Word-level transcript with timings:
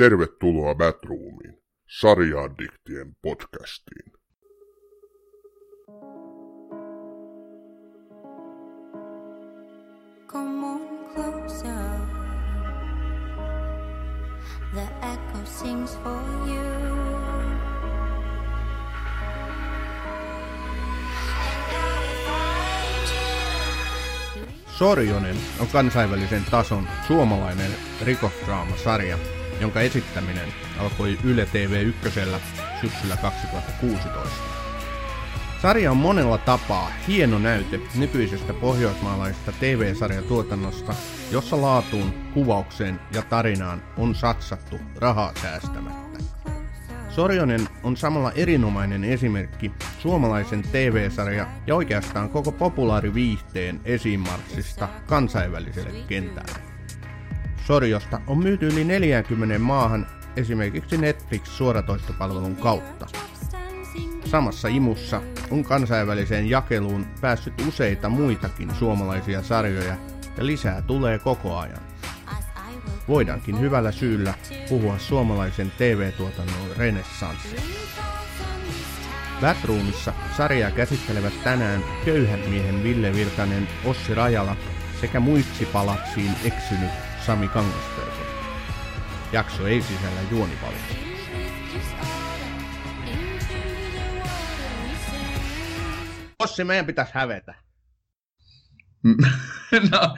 Tervetuloa 0.00 0.74
Batroomiin, 0.74 1.62
sarjaaddiktien 2.00 3.16
podcastiin. 3.22 4.12
Come 10.26 10.66
on 10.66 10.80
closer. 11.14 12.00
The 14.74 14.88
echo 15.12 15.44
sings 15.44 15.98
for 15.98 16.22
you. 16.48 16.70
Sorjonen 24.78 25.36
on 25.60 25.66
kansainvälisen 25.66 26.44
tason 26.50 26.88
suomalainen 27.06 27.70
rikosdraamasarja, 28.04 29.18
jonka 29.60 29.80
esittäminen 29.80 30.48
alkoi 30.78 31.18
Yle 31.24 31.46
TV 31.46 31.82
1 31.82 32.20
syksyllä 32.80 33.16
2016. 33.16 34.60
Sarja 35.62 35.90
on 35.90 35.96
monella 35.96 36.38
tapaa 36.38 36.90
hieno 37.08 37.38
näyte 37.38 37.80
nykyisestä 37.94 38.54
pohjoismaalaisesta 38.54 39.52
TV-sarjatuotannosta, 39.52 40.94
jossa 41.32 41.62
laatuun, 41.62 42.14
kuvaukseen 42.34 43.00
ja 43.14 43.22
tarinaan 43.22 43.82
on 43.96 44.14
satsattu 44.14 44.80
rahaa 44.96 45.32
säästämättä. 45.42 46.18
Sorjonen 47.08 47.68
on 47.82 47.96
samalla 47.96 48.32
erinomainen 48.32 49.04
esimerkki 49.04 49.72
suomalaisen 49.98 50.62
TV-sarja 50.62 51.46
ja 51.66 51.74
oikeastaan 51.74 52.28
koko 52.28 52.52
populaariviihteen 52.52 53.80
esimarssista 53.84 54.88
kansainväliselle 55.06 56.04
kentälle. 56.08 56.69
Sorjosta 57.70 58.20
on 58.26 58.38
myyty 58.38 58.66
yli 58.66 58.84
40 58.84 59.58
maahan 59.58 60.06
esimerkiksi 60.36 60.96
Netflix-suoratoistopalvelun 60.96 62.56
kautta. 62.56 63.06
Samassa 64.24 64.68
imussa 64.68 65.22
on 65.50 65.64
kansainväliseen 65.64 66.50
jakeluun 66.50 67.06
päässyt 67.20 67.54
useita 67.68 68.08
muitakin 68.08 68.74
suomalaisia 68.74 69.42
sarjoja 69.42 69.96
ja 70.36 70.46
lisää 70.46 70.82
tulee 70.82 71.18
koko 71.18 71.58
ajan. 71.58 71.82
Voidaankin 73.08 73.60
hyvällä 73.60 73.92
syyllä 73.92 74.34
puhua 74.68 74.98
suomalaisen 74.98 75.72
TV-tuotannon 75.78 76.76
renessanssista. 76.76 77.62
Batroomissa 79.40 80.12
sarjaa 80.36 80.70
käsittelevät 80.70 81.44
tänään 81.44 81.84
köyhän 82.04 82.40
miehen 82.40 82.82
Ville 82.82 83.12
Virtanen, 83.12 83.68
Ossi 83.84 84.14
Rajala 84.14 84.56
sekä 85.00 85.20
muistipalaksiin 85.20 86.32
eksynyt 86.44 87.09
Sami 87.30 87.48
Kangasperko. 87.48 88.22
Jakso 89.32 89.66
ei 89.66 89.82
sisällä 89.82 90.20
juonivalituksia. 90.30 90.98
Ossi, 96.38 96.64
meidän 96.64 96.86
pitäisi 96.86 97.12
hävetä. 97.14 97.54
no, 99.92 100.16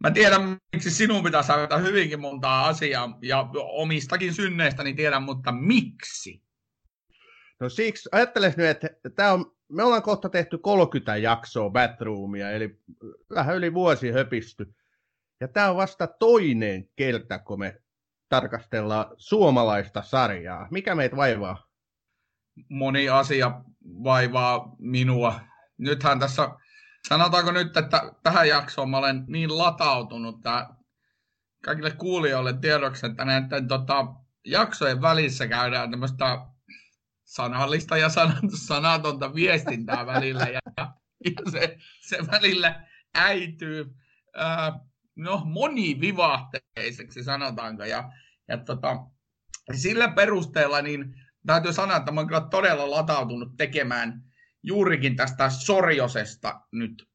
mä 0.00 0.10
tiedän, 0.10 0.56
miksi 0.72 0.90
sinun 0.90 1.24
pitäisi 1.24 1.52
hävetä 1.52 1.78
hyvinkin 1.78 2.20
montaa 2.20 2.66
asiaa, 2.66 3.18
ja 3.22 3.50
omistakin 3.54 4.34
synneistäni 4.34 4.94
tiedän, 4.94 5.22
mutta 5.22 5.52
miksi? 5.52 6.42
No 7.60 7.68
siksi, 7.68 8.08
ajattelen 8.12 8.54
nyt, 8.56 8.84
että 8.84 9.10
tää 9.16 9.32
on, 9.32 9.56
me 9.68 9.82
ollaan 9.82 10.02
kohta 10.02 10.28
tehty 10.28 10.58
30 10.58 11.16
jaksoa 11.16 11.70
Batroomia, 11.70 12.50
eli 12.50 12.78
vähän 13.34 13.56
yli 13.56 13.74
vuosi 13.74 14.10
höpisty. 14.10 14.74
Ja 15.40 15.48
tämä 15.48 15.70
on 15.70 15.76
vasta 15.76 16.06
toinen 16.06 16.88
kerta, 16.96 17.38
kun 17.38 17.58
me 17.58 17.80
tarkastellaan 18.28 19.06
suomalaista 19.16 20.02
sarjaa. 20.02 20.68
Mikä 20.70 20.94
meitä 20.94 21.16
vaivaa? 21.16 21.66
Moni 22.68 23.08
asia 23.08 23.50
vaivaa 23.84 24.76
minua. 24.78 25.40
Nythän 25.78 26.18
tässä, 26.18 26.48
sanotaanko 27.08 27.52
nyt, 27.52 27.76
että 27.76 28.12
tähän 28.22 28.48
jaksoon 28.48 28.90
mä 28.90 28.98
olen 28.98 29.24
niin 29.28 29.58
latautunut, 29.58 30.36
että 30.36 30.68
kaikille 31.64 31.90
kuulijoille 31.90 32.52
tiedoksi, 32.52 33.06
että 33.06 33.24
näiden 33.24 33.68
tota, 33.68 34.06
jaksojen 34.44 35.02
välissä 35.02 35.48
käydään 35.48 35.90
tämmöistä 35.90 36.46
sanallista 37.24 37.96
ja 37.96 38.08
sanatonta 38.66 39.34
viestintää 39.34 40.06
välillä, 40.06 40.44
ja, 40.44 40.60
ja 41.24 41.50
se, 41.50 41.78
se 42.00 42.18
välillä 42.26 42.86
äityy 43.14 43.94
ää, 44.36 44.89
no, 45.16 45.42
monivivahteiseksi, 45.44 47.24
sanotaanko. 47.24 47.84
Ja, 47.84 48.12
ja 48.48 48.58
tota, 48.58 48.96
sillä 49.74 50.08
perusteella 50.08 50.82
niin 50.82 51.14
täytyy 51.46 51.72
sanoa, 51.72 51.96
että 51.96 52.12
mä 52.12 52.26
kyllä 52.26 52.40
todella 52.40 52.90
latautunut 52.90 53.56
tekemään 53.56 54.22
juurikin 54.62 55.16
tästä 55.16 55.50
Sorjosesta 55.50 56.60
nyt 56.72 57.08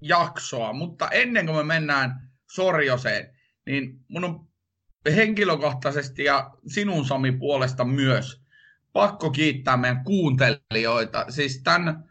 jaksoa. 0.00 0.72
Mutta 0.72 1.08
ennen 1.08 1.46
kuin 1.46 1.56
me 1.56 1.62
mennään 1.62 2.30
Sorjoseen, 2.54 3.38
niin 3.66 4.04
mun 4.08 4.24
on 4.24 4.48
henkilökohtaisesti 5.16 6.24
ja 6.24 6.50
sinun 6.66 7.04
Sami 7.04 7.32
puolesta 7.32 7.84
myös 7.84 8.42
pakko 8.92 9.30
kiittää 9.30 9.76
meidän 9.76 10.04
kuuntelijoita. 10.04 11.26
Siis 11.28 11.62
tämän 11.62 12.04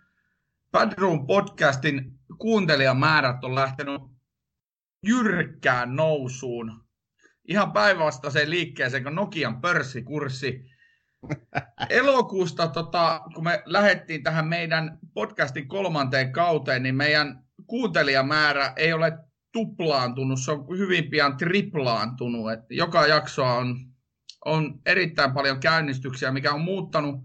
Badroom 0.71 1.27
podcastin 1.27 2.19
kuuntelijamäärät 2.37 3.43
on 3.43 3.55
lähtenyt 3.55 4.01
jyrkkään 5.03 5.95
nousuun. 5.95 6.83
Ihan 7.47 7.71
päinvastaiseen 7.71 8.49
liikkeeseen 8.49 9.03
kuin 9.03 9.15
Nokian 9.15 9.61
pörssikurssi. 9.61 10.65
Elokuusta, 11.89 12.67
tota, 12.67 13.21
kun 13.35 13.43
me 13.43 13.63
lähdettiin 13.65 14.23
tähän 14.23 14.47
meidän 14.47 14.99
podcastin 15.13 15.67
kolmanteen 15.67 16.31
kauteen, 16.31 16.83
niin 16.83 16.95
meidän 16.95 17.43
kuuntelijamäärä 17.67 18.73
ei 18.75 18.93
ole 18.93 19.17
tuplaantunut, 19.51 20.39
se 20.39 20.51
on 20.51 20.77
hyvin 20.77 21.09
pian 21.09 21.37
triplaantunut. 21.37 22.51
Et 22.51 22.59
joka 22.69 23.07
jaksoa 23.07 23.53
on, 23.53 23.75
on 24.45 24.79
erittäin 24.85 25.31
paljon 25.31 25.59
käynnistyksiä, 25.59 26.31
mikä 26.31 26.53
on 26.53 26.61
muuttanut 26.61 27.15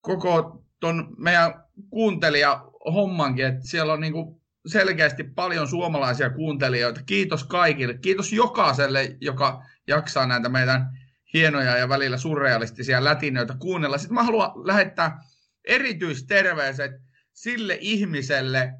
koko 0.00 0.64
ton 0.80 1.14
meidän 1.18 1.64
kuuntelijahommankin, 1.90 3.46
että 3.46 3.66
siellä 3.66 3.92
on 3.92 4.00
niinku 4.00 4.42
selkeästi 4.66 5.24
paljon 5.24 5.68
suomalaisia 5.68 6.30
kuuntelijoita. 6.30 7.00
Kiitos 7.06 7.44
kaikille. 7.44 7.98
Kiitos 7.98 8.32
jokaiselle, 8.32 9.16
joka 9.20 9.62
jaksaa 9.86 10.26
näitä 10.26 10.48
meidän 10.48 10.86
hienoja 11.34 11.76
ja 11.76 11.88
välillä 11.88 12.16
surrealistisia 12.16 13.04
lätinöitä 13.04 13.54
kuunnella. 13.58 13.98
Sitten 13.98 14.14
mä 14.14 14.22
haluan 14.22 14.50
lähettää 14.66 15.18
erityisterveiset 15.64 16.92
sille 17.32 17.78
ihmiselle 17.80 18.72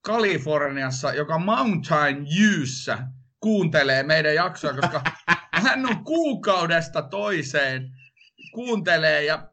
Kaliforniassa, 0.00 1.12
joka 1.14 1.38
Mountain 1.38 2.26
Viewssä 2.38 2.98
kuuntelee 3.40 4.02
meidän 4.02 4.34
jaksoa, 4.34 4.72
koska 4.72 5.02
hän 5.64 5.86
on 5.86 6.04
kuukaudesta 6.04 7.02
toiseen 7.02 7.90
kuuntelee 8.54 9.24
ja 9.24 9.48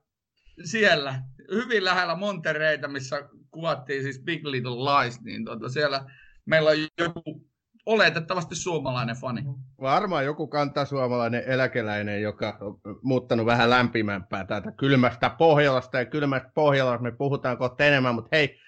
siellä 0.66 1.22
hyvin 1.51 1.85
lähellä 1.85 2.16
Montereita, 2.16 2.88
missä 2.88 3.29
kuvattiin 3.52 4.04
siis 4.04 4.24
Big 4.24 4.46
Little 4.46 4.72
Lies, 4.72 5.22
niin 5.22 5.46
tuota, 5.46 5.70
siellä 5.70 6.06
meillä 6.46 6.70
on 6.70 6.78
joku 6.98 7.50
oletettavasti 7.86 8.56
suomalainen 8.56 9.16
fani. 9.16 9.42
Varmaan 9.82 10.26
joku 10.26 10.48
kantasuomalainen 10.48 11.44
eläkeläinen, 11.46 12.22
joka 12.22 12.58
on 12.62 12.80
muuttanut 13.04 13.46
vähän 13.46 13.70
lämpimämpää 13.70 14.46
täältä 14.46 14.72
kylmästä 14.72 15.30
Pohjolasta. 15.30 15.98
Ja 15.98 16.06
kylmästä 16.06 16.52
Pohjolasta 16.56 17.04
me 17.04 17.12
puhutaan 17.12 17.58
kohta 17.58 17.86
enemmän, 17.86 18.16
mutta 18.16 18.30
hei, 18.32 18.59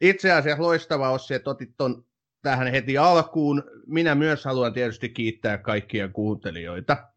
itse 0.00 0.32
asiassa 0.32 0.62
loistava 0.62 1.10
Ossi, 1.10 1.34
että 1.34 1.50
otit 1.50 1.70
ton 1.76 2.04
tähän 2.42 2.68
heti 2.68 2.98
alkuun. 2.98 3.62
Minä 3.86 4.14
myös 4.14 4.44
haluan 4.44 4.72
tietysti 4.72 5.08
kiittää 5.08 5.58
kaikkia 5.58 6.08
kuuntelijoita. 6.08 7.09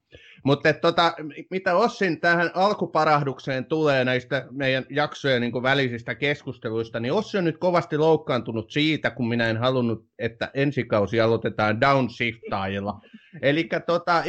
Mutta 0.44 0.74
tota, 0.74 1.14
mitä 1.50 1.76
Ossin 1.76 2.20
tähän 2.20 2.52
alkuparahdukseen 2.54 3.66
tulee 3.66 4.06
näistä 4.06 4.48
meidän 4.52 4.86
jaksojen 4.90 5.42
niin 5.42 5.64
välisistä 5.64 6.16
keskusteluista, 6.16 7.00
niin 7.00 7.14
Ossi 7.14 7.38
on 7.38 7.44
nyt 7.44 7.58
kovasti 7.58 7.98
loukkaantunut 7.98 8.72
siitä, 8.72 9.10
kun 9.10 9.30
minä 9.30 9.50
en 9.50 9.58
halunnut, 9.58 10.08
että 10.20 10.52
ensikausi 10.54 11.22
aloitetaan 11.22 11.82
downshiftaajilla. 11.82 13.02
Eli 13.42 13.70
tota, 13.86 14.24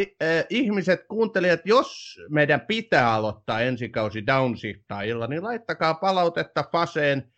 ihmiset, 0.51 1.05
kuuntelijat, 1.09 1.61
jos 1.65 2.21
meidän 2.31 2.61
pitää 2.61 3.13
aloittaa 3.13 3.61
ensikausi 3.61 4.27
downshiftaajilla, 4.27 5.27
niin 5.27 5.43
laittakaa 5.43 5.95
palautetta 5.95 6.65
Faseen, 6.73 7.35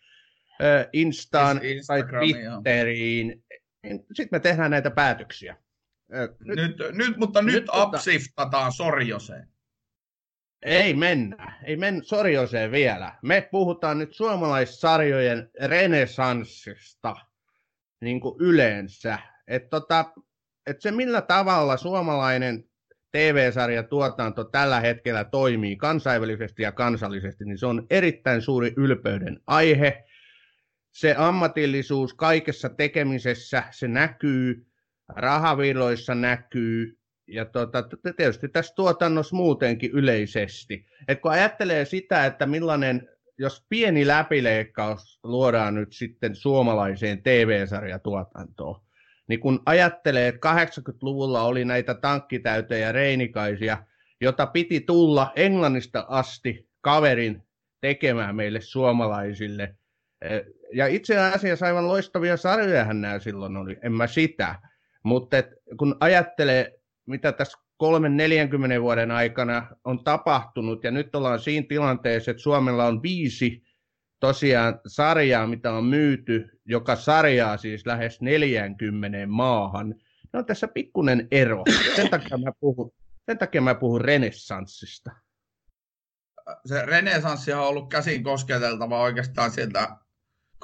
Instaan 0.93 1.61
tai 1.87 2.03
Twitteriin. 2.03 3.43
Niin 3.83 4.05
Sitten 4.13 4.29
me 4.31 4.39
tehdään 4.39 4.71
näitä 4.71 4.91
päätöksiä. 4.91 5.55
Nyt, 6.09 6.31
nyt, 6.39 6.77
nyt 6.91 7.17
mutta 7.17 7.41
nyt, 7.41 7.55
nyt 7.55 7.69
upshiftataan 7.69 8.71
Sorjoseen. 8.71 9.47
Ei 10.61 10.93
mennä, 10.93 11.59
ei 11.63 11.77
mennä 11.77 12.03
Sorjoseen 12.03 12.71
vielä. 12.71 13.15
Me 13.21 13.47
puhutaan 13.51 13.97
nyt 13.97 14.13
suomalaissarjojen 14.13 15.49
renesanssista 15.63 17.15
niin 18.01 18.19
kuin 18.19 18.35
yleensä. 18.39 19.19
Että 19.47 19.69
tota, 19.69 20.05
et 20.67 20.81
se 20.81 20.91
millä 20.91 21.21
tavalla 21.21 21.77
suomalainen 21.77 22.63
TV-sarjatuotanto 23.11 24.43
tällä 24.43 24.79
hetkellä 24.79 25.23
toimii 25.23 25.75
kansainvälisesti 25.75 26.63
ja 26.63 26.71
kansallisesti, 26.71 27.45
niin 27.45 27.57
se 27.57 27.65
on 27.65 27.87
erittäin 27.89 28.41
suuri 28.41 28.73
ylpeyden 28.77 29.39
aihe. 29.47 30.03
Se 30.91 31.15
ammatillisuus 31.17 32.13
kaikessa 32.13 32.69
tekemisessä, 32.69 33.63
se 33.71 33.87
näkyy, 33.87 34.66
rahaviroissa 35.07 36.15
näkyy, 36.15 36.97
ja 37.27 37.45
tota, 37.45 37.83
tietysti 38.17 38.49
tässä 38.49 38.75
tuotannossa 38.75 39.35
muutenkin 39.35 39.91
yleisesti. 39.91 40.85
Et 41.07 41.21
kun 41.21 41.31
ajattelee 41.31 41.85
sitä, 41.85 42.25
että 42.25 42.45
millainen, 42.45 43.09
jos 43.37 43.65
pieni 43.69 44.07
läpileikkaus 44.07 45.19
luodaan 45.23 45.75
nyt 45.75 45.93
sitten 45.93 46.35
suomalaiseen 46.35 47.23
TV-sarjatuotantoon, 47.23 48.81
niin 49.27 49.39
kun 49.39 49.59
ajattelee, 49.65 50.27
että 50.27 50.53
80-luvulla 50.53 51.41
oli 51.41 51.65
näitä 51.65 51.93
tankkitäytejä 51.93 52.91
reinikaisia, 52.91 53.77
jota 54.21 54.45
piti 54.45 54.81
tulla 54.81 55.31
Englannista 55.35 56.05
asti 56.09 56.69
kaverin 56.81 57.43
tekemään 57.81 58.35
meille 58.35 58.61
suomalaisille. 58.61 59.75
Ja 60.73 60.87
itse 60.87 61.17
asiassa 61.17 61.65
aivan 61.65 61.87
loistavia 61.87 62.37
sarjojahan 62.37 63.01
nämä 63.01 63.19
silloin 63.19 63.57
oli, 63.57 63.77
en 63.81 63.93
mä 63.93 64.07
sitä. 64.07 64.55
Mutta 65.07 65.37
kun 65.77 65.97
ajattelee, 65.99 66.79
mitä 67.05 67.31
tässä 67.31 67.57
3-40 68.77 68.81
vuoden 68.81 69.11
aikana 69.11 69.67
on 69.83 70.03
tapahtunut, 70.03 70.83
ja 70.83 70.91
nyt 70.91 71.15
ollaan 71.15 71.39
siinä 71.39 71.65
tilanteessa, 71.69 72.31
että 72.31 72.43
Suomella 72.43 72.85
on 72.85 73.03
viisi 73.03 73.63
tosiaan 74.19 74.79
sarjaa, 74.87 75.47
mitä 75.47 75.71
on 75.71 75.85
myyty, 75.85 76.59
joka 76.65 76.95
sarjaa 76.95 77.57
siis 77.57 77.85
lähes 77.85 78.21
40 78.21 79.27
maahan. 79.27 79.95
No 80.33 80.39
on 80.39 80.45
tässä 80.45 80.67
pikkunen 80.67 81.27
ero. 81.31 81.63
Sen 81.95 82.09
takia 82.09 82.37
mä 82.37 82.51
puhun, 82.59 82.91
sen 83.25 83.37
takia 83.37 83.61
mä 83.61 83.75
puhun 83.75 84.01
renessanssista. 84.01 85.11
Se 86.65 86.85
renesanssi 86.85 87.53
on 87.53 87.67
ollut 87.67 87.89
käsin 87.89 88.23
kosketeltava 88.23 89.01
oikeastaan 89.01 89.51
sieltä 89.51 89.97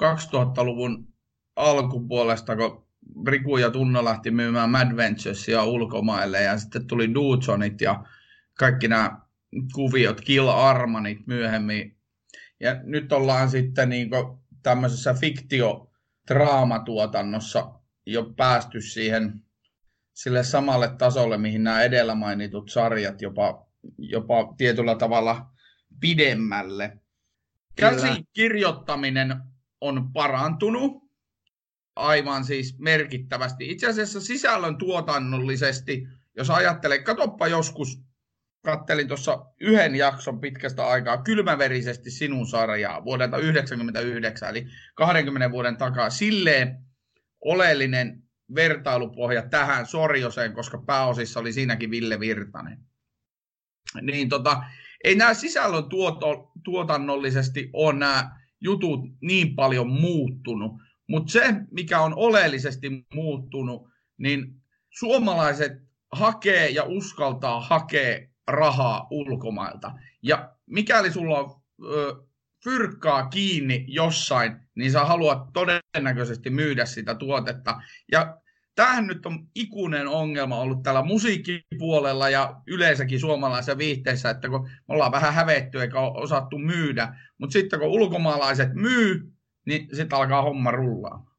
2000-luvun 0.02 1.08
alkupuolesta, 1.56 2.56
kun 2.56 2.83
Riku 3.26 3.56
ja 3.56 3.70
Tunno 3.70 4.04
lähti 4.04 4.30
myymään 4.30 4.70
Mad 4.70 4.96
Venturesia 4.96 5.64
ulkomaille 5.64 6.42
ja 6.42 6.58
sitten 6.58 6.86
tuli 6.86 7.14
Dudesonit 7.14 7.80
ja 7.80 8.04
kaikki 8.58 8.88
nämä 8.88 9.20
kuviot, 9.74 10.20
Kill 10.20 10.48
Armanit 10.48 11.26
myöhemmin. 11.26 11.96
Ja 12.60 12.80
nyt 12.82 13.12
ollaan 13.12 13.50
sitten 13.50 13.88
niin 13.88 14.10
tämmöisessä 14.62 15.14
fiktiodraamatuotannossa 15.14 17.70
jo 18.06 18.32
päästy 18.36 18.80
siihen 18.80 19.42
sille 20.12 20.44
samalle 20.44 20.88
tasolle, 20.98 21.38
mihin 21.38 21.64
nämä 21.64 21.82
edellä 21.82 22.14
mainitut 22.14 22.70
sarjat 22.70 23.22
jopa, 23.22 23.66
jopa 23.98 24.54
tietyllä 24.56 24.94
tavalla 24.94 25.46
pidemmälle. 26.00 26.98
Käsikirjoittaminen 27.76 29.36
on 29.80 30.12
parantunut 30.12 31.03
aivan 31.96 32.44
siis 32.44 32.78
merkittävästi. 32.78 33.70
Itse 33.70 33.86
asiassa 33.86 34.20
sisällön 34.20 34.76
tuotannollisesti, 34.76 36.06
jos 36.36 36.50
ajattelee, 36.50 36.98
katoppa 36.98 37.48
joskus 37.48 38.04
kattelin 38.64 39.08
tuossa 39.08 39.46
yhden 39.60 39.94
jakson 39.94 40.40
pitkästä 40.40 40.86
aikaa 40.86 41.22
kylmäverisesti 41.22 42.10
sinun 42.10 42.46
sarjaa 42.46 43.04
vuodelta 43.04 43.36
1999, 43.36 44.50
eli 44.50 44.66
20 44.94 45.50
vuoden 45.50 45.76
takaa. 45.76 46.10
Silleen 46.10 46.84
oleellinen 47.40 48.22
vertailupohja 48.54 49.48
tähän 49.48 49.86
Sorjoseen, 49.86 50.52
koska 50.52 50.82
pääosissa 50.86 51.40
oli 51.40 51.52
siinäkin 51.52 51.90
Ville 51.90 52.20
Virtanen. 52.20 52.78
Niin 54.02 54.28
tota, 54.28 54.64
ei 55.04 55.14
nämä 55.14 55.34
sisällön 55.34 55.88
tuoto, 55.88 56.52
tuotannollisesti 56.64 57.70
ole 57.72 57.98
nämä 57.98 58.30
jutut 58.60 59.00
niin 59.20 59.54
paljon 59.54 59.88
muuttunut, 59.88 60.72
mutta 61.08 61.32
se, 61.32 61.54
mikä 61.70 62.00
on 62.00 62.14
oleellisesti 62.16 63.06
muuttunut, 63.14 63.88
niin 64.18 64.54
suomalaiset 64.90 65.72
hakee 66.12 66.68
ja 66.70 66.84
uskaltaa 66.84 67.60
hakea 67.60 68.28
rahaa 68.48 69.06
ulkomailta. 69.10 69.92
Ja 70.22 70.52
mikäli 70.66 71.12
sulla 71.12 71.38
on 71.38 71.62
ö, 71.84 72.16
fyrkkaa 72.64 73.28
kiinni 73.28 73.84
jossain, 73.88 74.56
niin 74.74 74.92
sä 74.92 75.04
haluat 75.04 75.38
todennäköisesti 75.52 76.50
myydä 76.50 76.86
sitä 76.86 77.14
tuotetta. 77.14 77.82
Ja 78.12 78.38
tämähän 78.74 79.06
nyt 79.06 79.26
on 79.26 79.48
ikuinen 79.54 80.08
ongelma 80.08 80.58
ollut 80.58 80.82
tällä 80.82 81.02
musiikkipuolella 81.02 82.28
ja 82.28 82.60
yleensäkin 82.66 83.20
suomalaisessa 83.20 83.78
viihteessä, 83.78 84.30
että 84.30 84.48
kun 84.48 84.68
me 84.68 84.94
ollaan 84.94 85.12
vähän 85.12 85.34
hävetty 85.34 85.80
eikä 85.80 86.00
osattu 86.00 86.58
myydä, 86.58 87.14
mutta 87.38 87.52
sitten 87.52 87.78
kun 87.80 87.88
ulkomaalaiset 87.88 88.74
myy, 88.74 89.33
niin 89.66 89.88
sitten 89.92 90.18
alkaa 90.18 90.42
homma 90.42 90.70
rullaa. 90.70 91.34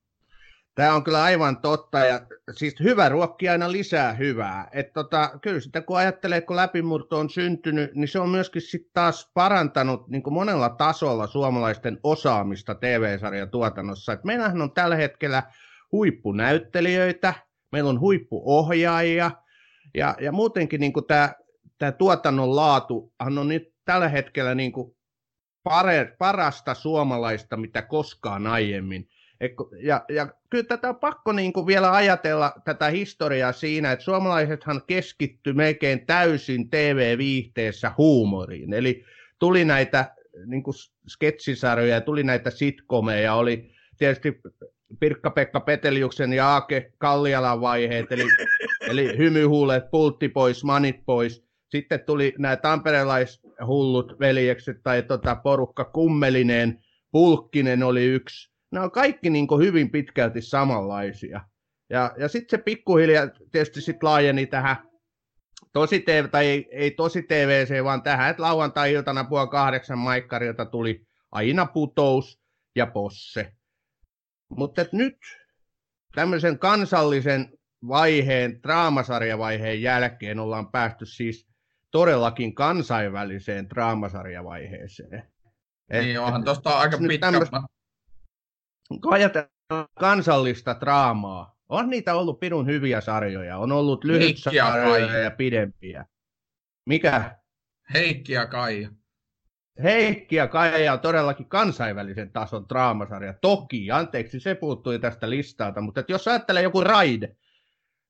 Tämä 0.76 0.94
on 0.94 1.04
kyllä 1.04 1.24
aivan 1.24 1.58
totta, 1.58 2.00
ja 2.00 2.22
siis 2.52 2.76
hyvä 2.84 3.10
ruokki 3.10 3.50
aina 3.50 3.72
lisää 3.72 4.14
hyvää. 4.14 4.68
Et 4.72 4.94
tota, 4.94 5.40
kyllä 5.42 5.60
sitä 5.60 5.82
kun 5.82 5.98
ajattelee, 5.98 6.42
kun 6.42 6.56
läpimurto 6.56 7.20
on 7.20 7.30
syntynyt, 7.30 7.96
niin 7.96 8.08
se 8.08 8.20
on 8.20 8.30
myöskin 8.30 8.62
sitten 8.62 8.92
taas 8.94 9.32
parantanut 9.34 10.08
niin 10.08 10.24
kuin 10.24 10.34
monella 10.34 10.70
tasolla 10.70 11.28
suomalaisten 11.28 12.00
osaamista 12.04 12.76
TV-sarjan 12.76 13.50
tuotannossa. 13.50 14.14
Et 14.14 14.24
meillähän 14.24 14.62
on 14.62 14.72
tällä 14.72 14.96
hetkellä 14.96 15.44
huippunäyttelijöitä, 15.92 17.34
meillä 17.72 17.90
on 17.90 18.00
huippuohjaajia, 18.00 19.32
ja, 19.94 20.16
ja 20.22 20.32
muutenkin 20.32 20.80
niin 20.80 20.94
kuin 20.94 21.06
tämä, 21.06 21.34
tämä 21.78 21.92
tuotannon 21.92 22.56
laatu 22.56 23.14
on 23.20 23.48
nyt 23.48 23.74
tällä 23.86 24.10
hetkellä 24.10 24.56
niin 24.56 24.72
kuin 24.72 24.96
pare, 25.66 26.16
parasta 26.18 26.74
suomalaista, 26.74 27.58
mitä 27.58 27.82
koskaan 27.82 28.48
aiemmin. 28.48 29.10
Ja, 29.82 30.06
ja 30.10 30.28
kyllä 30.50 30.64
tätä 30.64 30.90
on 30.90 30.96
pakko 30.96 31.32
niin 31.32 31.54
kuin 31.54 31.68
vielä 31.68 31.94
ajatella 31.94 32.54
tätä 32.66 32.90
historiaa 32.90 33.52
siinä, 33.52 33.92
että 33.92 34.06
suomalaisethan 34.06 34.82
keskitty 34.88 35.54
melkein 35.54 36.06
täysin 36.06 36.70
TV-viihteessä 36.70 37.92
huumoriin. 37.98 38.74
Eli 38.74 39.06
tuli 39.40 39.66
näitä 39.66 40.16
niin 40.46 40.64
kuin 40.64 40.76
sketsisarjoja, 41.08 42.02
tuli 42.02 42.24
näitä 42.24 42.50
sitkomeja, 42.50 43.34
oli 43.34 43.72
tietysti 43.98 44.42
Pirkka-Pekka 45.00 45.60
Peteliuksen 45.60 46.34
ja 46.34 46.48
Aake 46.48 46.92
Kallialan 46.98 47.62
vaiheet, 47.62 48.12
eli, 48.12 48.24
eli 48.82 49.18
hymyhuulet, 49.18 49.92
pultti 49.92 50.30
pois, 50.30 50.64
manit 50.64 51.06
pois. 51.06 51.46
Sitten 51.70 52.00
tuli 52.00 52.34
nämä 52.38 52.56
tamperelaishullut 53.58 54.20
veljekset 54.20 54.78
tai 54.84 55.04
tota 55.04 55.36
porukka 55.36 55.86
Kummelinen, 55.86 56.80
Pulkkinen 57.12 57.84
oli 57.84 58.04
yksi 58.06 58.56
nämä 58.76 58.84
on 58.84 58.92
kaikki 58.92 59.30
niin 59.30 59.48
kuin 59.48 59.66
hyvin 59.66 59.92
pitkälti 59.92 60.42
samanlaisia. 60.42 61.42
Ja, 61.90 62.14
ja 62.18 62.28
sitten 62.28 62.60
se 62.60 62.64
pikkuhiljaa 62.64 63.28
tietysti 63.52 63.82
sit 63.82 64.04
laajeni 64.04 64.46
tähän 64.46 64.78
tosi 65.74 66.00
TV, 66.00 66.30
tai 66.30 66.46
ei, 66.46 66.68
ei 66.72 66.92
tosi 66.92 67.24
TVC, 67.24 67.84
vaan 67.84 68.04
tähän, 68.04 68.30
että 68.30 68.44
lauantai-iltana 68.44 69.24
puoli 69.24 69.48
kahdeksan 69.48 69.98
maikkarilta 69.98 70.66
tuli 70.66 71.06
aina 71.32 71.66
putous 71.66 72.40
ja 72.76 72.88
posse. 72.88 73.54
Mutta 74.50 74.86
nyt 74.92 75.18
tämmöisen 76.16 76.60
kansallisen 76.60 77.50
vaiheen, 77.88 78.60
draamasarjavaiheen 78.64 79.82
jälkeen 79.82 80.40
ollaan 80.40 80.72
päästy 80.72 81.06
siis 81.06 81.48
todellakin 81.96 82.56
kansainväliseen 82.56 83.70
draamasarjavaiheeseen. 83.70 85.24
Niin, 85.92 86.20
onhan 86.20 86.44
tuosta 86.44 86.70
aika 86.70 86.98
pitkä. 86.98 87.32
Tämmöstä, 87.32 87.62
kun 89.02 89.14
ajatellaan 89.14 89.88
kansallista 90.00 90.78
draamaa, 90.80 91.58
on 91.70 91.90
niitä 91.90 92.16
ollut 92.16 92.40
pidun 92.40 92.68
hyviä 92.68 93.02
sarjoja. 93.02 93.58
On 93.58 93.72
ollut 93.72 94.04
lyhyt 94.04 94.38
sarjoja 94.38 95.18
ja 95.18 95.32
pidempiä. 95.32 96.06
Mikä? 96.86 97.38
Heikki 97.94 98.34
ja 98.34 98.48
Kaija. 98.48 98.90
Heikki 99.84 100.36
ja 100.36 100.48
Kaija 100.48 100.94
on 100.94 101.00
todellakin 101.00 101.50
kansainvälisen 101.50 102.32
tason 102.32 102.66
draamasarja. 102.70 103.34
Toki, 103.34 103.92
anteeksi, 103.92 104.40
se 104.40 104.56
puuttui 104.56 105.00
tästä 105.00 105.30
listalta, 105.30 105.82
mutta 105.82 106.04
jos 106.08 106.28
ajattelee 106.28 106.64
joku 106.64 106.82
Raide 106.82 107.36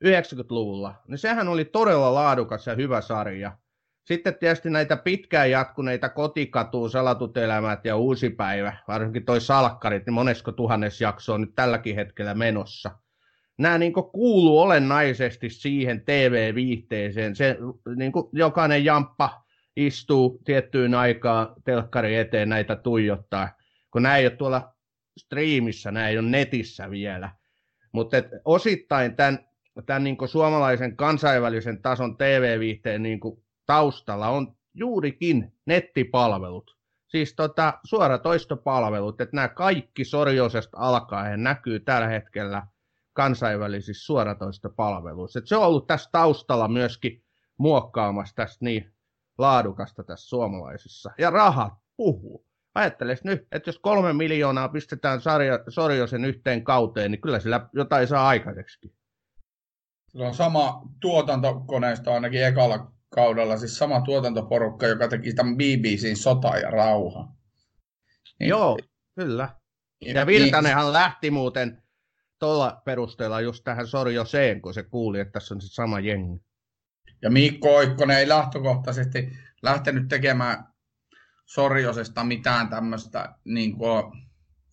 90-luvulla, 0.06 1.04
niin 1.08 1.18
sehän 1.18 1.48
oli 1.48 1.66
todella 1.66 2.14
laadukas 2.14 2.68
ja 2.68 2.76
hyvä 2.76 3.02
sarja. 3.02 3.58
Sitten 4.06 4.36
tietysti 4.36 4.70
näitä 4.70 4.98
pitkään 4.98 5.52
jatkuneita 5.52 6.10
kotikatuun, 6.10 6.90
salatut 6.90 7.38
elämät 7.38 7.86
ja 7.86 7.96
uusi 7.96 8.30
päivä, 8.30 8.78
varsinkin 8.88 9.26
toi 9.26 9.42
salkkarit, 9.42 10.06
niin 10.06 10.14
monesko 10.14 10.52
tuhannes 10.52 11.02
jakso 11.02 11.34
on 11.34 11.42
nyt 11.42 11.56
tälläkin 11.56 11.96
hetkellä 11.96 12.34
menossa. 12.34 12.92
Nämä 13.58 13.78
niin 13.78 13.94
kuuluu 13.94 14.60
olennaisesti 14.60 15.50
siihen 15.50 16.02
TV-viihteeseen. 16.06 17.36
Se, 17.36 17.58
niin 17.96 18.12
jokainen 18.32 18.86
jamppa 18.86 19.44
istuu 19.76 20.42
tiettyyn 20.46 20.94
aikaan 20.94 21.56
telkkari 21.64 22.16
eteen 22.16 22.50
näitä 22.50 22.76
tuijottaa, 22.76 23.50
kun 23.92 24.04
nämä 24.04 24.18
ei 24.18 24.26
ole 24.26 24.36
tuolla 24.36 24.74
striimissä, 25.18 25.92
nämä 25.92 26.10
ei 26.10 26.18
ole 26.18 26.30
netissä 26.30 26.90
vielä. 26.90 27.30
Mutta 27.92 28.18
osittain 28.46 29.16
tämän 29.16 29.40
tämän 29.86 30.04
niin 30.04 30.18
suomalaisen 30.26 30.98
kansainvälisen 30.98 31.82
tason 31.82 32.18
TV-viihteen 32.18 33.04
niin 33.04 33.20
kuin 33.20 33.45
taustalla 33.66 34.30
on 34.30 34.56
juurikin 34.74 35.54
nettipalvelut. 35.66 36.76
Siis 37.08 37.34
tota, 37.36 37.80
suoratoistopalvelut, 37.84 39.22
että 39.22 39.36
nämä 39.36 39.48
kaikki 39.48 40.06
Sorjosesta 40.06 40.78
alkaen 40.80 41.44
näkyy 41.44 41.80
tällä 41.80 42.08
hetkellä 42.08 42.68
kansainvälisissä 43.14 44.06
suoratoistopalveluissa. 44.06 45.40
Et 45.40 45.48
se 45.48 45.56
on 45.56 45.64
ollut 45.64 45.88
tässä 45.88 46.10
taustalla 46.12 46.68
myöskin 46.68 47.24
muokkaamassa 47.58 48.36
tästä 48.36 48.66
niin 48.66 48.94
laadukasta 49.38 50.04
tässä 50.04 50.30
suomalaisissa. 50.30 51.12
Ja 51.18 51.30
rahat 51.30 51.74
puhuu. 51.98 52.46
Ajatteles 52.76 53.24
nyt, 53.24 53.48
että 53.52 53.70
jos 53.70 53.80
kolme 53.80 54.14
miljoonaa 54.14 54.70
pistetään 54.70 55.22
sarja, 55.22 55.60
Sorjosen 55.70 56.26
yhteen 56.26 56.64
kauteen, 56.64 57.12
niin 57.12 57.22
kyllä 57.22 57.40
sillä 57.40 57.70
jotain 57.74 58.08
saa 58.08 58.28
aikaiseksi. 58.28 58.94
Sillä 60.08 60.28
on 60.28 60.34
sama 60.34 60.82
tuotantokoneisto 61.00 62.14
ainakin 62.14 62.46
ekalla 62.46 62.92
kaudella, 63.10 63.58
siis 63.58 63.78
sama 63.78 64.02
tuotantoporukka, 64.02 64.88
joka 64.88 65.08
teki 65.08 65.34
tämän 65.34 65.56
BBCin 65.56 66.18
Sota 66.18 66.58
ja 66.58 66.70
rauha. 66.70 67.28
Niin, 68.40 68.50
Joo, 68.50 68.78
kyllä. 69.16 69.50
Ja 70.02 70.26
niin- 70.26 70.28
Virtanenhan 70.28 70.86
niin, 70.86 70.94
lähti 70.94 71.32
muuten 71.32 71.84
tuolla 72.40 72.82
perusteella 72.86 73.42
just 73.42 73.64
tähän 73.64 73.88
Sorjoseen, 73.88 74.62
kun 74.62 74.74
se 74.74 74.84
kuuli, 74.84 75.20
että 75.20 75.32
tässä 75.32 75.54
on 75.54 75.62
se 75.62 75.68
sama 75.68 76.00
jengi. 76.00 76.44
Ja 77.22 77.30
Mikko 77.30 77.76
Oikkonen 77.76 78.18
ei 78.18 78.28
lähtökohtaisesti 78.30 79.38
lähtenyt 79.62 80.08
tekemään 80.08 80.64
Sorjosesta 81.46 82.24
mitään 82.24 82.70
tämmöistä, 82.70 83.36
niin 83.46 83.78
kuin, 83.78 84.04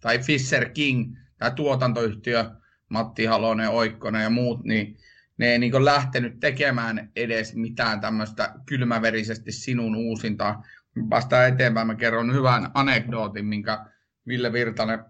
tai 0.00 0.18
Fisher 0.18 0.68
King, 0.68 1.16
tämä 1.38 1.50
tuotantoyhtiö, 1.50 2.50
Matti 2.88 3.24
Halonen, 3.24 3.70
Oikkonen 3.70 4.22
ja 4.22 4.30
muut, 4.30 4.64
niin 4.64 4.96
ne 5.42 5.48
ei 5.48 5.58
niin 5.58 5.84
lähtenyt 5.84 6.40
tekemään 6.40 7.10
edes 7.16 7.54
mitään 7.54 8.00
tämmöistä 8.00 8.54
kylmäverisesti 8.66 9.52
sinun 9.52 9.96
uusintaa. 9.96 10.64
Päästään 11.08 11.52
eteenpäin, 11.52 11.86
mä 11.86 11.94
kerron 11.94 12.34
hyvän 12.34 12.70
anekdootin, 12.74 13.46
minkä 13.46 13.86
Ville 14.26 14.52
Virtanen 14.52 15.04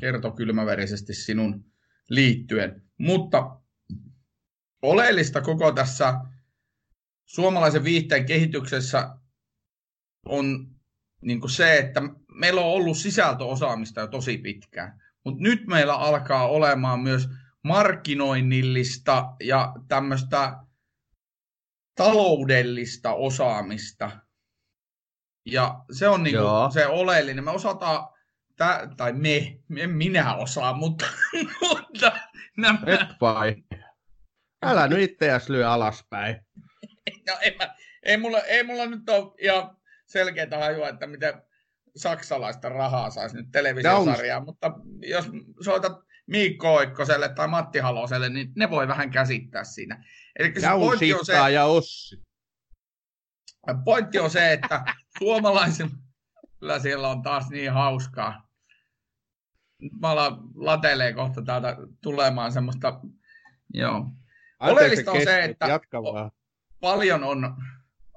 kertoi 0.00 0.32
kylmäverisesti 0.32 1.14
sinun 1.14 1.64
liittyen. 2.10 2.82
Mutta 2.98 3.60
oleellista 4.82 5.40
koko 5.40 5.72
tässä 5.72 6.14
suomalaisen 7.24 7.84
viihteen 7.84 8.26
kehityksessä 8.26 9.10
on 10.26 10.66
niin 11.20 11.50
se, 11.50 11.78
että 11.78 12.02
meillä 12.34 12.60
on 12.60 12.72
ollut 12.72 12.96
sisältöosaamista 12.96 14.00
jo 14.00 14.06
tosi 14.06 14.38
pitkään. 14.38 15.02
Mutta 15.24 15.42
nyt 15.42 15.66
meillä 15.66 15.94
alkaa 15.94 16.48
olemaan 16.48 17.00
myös 17.00 17.28
markkinoinnillista 17.64 19.34
ja 19.40 19.72
tämmöistä 19.88 20.56
taloudellista 21.94 23.12
osaamista. 23.12 24.10
Ja 25.46 25.84
se 25.92 26.08
on 26.08 26.22
niin 26.22 26.36
se 26.72 26.86
oleellinen. 26.86 27.44
Me 27.44 27.50
osataan, 27.50 28.08
tä, 28.56 28.88
tai 28.96 29.12
me, 29.12 29.58
en 29.76 29.90
minä 29.90 30.34
osaa, 30.34 30.72
mutta, 30.72 31.06
mutta 31.68 32.12
nämä... 32.56 32.78
Et 32.86 33.08
vai. 33.20 33.56
Älä 34.62 34.88
nyt 34.88 35.10
itseäsi 35.10 35.52
lyö 35.52 35.70
alaspäin. 35.70 36.36
No, 37.26 37.38
ei, 37.40 37.56
mä, 37.58 37.74
ei, 38.02 38.16
mulla, 38.16 38.40
ei 38.40 38.62
mulla 38.62 38.86
nyt 38.86 39.08
ole 39.08 39.34
ihan 39.38 39.76
selkeää 40.06 40.58
hajua, 40.58 40.88
että 40.88 41.06
miten 41.06 41.42
saksalaista 41.96 42.68
rahaa 42.68 43.10
saisi 43.10 43.36
nyt 43.36 43.46
televisiosarjaa, 43.52 44.44
mutta 44.44 44.72
jos 45.00 45.24
soitat 45.64 45.92
Miikko 46.26 46.74
Oikkoselle 46.74 47.28
tai 47.28 47.48
Matti 47.48 47.78
Haloselle, 47.78 48.28
niin 48.28 48.52
ne 48.56 48.70
voi 48.70 48.88
vähän 48.88 49.10
käsittää 49.10 49.64
siinä. 49.64 50.04
Eli 50.38 50.60
se 50.60 50.66
pointti 50.68 51.14
on 51.14 51.26
se, 51.26 51.50
ja 51.52 51.64
Ossi. 51.64 52.22
Pointti 53.84 54.18
on 54.18 54.30
se, 54.30 54.52
että 54.52 54.84
suomalaisilla 55.18 55.90
kyllä 56.60 56.78
siellä 56.78 57.08
on 57.08 57.22
taas 57.22 57.50
niin 57.50 57.72
hauskaa. 57.72 58.48
Mä 60.00 60.10
alan 60.10 60.38
latelee 60.54 61.12
kohta 61.12 61.42
täältä 61.42 61.76
tulemaan 62.02 62.52
semmoista, 62.52 63.00
joo. 63.74 64.06
Oleellista 64.60 65.12
on 65.12 65.24
se, 65.24 65.44
että 65.44 65.80
paljon 66.80 67.24
on 67.24 67.56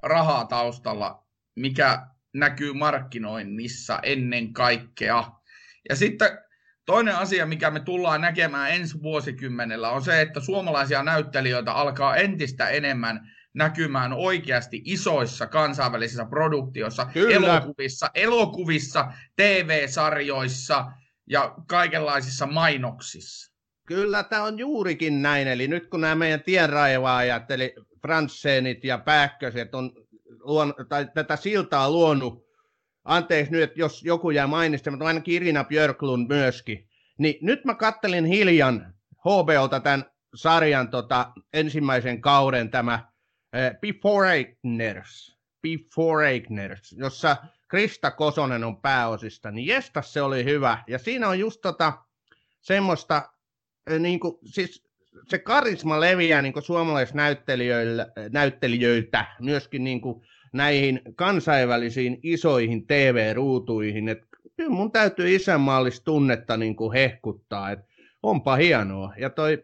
rahaa 0.02 0.44
taustalla, 0.44 1.26
mikä 1.56 2.06
näkyy 2.34 2.72
markkinoinnissa 2.72 3.98
ennen 4.02 4.52
kaikkea. 4.52 5.24
Ja 5.88 5.96
sitten 5.96 6.38
Toinen 6.88 7.16
asia, 7.16 7.46
mikä 7.46 7.70
me 7.70 7.80
tullaan 7.80 8.20
näkemään 8.20 8.70
ensi 8.70 9.02
vuosikymmenellä, 9.02 9.90
on 9.90 10.02
se, 10.02 10.20
että 10.20 10.40
suomalaisia 10.40 11.02
näyttelijöitä 11.02 11.72
alkaa 11.72 12.16
entistä 12.16 12.68
enemmän 12.68 13.30
näkymään 13.54 14.12
oikeasti 14.12 14.82
isoissa 14.84 15.46
kansainvälisissä 15.46 16.24
produktioissa, 16.24 17.06
Kyllä. 17.06 17.34
elokuvissa, 17.34 18.10
elokuvissa, 18.14 19.12
TV-sarjoissa 19.36 20.92
ja 21.30 21.54
kaikenlaisissa 21.66 22.46
mainoksissa. 22.46 23.52
Kyllä, 23.86 24.22
tämä 24.22 24.42
on 24.42 24.58
juurikin 24.58 25.22
näin. 25.22 25.48
Eli 25.48 25.68
nyt 25.68 25.86
kun 25.90 26.00
nämä 26.00 26.14
meidän 26.14 26.42
tienraivaajat, 26.42 27.50
eli 27.50 27.74
Fransenit 28.02 28.84
ja 28.84 28.98
Pähköset 28.98 29.74
on 29.74 29.92
luon, 30.40 30.74
tai 30.88 31.08
tätä 31.14 31.36
siltaa 31.36 31.90
luonut 31.90 32.47
anteeksi 33.08 33.52
nyt, 33.52 33.76
jos 33.76 34.02
joku 34.02 34.30
jää 34.30 34.46
mainitsemaan, 34.46 34.98
mutta 34.98 35.06
ainakin 35.06 35.34
Irina 35.34 35.64
Björklund 35.64 36.28
myöskin. 36.28 36.88
Niin 37.18 37.36
nyt 37.40 37.64
mä 37.64 37.74
kattelin 37.74 38.24
hiljan 38.24 38.94
HBOlta 39.20 39.80
tämän 39.80 40.04
sarjan 40.34 40.88
tota, 40.88 41.32
ensimmäisen 41.52 42.20
kauden 42.20 42.70
tämä 42.70 42.94
äh, 42.94 43.04
Before 43.80 44.32
Eigners, 44.32 45.38
Before 45.62 46.30
Eigners, 46.30 46.92
jossa 46.92 47.36
Krista 47.68 48.10
Kosonen 48.10 48.64
on 48.64 48.80
pääosista, 48.80 49.50
niin 49.50 49.66
jesta 49.66 50.02
se 50.02 50.22
oli 50.22 50.44
hyvä. 50.44 50.84
Ja 50.86 50.98
siinä 50.98 51.28
on 51.28 51.38
just 51.38 51.60
tota, 51.60 51.92
semmoista, 52.60 53.22
äh, 53.90 53.98
niin 53.98 54.20
kuin, 54.20 54.38
siis 54.44 54.88
se 55.28 55.38
karisma 55.38 56.00
leviää 56.00 56.42
niin 56.42 56.62
suomalaisnäyttelijöiltä, 56.62 59.26
myöskin 59.40 59.84
niin 59.84 60.00
kuin, 60.00 60.26
näihin 60.52 61.00
kansainvälisiin 61.16 62.20
isoihin 62.22 62.86
TV-ruutuihin, 62.86 64.08
että 64.08 64.26
kyllä 64.56 64.70
mun 64.70 64.92
täytyy 64.92 65.34
isänmaallista 65.34 66.04
tunnetta 66.04 66.56
niin 66.56 66.76
kuin 66.76 66.92
hehkuttaa, 66.92 67.70
että 67.70 67.84
onpa 68.22 68.56
hienoa. 68.56 69.12
Ja 69.18 69.30
toi, 69.30 69.62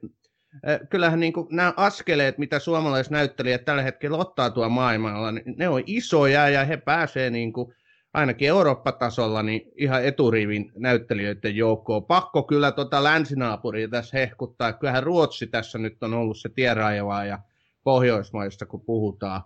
kyllähän 0.90 1.20
niin 1.20 1.32
kuin 1.32 1.46
nämä 1.50 1.74
askeleet, 1.76 2.38
mitä 2.38 2.58
suomalaisnäyttelijät 2.58 3.64
tällä 3.64 3.82
hetkellä 3.82 4.16
ottaa 4.16 4.50
tuolla 4.50 4.68
maailmalla, 4.68 5.32
niin 5.32 5.54
ne 5.56 5.68
on 5.68 5.82
isoja 5.86 6.48
ja 6.48 6.64
he 6.64 6.76
pääsee 6.76 7.30
niin 7.30 7.52
kuin, 7.52 7.74
ainakin 8.14 8.48
Eurooppa-tasolla 8.48 9.42
niin 9.42 9.62
ihan 9.76 10.04
eturivin 10.04 10.72
näyttelijöiden 10.76 11.56
joukkoon. 11.56 12.04
Pakko 12.04 12.42
kyllä 12.42 12.72
tuota 12.72 13.04
länsinaapuria 13.04 13.88
tässä 13.88 14.18
hehkuttaa. 14.18 14.72
Kyllähän 14.72 15.02
Ruotsi 15.02 15.46
tässä 15.46 15.78
nyt 15.78 16.02
on 16.02 16.14
ollut 16.14 16.38
se 16.38 16.48
tienraivaa 16.48 17.24
ja 17.24 17.38
Pohjoismaista, 17.84 18.66
kun 18.66 18.80
puhutaan. 18.80 19.42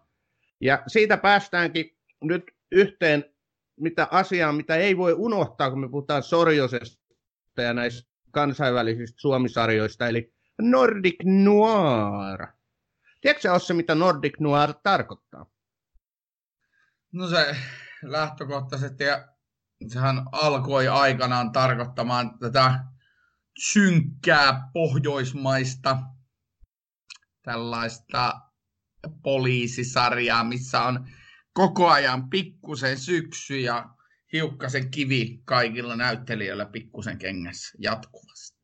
Ja 0.60 0.82
siitä 0.86 1.16
päästäänkin 1.16 1.98
nyt 2.22 2.44
yhteen 2.72 3.24
mitä 3.80 4.08
asiaa, 4.10 4.52
mitä 4.52 4.76
ei 4.76 4.96
voi 4.96 5.12
unohtaa, 5.12 5.70
kun 5.70 5.80
me 5.80 5.88
puhutaan 5.88 6.22
Sorjosesta 6.22 7.62
ja 7.62 7.74
näistä 7.74 8.10
kansainvälisistä 8.30 9.20
suomisarjoista, 9.20 10.08
eli 10.08 10.34
Nordic 10.62 11.16
Noir. 11.24 12.46
Tiedätkö 13.20 13.52
Osse, 13.52 13.74
mitä 13.74 13.94
Nordic 13.94 14.40
Noir 14.40 14.74
tarkoittaa? 14.82 15.46
No 17.12 17.28
se 17.28 17.56
lähtökohtaisesti, 18.02 19.04
ja 19.04 19.28
sehän 19.88 20.22
alkoi 20.32 20.88
aikanaan 20.88 21.52
tarkoittamaan 21.52 22.38
tätä 22.38 22.84
synkkää 23.58 24.70
pohjoismaista 24.72 25.98
tällaista 27.42 28.40
poliisisarjaa, 29.22 30.44
missä 30.44 30.82
on 30.82 31.08
koko 31.52 31.88
ajan 31.88 32.30
pikkusen 32.30 32.98
syksy 32.98 33.60
ja 33.60 33.88
hiukkasen 34.32 34.90
kivi 34.90 35.42
kaikilla 35.44 35.96
näyttelijöillä 35.96 36.66
pikkusen 36.66 37.18
kengässä 37.18 37.78
jatkuvasti. 37.78 38.58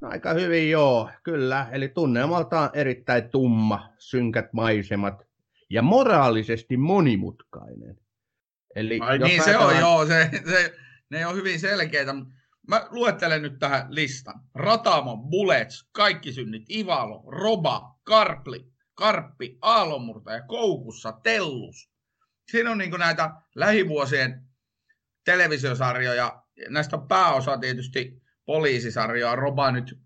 No, 0.00 0.08
aika 0.08 0.32
hyvin 0.32 0.70
joo, 0.70 1.10
kyllä. 1.22 1.68
Eli 1.72 1.88
tunnelmaltaan 1.88 2.70
erittäin 2.72 3.30
tumma, 3.30 3.88
synkät 3.98 4.52
maisemat 4.52 5.22
ja 5.70 5.82
moraalisesti 5.82 6.76
monimutkainen. 6.76 8.00
Eli 8.74 8.98
Ai 9.02 9.18
niin, 9.18 9.44
se 9.44 9.58
on 9.58 9.78
joo, 9.78 10.06
se, 10.06 10.30
se, 10.50 10.74
ne 11.10 11.26
on 11.26 11.36
hyvin 11.36 11.60
selkeitä. 11.60 12.14
Mä 12.68 12.86
luettelen 12.90 13.42
nyt 13.42 13.58
tähän 13.58 13.86
listan. 13.88 14.40
Ratamo, 14.54 15.16
Bullets, 15.16 15.88
Kaikki 15.92 16.32
synnit, 16.32 16.70
Ivalo, 16.70 17.24
Roba, 17.30 17.98
Karpli, 18.04 18.66
Karppi, 18.96 19.58
Aallonmurtaja, 19.62 20.42
Koukussa, 20.42 21.12
Tellus. 21.12 21.90
Siinä 22.50 22.70
on 22.70 22.78
niin 22.78 22.90
näitä 22.98 23.30
lähivuosien 23.54 24.42
televisiosarjoja. 25.24 26.42
Näistä 26.68 26.96
on 26.96 27.08
pääosa 27.08 27.58
tietysti 27.58 28.22
poliisisarjoja. 28.46 29.36
Roba 29.36 29.70
nyt 29.70 29.98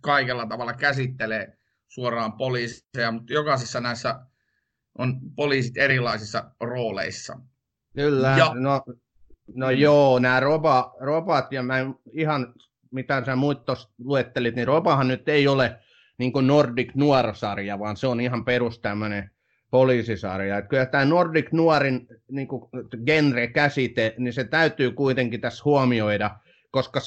kaikella 0.00 0.46
tavalla 0.46 0.72
käsittelee 0.72 1.58
suoraan 1.88 2.32
poliiseja, 2.32 3.12
mutta 3.12 3.32
jokaisessa 3.32 3.80
näissä 3.80 4.20
on 4.98 5.20
poliisit 5.36 5.76
erilaisissa 5.76 6.50
rooleissa. 6.60 7.40
Kyllä, 7.94 8.34
ja... 8.38 8.54
no, 8.54 8.82
no 9.54 9.70
joo, 9.70 10.18
nämä 10.18 10.40
roba, 10.40 10.94
robat, 11.00 11.52
ja 11.52 11.62
mä 11.62 11.78
en 11.78 11.94
ihan, 12.12 12.54
mitä 12.90 13.24
sä 13.24 13.36
muut 13.36 13.58
luettelit, 13.98 14.54
niin 14.54 14.66
robahan 14.66 15.08
nyt 15.08 15.28
ei 15.28 15.48
ole 15.48 15.80
niin 16.18 16.32
kuin 16.32 16.46
Nordic 16.46 16.94
Nuorsarja, 16.94 17.78
vaan 17.78 17.96
se 17.96 18.06
on 18.06 18.20
ihan 18.20 18.44
perus 18.44 18.78
tämmöinen 18.78 19.30
poliisisarja. 19.70 20.58
Että 20.58 20.68
kyllä 20.68 20.86
tämä 20.86 21.04
Nordic 21.04 21.52
Nuorin 21.52 22.06
niin 22.30 22.48
kuin 22.48 22.62
genre-käsite, 23.06 24.14
niin 24.18 24.32
se 24.32 24.44
täytyy 24.44 24.92
kuitenkin 24.92 25.40
tässä 25.40 25.62
huomioida, 25.64 26.38
koska 26.70 27.00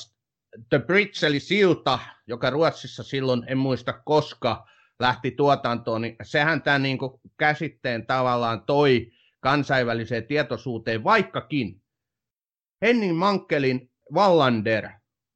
The 0.70 0.80
Bridge 0.80 1.28
eli 1.28 1.40
silta, 1.40 2.00
joka 2.28 2.50
Ruotsissa 2.50 3.04
silloin, 3.04 3.44
en 3.48 3.58
muista 3.58 3.94
koska, 3.94 4.68
lähti 5.00 5.32
tuotantoon, 5.32 6.02
niin 6.02 6.16
sehän 6.24 6.62
tämä 6.62 6.80
niin 6.80 6.98
käsitteen 7.38 8.06
tavallaan 8.06 8.64
toi 8.66 9.12
kansainväliseen 9.40 10.28
tietoisuuteen, 10.28 11.04
vaikkakin 11.04 11.82
Henning 12.82 13.18
Mankelin 13.18 13.92
Wallander, 14.14 14.90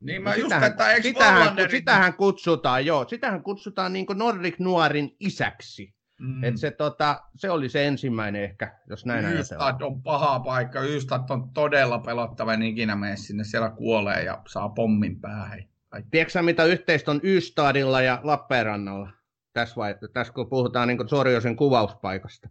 niin 0.05 0.23
mä 0.23 0.35
just, 0.35 0.43
sitähän, 0.43 0.71
että 0.71 1.01
sitähän, 1.01 1.55
sitähän 1.71 2.13
kutsutaan, 2.13 2.85
joo, 2.85 3.07
sitähän 3.07 3.43
kutsutaan 3.43 3.93
niin 3.93 4.05
Nordic 4.13 4.59
Nuorin 4.59 5.15
isäksi. 5.19 5.95
Mm. 6.19 6.43
Et 6.43 6.57
se, 6.57 6.71
tota, 6.71 7.21
se 7.35 7.49
oli 7.49 7.69
se 7.69 7.87
ensimmäinen 7.87 8.43
ehkä, 8.43 8.79
jos 8.89 9.05
näin 9.05 9.25
Ystad 9.25 9.81
on 9.81 10.03
paha 10.03 10.39
paikka. 10.39 10.81
Ystad 10.81 11.29
on 11.29 11.49
todella 11.49 11.99
pelottava, 11.99 12.53
en 12.53 12.61
ikinä 12.61 12.95
mene 12.95 13.15
sinne. 13.15 13.43
Siellä 13.43 13.69
kuolee 13.69 14.23
ja 14.23 14.41
saa 14.47 14.69
pommin 14.69 15.21
päähän. 15.21 15.63
Tiedätkö 16.11 16.41
mitä 16.41 16.63
yhteistä 16.63 17.11
on 17.11 17.19
Ystadilla 17.23 18.01
ja 18.01 18.19
Lappeenrannalla? 18.23 19.09
Tässä, 19.53 19.75
vai, 19.75 19.95
tässä 20.13 20.33
kun 20.33 20.49
puhutaan 20.49 20.87
niin 20.87 21.09
Sorjosen 21.09 21.55
kuvauspaikasta. 21.55 22.49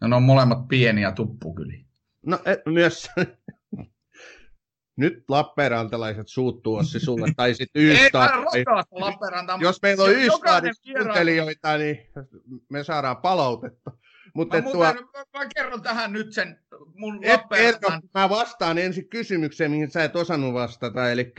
No 0.00 0.08
ne 0.08 0.16
on 0.16 0.22
molemmat 0.22 0.68
pieniä 0.68 1.12
tuppukyliä. 1.12 1.84
No 2.26 2.38
et, 2.44 2.60
myös 2.66 3.10
nyt 5.00 5.24
Lappeenrantalaiset 5.28 6.28
suuttuu 6.28 6.74
Ossi 6.74 7.00
sulle, 7.00 7.26
tai 7.36 7.54
sitten 7.54 7.82
Ystad. 7.82 8.30
Jos 9.60 9.82
meillä 9.82 10.04
on 10.04 10.12
Ystadin 10.12 10.74
kuuntelijoita, 10.84 11.78
niin 11.78 11.98
me 12.68 12.84
saadaan 12.84 13.16
palautetta. 13.16 13.90
Mutta 14.34 14.56
mä, 14.56 14.62
tuo... 14.62 14.84
mä, 14.84 15.46
kerron 15.54 15.82
tähän 15.82 16.12
nyt 16.12 16.32
sen 16.32 16.58
mun 16.94 17.24
et, 17.24 17.32
Lappeenrantan... 17.32 18.02
Mä 18.14 18.28
vastaan 18.28 18.78
ensin 18.78 19.08
kysymykseen, 19.08 19.70
mihin 19.70 19.90
sä 19.90 20.04
et 20.04 20.16
osannut 20.16 20.54
vastata, 20.54 21.10
eli 21.10 21.32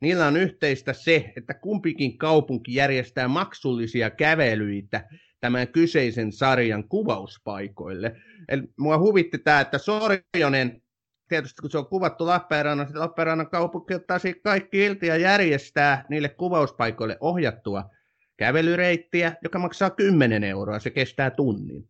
niillä 0.00 0.26
on 0.26 0.36
yhteistä 0.36 0.92
se, 0.92 1.32
että 1.36 1.54
kumpikin 1.54 2.18
kaupunki 2.18 2.74
järjestää 2.74 3.28
maksullisia 3.28 4.10
kävelyitä 4.10 5.08
tämän 5.40 5.68
kyseisen 5.68 6.32
sarjan 6.32 6.88
kuvauspaikoille. 6.88 8.16
Eli 8.48 8.62
mua 8.78 8.98
huvitti 8.98 9.38
tämä, 9.38 9.60
että 9.60 9.78
Sorjonen 9.78 10.82
tietysti 11.28 11.62
kun 11.62 11.70
se 11.70 11.78
on 11.78 11.86
kuvattu 11.86 12.26
Lappeenrannan, 12.26 12.86
sitten 12.86 13.02
Lappeenrannan 13.02 13.50
kaupunki 13.50 13.94
ottaa 13.94 14.18
siitä 14.18 14.40
kaikki 14.44 14.84
ilti 14.84 15.06
ja 15.06 15.16
järjestää 15.16 16.04
niille 16.08 16.28
kuvauspaikoille 16.28 17.16
ohjattua 17.20 17.90
kävelyreittiä, 18.36 19.36
joka 19.42 19.58
maksaa 19.58 19.90
10 19.90 20.44
euroa, 20.44 20.78
se 20.78 20.90
kestää 20.90 21.30
tunnin. 21.30 21.88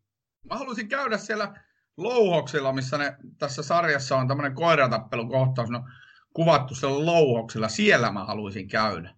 Mä 0.50 0.58
haluaisin 0.58 0.88
käydä 0.88 1.18
siellä 1.18 1.54
louhoksilla, 1.96 2.72
missä 2.72 2.98
ne 2.98 3.16
tässä 3.38 3.62
sarjassa 3.62 4.16
on 4.16 4.28
tämmöinen 4.28 4.54
koiratappelukohtaus, 4.54 5.70
no 5.70 5.84
kuvattu 6.32 6.74
siellä 6.74 7.06
louhoksilla, 7.06 7.68
siellä 7.68 8.12
mä 8.12 8.24
haluaisin 8.24 8.68
käydä. 8.68 9.14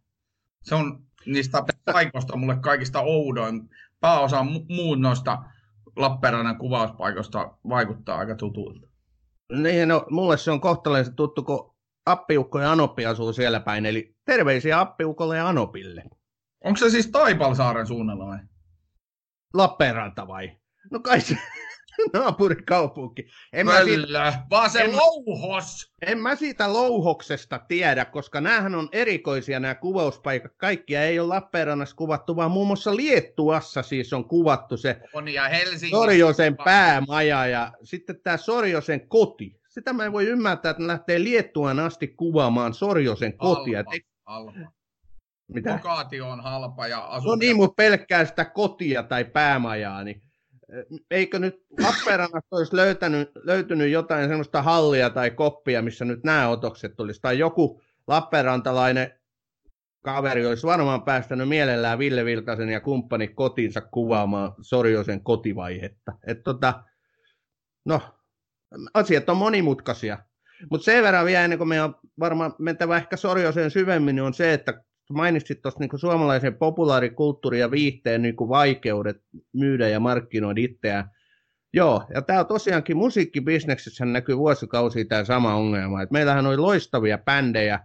Se 0.63 0.75
on 0.75 1.07
niistä 1.27 1.63
paikoista 1.85 2.37
mulle 2.37 2.57
kaikista 2.57 3.01
oudoin. 3.01 3.71
Pääosa 4.01 4.45
muut 4.69 5.01
noista 5.01 5.43
Lappeenrannan 5.97 6.59
kuvauspaikoista 6.59 7.51
vaikuttaa 7.69 8.19
aika 8.19 8.35
tutulta. 8.35 8.86
Niin, 9.53 9.88
no, 9.88 10.07
mulle 10.11 10.37
se 10.37 10.50
on 10.50 10.61
kohtalaisen 10.61 11.17
tuttu, 11.17 11.43
kun 11.43 11.75
Appiukko 12.06 12.61
ja 12.61 12.73
Anoppi 12.73 13.06
asuu 13.06 13.32
siellä 13.32 13.61
päin, 13.61 13.87
eli 13.87 14.17
terveisiä 14.25 14.80
Appiukolle 14.80 15.37
ja 15.37 15.49
Anopille. 15.49 16.04
Onko 16.65 16.76
se 16.76 16.91
siis 16.91 17.06
Taipalsaaren 17.06 17.87
suunnalla 17.87 18.26
vai? 18.26 18.39
Lappeenranta 19.54 20.28
vai? 20.28 20.56
No 20.91 21.00
kai 21.00 21.21
se, 21.21 21.39
naapurikaupunki. 22.13 23.28
En 23.52 23.67
Kyllä, 23.67 23.78
mä 23.78 23.85
siitä, 23.85 24.47
vaan 24.50 24.71
se 24.71 24.80
en, 24.80 24.97
louhos! 24.97 25.93
En 26.06 26.19
mä 26.19 26.37
siitä 26.37 26.73
louhoksesta 26.73 27.59
tiedä, 27.59 28.04
koska 28.04 28.41
näähän 28.41 28.75
on 28.75 28.89
erikoisia 28.93 29.61
nämä 29.61 29.75
kuvauspaikat. 29.75 30.52
Kaikkia 30.56 31.02
ei 31.02 31.19
ole 31.19 31.28
Lappeenrannassa 31.28 31.97
kuvattu, 31.97 32.37
vaan 32.37 32.50
muun 32.50 32.67
muassa 32.67 32.97
Liettuassa 32.97 33.82
siis 33.82 34.13
on 34.13 34.25
kuvattu 34.25 34.76
se 34.76 35.00
on 35.13 35.28
ja 35.28 35.43
Sorjosen 35.91 36.56
päämaja 36.56 37.47
ja 37.47 37.73
sitten 37.82 38.21
tämä 38.23 38.37
Sorjosen 38.37 39.09
koti. 39.09 39.61
Sitä 39.69 39.93
mä 39.93 40.04
en 40.04 40.13
voi 40.13 40.26
ymmärtää, 40.26 40.71
että 40.71 40.82
ne 40.82 40.87
lähtee 40.87 41.25
Liettuaan 41.25 41.80
asti 41.80 42.09
kuvaamaan 42.09 42.75
Sorjosen 42.75 43.39
kotia. 43.39 43.85
Halpa. 44.26 44.52
Mitä? 45.49 45.73
Lokaatio 45.73 46.28
on 46.28 46.41
halpa 46.41 46.87
ja 46.87 47.00
asunto. 47.00 47.30
No 47.30 47.37
niin, 47.37 47.56
mutta 47.56 47.75
pelkkää 47.75 48.25
sitä 48.25 48.45
kotia 48.45 49.02
tai 49.02 49.25
päämajaa, 49.25 50.04
niin 50.04 50.23
eikö 51.11 51.39
nyt 51.39 51.67
Lappeenrannasta 51.81 52.57
olisi 52.57 52.76
löytänyt, 52.76 53.31
löytynyt 53.35 53.91
jotain 53.91 54.29
semmoista 54.29 54.63
hallia 54.63 55.11
tai 55.11 55.31
koppia, 55.31 55.83
missä 55.83 56.05
nyt 56.05 56.25
nämä 56.25 56.49
otokset 56.49 56.97
tulisi, 56.97 57.21
tai 57.21 57.39
joku 57.39 57.83
Lappeenrantalainen 58.07 59.13
kaveri 60.02 60.47
olisi 60.47 60.67
varmaan 60.67 61.02
päästänyt 61.02 61.49
mielellään 61.49 61.99
Ville 61.99 62.25
Viltasen 62.25 62.69
ja 62.69 62.81
kumppani 62.81 63.29
kotiinsa 63.29 63.81
kuvaamaan 63.81 64.55
Sorjosen 64.61 65.23
kotivaihetta. 65.23 66.13
Et 66.26 66.43
tota, 66.43 66.85
no, 67.85 68.00
asiat 68.95 69.29
on 69.29 69.37
monimutkaisia. 69.37 70.19
Mutta 70.71 70.85
sen 70.85 71.02
verran 71.02 71.26
vielä 71.26 71.45
ennen 71.45 71.59
kuin 71.59 71.69
me 71.69 71.83
on 71.83 71.95
varmaan 72.21 72.55
mentävä 72.59 72.97
ehkä 72.97 73.17
Sorjosen 73.17 73.71
syvemmin, 73.71 74.17
niin 74.17 74.25
on 74.25 74.35
se, 74.35 74.52
että 74.52 74.85
mainitsit 75.12 75.62
tuossa 75.62 75.80
niin 75.80 75.99
suomalaisen 75.99 76.54
populaarikulttuurin 76.54 77.60
ja 77.60 77.71
viihteen 77.71 78.23
niin 78.23 78.36
vaikeudet 78.36 79.16
myydä 79.52 79.88
ja 79.88 80.00
markkinoida 80.00 80.60
itseään. 80.60 81.10
Joo, 81.73 82.04
ja 82.14 82.23
tämä 82.23 82.45
tosiaankin 82.45 82.97
musiikkibisneksessä 82.97 84.04
näkyy 84.04 84.36
vuosikausia 84.36 85.04
tämä 85.04 85.25
sama 85.25 85.54
ongelma. 85.54 86.02
Et 86.02 86.10
meillähän 86.10 86.47
oli 86.47 86.56
loistavia 86.56 87.19
bändejä, 87.19 87.80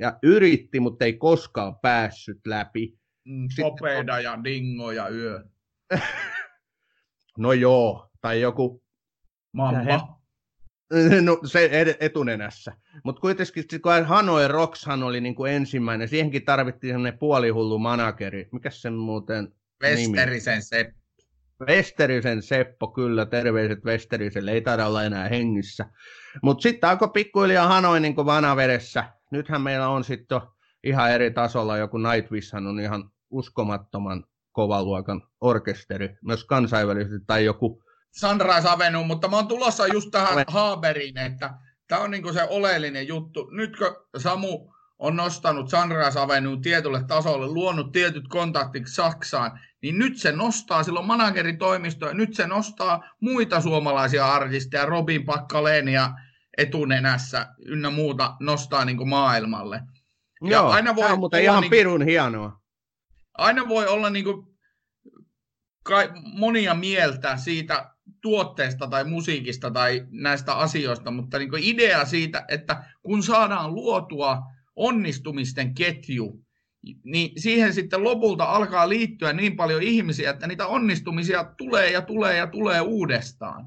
ja 0.00 0.18
yritti, 0.22 0.80
mutta 0.80 1.04
ei 1.04 1.12
koskaan 1.12 1.76
päässyt 1.82 2.46
läpi. 2.46 2.98
Mm, 3.24 3.48
Sopeida 3.56 4.20
ja 4.20 4.44
Dingo 4.44 4.90
ja 4.90 5.08
Yö. 5.08 5.44
no 7.38 7.52
joo, 7.52 8.10
tai 8.20 8.40
joku... 8.40 8.82
Mamma. 9.52 10.17
No 11.22 11.40
se 11.44 11.70
etunenässä. 12.00 12.72
Mutta 13.04 13.20
kuitenkin 13.20 13.64
kun 13.82 14.06
Hanoi 14.06 14.48
Rockshan 14.48 15.02
oli 15.02 15.20
niin 15.20 15.34
kuin 15.34 15.52
ensimmäinen, 15.52 16.08
siihenkin 16.08 16.44
tarvittiin 16.44 16.94
semmoinen 16.94 17.18
puolihullu 17.18 17.78
manageri. 17.78 18.48
Mikä 18.52 18.70
se 18.70 18.90
muuten 18.90 19.52
Westerisen 19.82 20.62
Seppo. 20.62 20.98
Westerisen 21.68 22.42
Seppo, 22.42 22.88
kyllä, 22.88 23.26
terveiset 23.26 23.84
Westeriselle, 23.84 24.52
ei 24.52 24.60
taida 24.60 24.86
olla 24.86 25.04
enää 25.04 25.28
hengissä. 25.28 25.86
Mutta 26.42 26.62
sitten 26.62 26.90
alkoi 26.90 27.08
pikkuhiljaa 27.08 27.68
Hanoi 27.68 28.00
niin 28.00 28.16
vanavedessä. 28.16 29.04
Nythän 29.30 29.62
meillä 29.62 29.88
on 29.88 30.04
sitten 30.04 30.40
ihan 30.84 31.10
eri 31.12 31.30
tasolla, 31.30 31.76
joku 31.76 31.98
Nightwishhan 31.98 32.66
on 32.66 32.80
ihan 32.80 33.10
uskomattoman 33.30 34.24
kovaluokan 34.52 35.22
orkesteri, 35.40 36.16
myös 36.22 36.44
kansainvälisesti, 36.44 37.24
tai 37.26 37.44
joku 37.44 37.82
Sunrise 38.20 38.68
Avenue, 38.68 39.06
mutta 39.06 39.28
mä 39.28 39.36
oon 39.36 39.48
tulossa 39.48 39.86
just 39.86 40.10
tähän 40.10 40.44
Haaberiin, 40.48 41.18
että 41.18 41.50
tämä 41.88 42.00
on 42.00 42.10
niinku 42.10 42.32
se 42.32 42.42
oleellinen 42.42 43.08
juttu. 43.08 43.50
Nytkö 43.50 44.04
Samu 44.16 44.72
on 44.98 45.16
nostanut 45.16 45.70
Sunrise 45.70 46.20
Avenue 46.20 46.58
tietylle 46.62 47.04
tasolle, 47.04 47.46
luonut 47.46 47.92
tietyt 47.92 48.28
kontaktit 48.28 48.86
Saksaan, 48.86 49.60
niin 49.82 49.98
nyt 49.98 50.18
se 50.18 50.32
nostaa 50.32 50.82
silloin 50.82 51.06
manageritoimisto 51.06 52.06
ja 52.06 52.14
nyt 52.14 52.34
se 52.34 52.46
nostaa 52.46 53.02
muita 53.20 53.60
suomalaisia 53.60 54.26
artisteja, 54.26 54.86
Robin 54.86 55.24
Pakkaleenia 55.24 56.10
etunenässä 56.58 57.46
ynnä 57.66 57.90
muuta 57.90 58.36
nostaa 58.40 58.84
niin 58.84 58.96
kuin 58.96 59.08
maailmalle. 59.08 59.82
Ja 60.42 60.50
Joo, 60.50 60.68
aina 60.68 60.96
voi 60.96 61.12
on 61.12 61.18
mutta 61.18 61.38
ihan 61.38 61.60
niin, 61.60 61.70
pirun 61.70 62.02
hienoa. 62.02 62.60
Aina 63.34 63.68
voi 63.68 63.86
olla 63.86 64.10
niin 64.10 64.24
kuin, 64.24 64.46
kai, 65.84 66.10
monia 66.38 66.74
mieltä 66.74 67.36
siitä 67.36 67.97
tuotteesta 68.22 68.86
tai 68.86 69.04
musiikista 69.04 69.70
tai 69.70 70.06
näistä 70.10 70.54
asioista, 70.54 71.10
mutta 71.10 71.38
niin 71.38 71.50
idea 71.58 72.04
siitä, 72.04 72.44
että 72.48 72.84
kun 73.02 73.22
saadaan 73.22 73.74
luotua 73.74 74.42
onnistumisten 74.76 75.74
ketju, 75.74 76.44
niin 77.04 77.40
siihen 77.40 77.74
sitten 77.74 78.04
lopulta 78.04 78.44
alkaa 78.44 78.88
liittyä 78.88 79.32
niin 79.32 79.56
paljon 79.56 79.82
ihmisiä, 79.82 80.30
että 80.30 80.46
niitä 80.46 80.66
onnistumisia 80.66 81.44
tulee 81.58 81.90
ja 81.90 82.02
tulee 82.02 82.36
ja 82.36 82.46
tulee 82.46 82.80
uudestaan. 82.80 83.66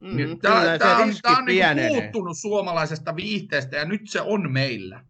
Mm, 0.00 0.38
tämä, 0.42 0.60
kyllä, 0.60 0.78
tämä 0.78 0.96
on, 0.96 1.14
tämä 1.22 1.38
on 1.38 1.44
niin 1.44 1.88
puuttunut 1.88 2.38
suomalaisesta 2.38 3.16
viihteestä 3.16 3.76
ja 3.76 3.84
nyt 3.84 4.00
se 4.04 4.20
on 4.20 4.52
meillä. 4.52 5.04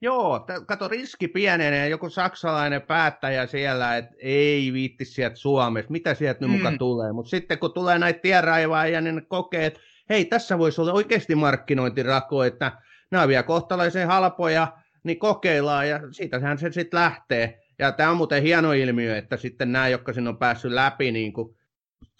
Joo, 0.00 0.38
t- 0.38 0.66
kato 0.66 0.88
riski 0.88 1.28
pienenee, 1.28 1.88
joku 1.88 2.10
saksalainen 2.10 2.82
päättäjä 2.82 3.46
siellä, 3.46 3.96
että 3.96 4.14
ei 4.22 4.72
viitti 4.72 5.04
sieltä 5.04 5.36
Suomessa, 5.36 5.90
mitä 5.90 6.14
sieltä 6.14 6.40
nyt 6.40 6.50
muka 6.50 6.70
Mm. 6.70 6.78
tulee. 6.78 7.12
Mutta 7.12 7.30
sitten 7.30 7.58
kun 7.58 7.72
tulee 7.72 7.98
näitä 7.98 8.20
tienraivaajia, 8.20 9.00
niin 9.00 9.14
ne 9.14 9.22
kokee, 9.28 9.66
että 9.66 9.80
hei, 10.10 10.24
tässä 10.24 10.58
voisi 10.58 10.80
olla 10.80 10.92
oikeasti 10.92 11.34
markkinointirako, 11.34 12.44
että 12.44 12.72
nämä 13.10 13.22
on 13.22 13.28
vielä 13.28 13.42
kohtalaisen 13.42 14.06
halpoja, 14.06 14.72
niin 15.04 15.18
kokeillaan 15.18 15.88
ja 15.88 16.00
siitähän 16.12 16.58
se 16.58 16.72
sitten 16.72 17.00
lähtee. 17.00 17.60
Ja 17.78 17.92
tämä 17.92 18.10
on 18.10 18.16
muuten 18.16 18.42
hieno 18.42 18.72
ilmiö, 18.72 19.16
että 19.16 19.36
sitten 19.36 19.72
nämä, 19.72 19.88
jotka 19.88 20.12
sinne 20.12 20.30
on 20.30 20.38
päässyt 20.38 20.72
läpi, 20.72 21.12
niin 21.12 21.32
kuin 21.32 21.56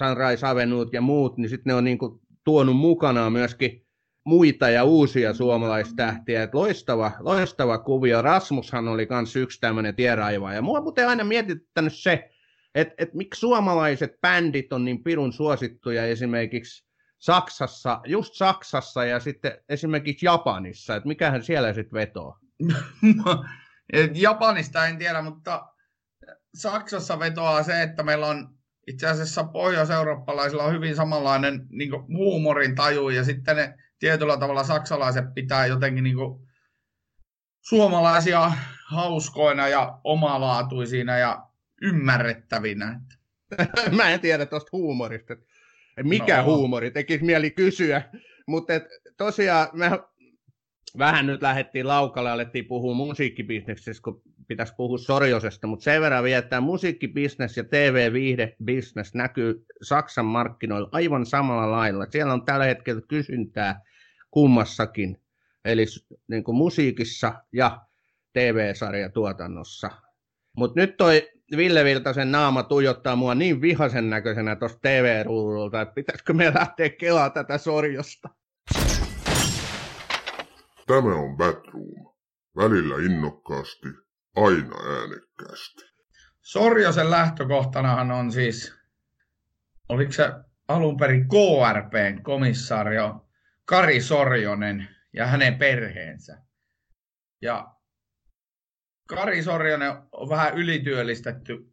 Sunrise 0.02 0.46
Avenue 0.46 0.86
ja 0.92 1.00
muut, 1.00 1.36
niin 1.38 1.48
sitten 1.48 1.70
ne 1.70 1.74
on 1.74 1.84
niin 1.84 1.98
kuin 1.98 2.20
tuonut 2.44 2.76
mukanaan 2.76 3.32
myöskin 3.32 3.86
muita 4.28 4.70
ja 4.70 4.84
uusia 4.84 5.34
suomalaistähtiä. 5.34 6.42
Et 6.42 6.54
loistava, 6.54 7.12
loistava 7.18 7.78
kuvio. 7.78 8.22
Rasmushan 8.22 8.88
oli 8.88 9.06
myös 9.10 9.36
yksi 9.36 9.60
tämmöinen 9.60 9.94
tienraiva. 9.94 10.52
Ja 10.54 10.62
mua 10.62 10.80
muuten 10.80 11.08
aina 11.08 11.24
mietittänyt 11.24 11.94
se, 11.94 12.30
että 12.74 12.94
et 12.98 13.14
miksi 13.14 13.40
suomalaiset 13.40 14.20
bändit 14.20 14.72
on 14.72 14.84
niin 14.84 15.02
pirun 15.02 15.32
suosittuja 15.32 16.06
esimerkiksi 16.06 16.84
Saksassa, 17.18 18.00
just 18.06 18.34
Saksassa 18.34 19.04
ja 19.04 19.20
sitten 19.20 19.58
esimerkiksi 19.68 20.26
Japanissa, 20.26 20.96
että 20.96 21.08
mikähän 21.08 21.42
siellä 21.42 21.72
sitten 21.72 21.98
vetoo. 21.98 22.38
Et 23.92 24.10
Japanista 24.14 24.86
en 24.86 24.98
tiedä, 24.98 25.22
mutta 25.22 25.66
Saksassa 26.54 27.18
vetoaa 27.18 27.62
se, 27.62 27.82
että 27.82 28.02
meillä 28.02 28.26
on 28.26 28.48
itse 28.86 29.06
asiassa 29.06 29.44
pohjois-eurooppalaisilla 29.44 30.64
on 30.64 30.72
hyvin 30.72 30.96
samanlainen 30.96 31.66
niin 31.70 31.90
huumorin 32.08 32.74
taju 32.74 33.08
ja 33.08 33.24
sitten 33.24 33.56
ne 33.56 33.74
tietyllä 33.98 34.36
tavalla 34.36 34.64
saksalaiset 34.64 35.24
pitää 35.34 35.66
jotenkin 35.66 36.04
niin 36.04 36.16
kuin, 36.16 36.48
suomalaisia 37.60 38.52
hauskoina 38.86 39.68
ja 39.68 40.00
omalaatuisina 40.04 41.18
ja 41.18 41.46
ymmärrettävinä. 41.82 43.00
Mä 43.96 44.10
en 44.10 44.20
tiedä 44.20 44.46
tuosta 44.46 44.68
huumorista, 44.72 45.36
mikä 46.02 46.36
No. 46.36 46.44
huumori, 46.44 46.90
tekisi 46.90 47.24
mieli 47.24 47.50
kysyä. 47.50 48.02
Mutta 48.46 48.72
tosiaan 49.16 49.68
me 49.72 49.90
vähän 50.98 51.26
nyt 51.26 51.42
lähdettiin 51.42 51.88
laukalle, 51.88 52.30
alettiin 52.30 52.64
puhua 52.64 52.94
musiikkibisneksestä, 52.94 54.02
kun 54.02 54.22
pitäisi 54.48 54.74
puhua 54.76 54.98
Sorjosesta, 54.98 55.66
mutta 55.66 55.82
sen 55.82 56.00
verran 56.00 56.24
vielä, 56.24 56.38
että 56.38 56.60
musiikkibisnes 56.60 57.56
ja 57.56 57.64
TV-viihdebisnes 57.64 59.14
näkyy 59.14 59.64
Saksan 59.82 60.24
markkinoilla 60.24 60.88
aivan 60.92 61.26
samalla 61.26 61.70
lailla. 61.70 62.06
Siellä 62.10 62.32
on 62.32 62.44
tällä 62.44 62.64
hetkellä 62.64 63.02
kysyntää 63.08 63.82
kummassakin, 64.30 65.20
eli 65.64 65.84
niin 66.28 66.44
kuin 66.44 66.56
musiikissa 66.56 67.34
ja 67.52 67.80
TV-sarjatuotannossa. 68.32 69.90
Mutta 70.56 70.80
nyt 70.80 70.96
toi 70.96 71.28
Ville 71.56 71.84
Virtasen 71.84 72.32
naama 72.32 72.62
tuijottaa 72.62 73.16
mua 73.16 73.34
niin 73.34 73.60
vihasen 73.60 74.10
näköisenä 74.10 74.56
tuosta 74.56 74.78
TV-ruudulta, 74.82 75.80
että 75.80 75.94
pitäisikö 75.94 76.32
me 76.32 76.54
lähteä 76.54 76.88
kelaa 76.88 77.30
tätä 77.30 77.58
sorjosta. 77.58 78.28
Tämä 80.86 81.14
on 81.14 81.36
Batroom. 81.36 82.08
Välillä 82.56 82.94
innokkaasti, 82.96 83.88
aina 84.36 84.76
äänekkäästi. 85.00 85.82
Sorjosen 86.42 87.10
lähtökohtanahan 87.10 88.10
on 88.10 88.32
siis, 88.32 88.74
oliko 89.88 90.12
se 90.12 90.32
alun 90.68 90.96
perin 90.96 91.28
KRPn 91.28 92.22
komissaario 92.22 93.28
Kari 93.64 94.00
Sorjonen 94.00 94.88
ja 95.12 95.26
hänen 95.26 95.58
perheensä. 95.58 96.38
Ja 97.42 97.74
Kari 99.08 99.42
Sorjonen 99.42 99.92
on 100.12 100.28
vähän 100.28 100.54
ylityöllistetty 100.54 101.72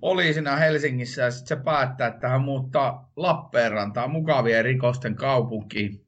poliisina 0.00 0.56
Helsingissä 0.56 1.22
ja 1.22 1.30
sitten 1.30 1.58
se 1.58 1.64
päättää, 1.64 2.08
että 2.08 2.28
hän 2.28 2.40
muuttaa 2.40 3.12
Lappeenrantaan 3.16 4.10
mukavien 4.10 4.64
rikosten 4.64 5.14
kaupunkiin. 5.14 6.06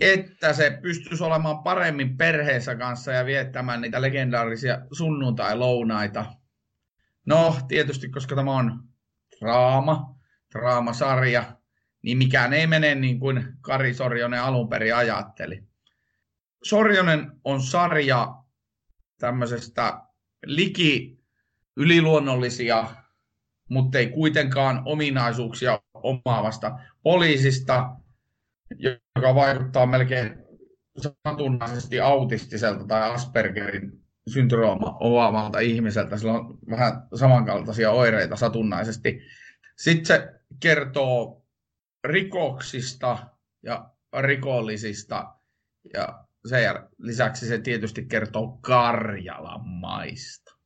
Että 0.00 0.52
se 0.52 0.78
pystyisi 0.82 1.24
olemaan 1.24 1.62
paremmin 1.62 2.16
perheensä 2.16 2.74
kanssa 2.74 3.12
ja 3.12 3.26
viettämään 3.26 3.80
niitä 3.80 4.02
legendaarisia 4.02 4.78
sunnuntai-lounaita. 4.92 6.26
No, 7.26 7.56
tietysti, 7.68 8.08
koska 8.08 8.36
tämä 8.36 8.56
on 8.56 8.82
draama, 9.40 10.16
draamasarja, 10.52 11.56
niin 12.02 12.18
mikään 12.18 12.52
ei 12.52 12.66
mene 12.66 12.94
niin 12.94 13.20
kuin 13.20 13.44
Kari 13.60 13.94
Sorjonen 13.94 14.42
alun 14.42 14.68
perin 14.68 14.96
ajatteli. 14.96 15.62
Sorjonen 16.62 17.32
on 17.44 17.62
sarja 17.62 18.34
tämmöisestä 19.18 20.00
liki 20.44 21.20
yliluonnollisia, 21.76 22.84
mutta 23.68 23.98
ei 23.98 24.06
kuitenkaan 24.06 24.82
ominaisuuksia 24.84 25.80
omaavasta 25.94 26.78
poliisista, 27.02 27.96
joka 29.16 29.34
vaikuttaa 29.34 29.86
melkein 29.86 30.46
satunnaisesti 30.98 32.00
autistiselta 32.00 32.86
tai 32.86 33.10
Aspergerin 33.10 33.92
syndrooma 34.28 34.96
omaavalta 35.00 35.58
ihmiseltä. 35.58 36.16
Sillä 36.16 36.32
on 36.32 36.58
vähän 36.70 36.92
samankaltaisia 37.14 37.90
oireita 37.90 38.36
satunnaisesti. 38.36 39.20
Sitten 39.78 40.06
se 40.06 40.28
kertoo 40.60 41.44
rikoksista 42.04 43.18
ja 43.62 43.90
rikollisista 44.20 45.34
ja 45.94 46.24
sen 46.48 46.74
lisäksi 46.98 47.46
se 47.46 47.58
tietysti 47.58 48.06
kertoo 48.06 48.58
Karjalan 48.60 49.68
maista. 49.68 50.56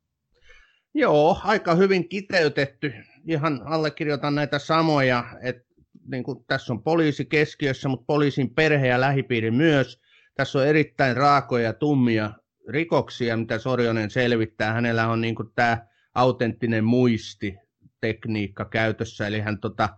Joo, 0.93 1.39
aika 1.43 1.75
hyvin 1.75 2.09
kiteytetty. 2.09 2.93
Ihan 3.27 3.61
allekirjoitan 3.65 4.35
näitä 4.35 4.59
samoja, 4.59 5.23
että 5.41 5.70
niin 6.11 6.23
kuin 6.23 6.45
tässä 6.45 6.73
on 6.73 6.83
poliisi 6.83 7.25
keskiössä, 7.25 7.89
mutta 7.89 8.05
poliisin 8.05 8.49
perhe 8.55 8.87
ja 8.87 9.01
lähipiiri 9.01 9.51
myös. 9.51 10.01
Tässä 10.35 10.59
on 10.59 10.67
erittäin 10.67 11.17
raakoja 11.17 11.63
ja 11.63 11.73
tummia 11.73 12.31
rikoksia, 12.69 13.37
mitä 13.37 13.59
Sorjonen 13.59 14.09
selvittää. 14.09 14.73
Hänellä 14.73 15.07
on 15.07 15.21
niin 15.21 15.35
kuin 15.35 15.49
tämä 15.55 15.77
autenttinen 16.15 16.83
muistitekniikka 16.83 18.65
käytössä, 18.65 19.27
eli 19.27 19.39
hän 19.39 19.59
tota, 19.59 19.89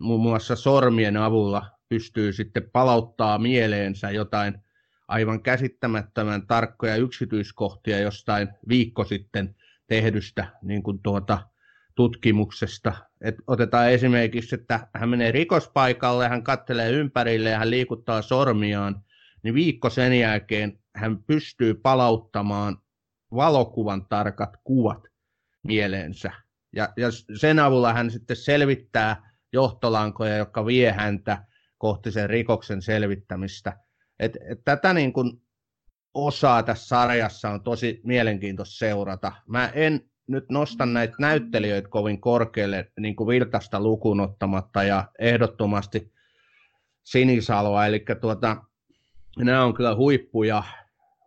muun 0.00 0.22
muassa 0.22 0.56
sormien 0.56 1.16
avulla 1.16 1.66
pystyy 1.88 2.32
sitten 2.32 2.70
palauttaa 2.72 3.38
mieleensä 3.38 4.10
jotain 4.10 4.58
aivan 5.08 5.42
käsittämättömän 5.42 6.46
tarkkoja 6.46 6.96
yksityiskohtia 6.96 7.98
jostain 7.98 8.48
viikko 8.68 9.04
sitten 9.04 9.54
tehdystä 9.86 10.46
niin 10.62 10.82
kuin 10.82 10.98
tuota, 11.02 11.38
tutkimuksesta. 11.98 12.92
Et 13.20 13.34
otetaan 13.46 13.90
esimerkiksi, 13.90 14.54
että 14.54 14.88
hän 14.94 15.08
menee 15.08 15.32
rikospaikalle, 15.32 16.28
hän 16.28 16.42
katselee 16.42 16.90
ympärille 16.90 17.50
ja 17.50 17.58
hän 17.58 17.70
liikuttaa 17.70 18.22
sormiaan, 18.22 19.04
niin 19.42 19.54
viikko 19.54 19.90
sen 19.90 20.18
jälkeen 20.18 20.78
hän 20.96 21.24
pystyy 21.24 21.74
palauttamaan 21.74 22.76
valokuvan 23.34 24.06
tarkat 24.06 24.50
kuvat 24.64 25.02
mieleensä. 25.66 26.32
Ja, 26.76 26.88
ja 26.96 27.08
sen 27.40 27.58
avulla 27.58 27.92
hän 27.92 28.10
sitten 28.10 28.36
selvittää 28.36 29.32
johtolankoja, 29.52 30.36
jotka 30.36 30.66
vie 30.66 30.92
häntä 30.92 31.44
kohti 31.78 32.10
sen 32.10 32.30
rikoksen 32.30 32.82
selvittämistä. 32.82 33.78
Et, 34.18 34.36
et 34.50 34.58
tätä 34.64 34.92
niin 34.92 35.12
kuin 35.12 35.42
osaa 36.14 36.62
tässä 36.62 36.86
sarjassa 36.86 37.50
on 37.50 37.62
tosi 37.62 38.00
mielenkiintoista 38.04 38.78
seurata. 38.78 39.32
Mä 39.46 39.68
en 39.68 40.07
nyt 40.28 40.50
nosta 40.50 40.86
näitä 40.86 41.14
näyttelijöitä 41.18 41.88
kovin 41.88 42.20
korkealle, 42.20 42.92
niin 43.00 43.16
kuin 43.16 43.28
Virtasta 43.28 43.80
lukuun 43.80 44.20
ottamatta, 44.20 44.82
ja 44.82 45.04
ehdottomasti 45.18 46.12
Sinisaloa, 47.04 47.86
eli 47.86 48.04
tuota, 48.20 48.56
nämä 49.38 49.64
on 49.64 49.74
kyllä 49.74 49.96
huippuja, 49.96 50.62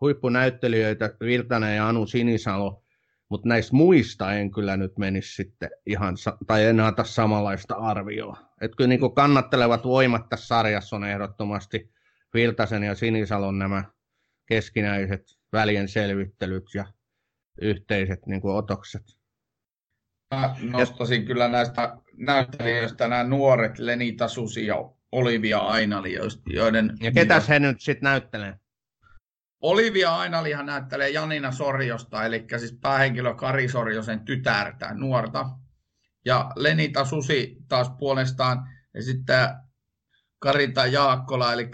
huippunäyttelijöitä, 0.01 1.15
Virtanen 1.19 1.75
ja 1.75 1.87
Anu 1.87 2.05
Sinisalo, 2.05 2.83
mutta 3.29 3.47
näistä 3.47 3.75
muista 3.75 4.33
en 4.33 4.51
kyllä 4.51 4.77
nyt 4.77 4.97
menisi 4.97 5.35
sitten 5.35 5.69
ihan, 5.85 6.15
tai 6.47 6.65
en 6.65 6.79
anta 6.79 7.03
samanlaista 7.03 7.75
arvioa. 7.75 8.37
Että 8.61 8.77
kyllä 8.77 8.87
niin 8.87 9.15
kannattelevat 9.15 9.83
voimat 9.83 10.29
tässä 10.29 10.47
sarjassa 10.47 10.95
on 10.95 11.03
ehdottomasti 11.03 11.91
Virtasen 12.33 12.83
ja 12.83 12.95
Sinisalon 12.95 13.59
nämä 13.59 13.83
keskinäiset 14.45 15.39
välien 15.53 15.87
selvittelyt 15.87 16.65
ja 16.75 16.85
yhteiset 17.61 18.25
niin 18.25 18.41
kuin 18.41 18.55
otokset. 18.55 19.03
Mä 20.35 20.55
nostasin 20.61 21.25
kyllä 21.25 21.47
näistä 21.47 21.97
näyttelijöistä 22.17 23.07
nämä 23.07 23.23
nuoret 23.23 23.79
Lenita 23.79 24.27
Susi 24.27 24.65
ja 24.65 24.75
Olivia 25.11 25.59
Ainali, 25.59 26.15
joiden... 26.45 26.97
Ja 26.99 27.11
ketäs 27.11 27.49
he 27.49 27.59
nyt 27.59 27.81
sitten 27.81 28.03
näyttelee? 28.03 28.55
Olivia 29.61 30.15
Ainalihan 30.15 30.65
näyttelee 30.65 31.09
Janina 31.09 31.51
Sorjosta, 31.51 32.25
eli 32.25 32.45
siis 32.57 32.77
päähenkilö 32.81 33.33
Kari 33.33 33.69
Sorjosen 33.69 34.19
tytärtä, 34.19 34.93
nuorta. 34.93 35.45
Ja 36.25 36.51
Lenita 36.55 37.05
Susi 37.05 37.57
taas 37.67 37.91
puolestaan 37.99 38.69
ja 38.93 39.03
sitten 39.03 39.49
Karita 40.39 40.85
Jaakkola, 40.85 41.53
eli 41.53 41.69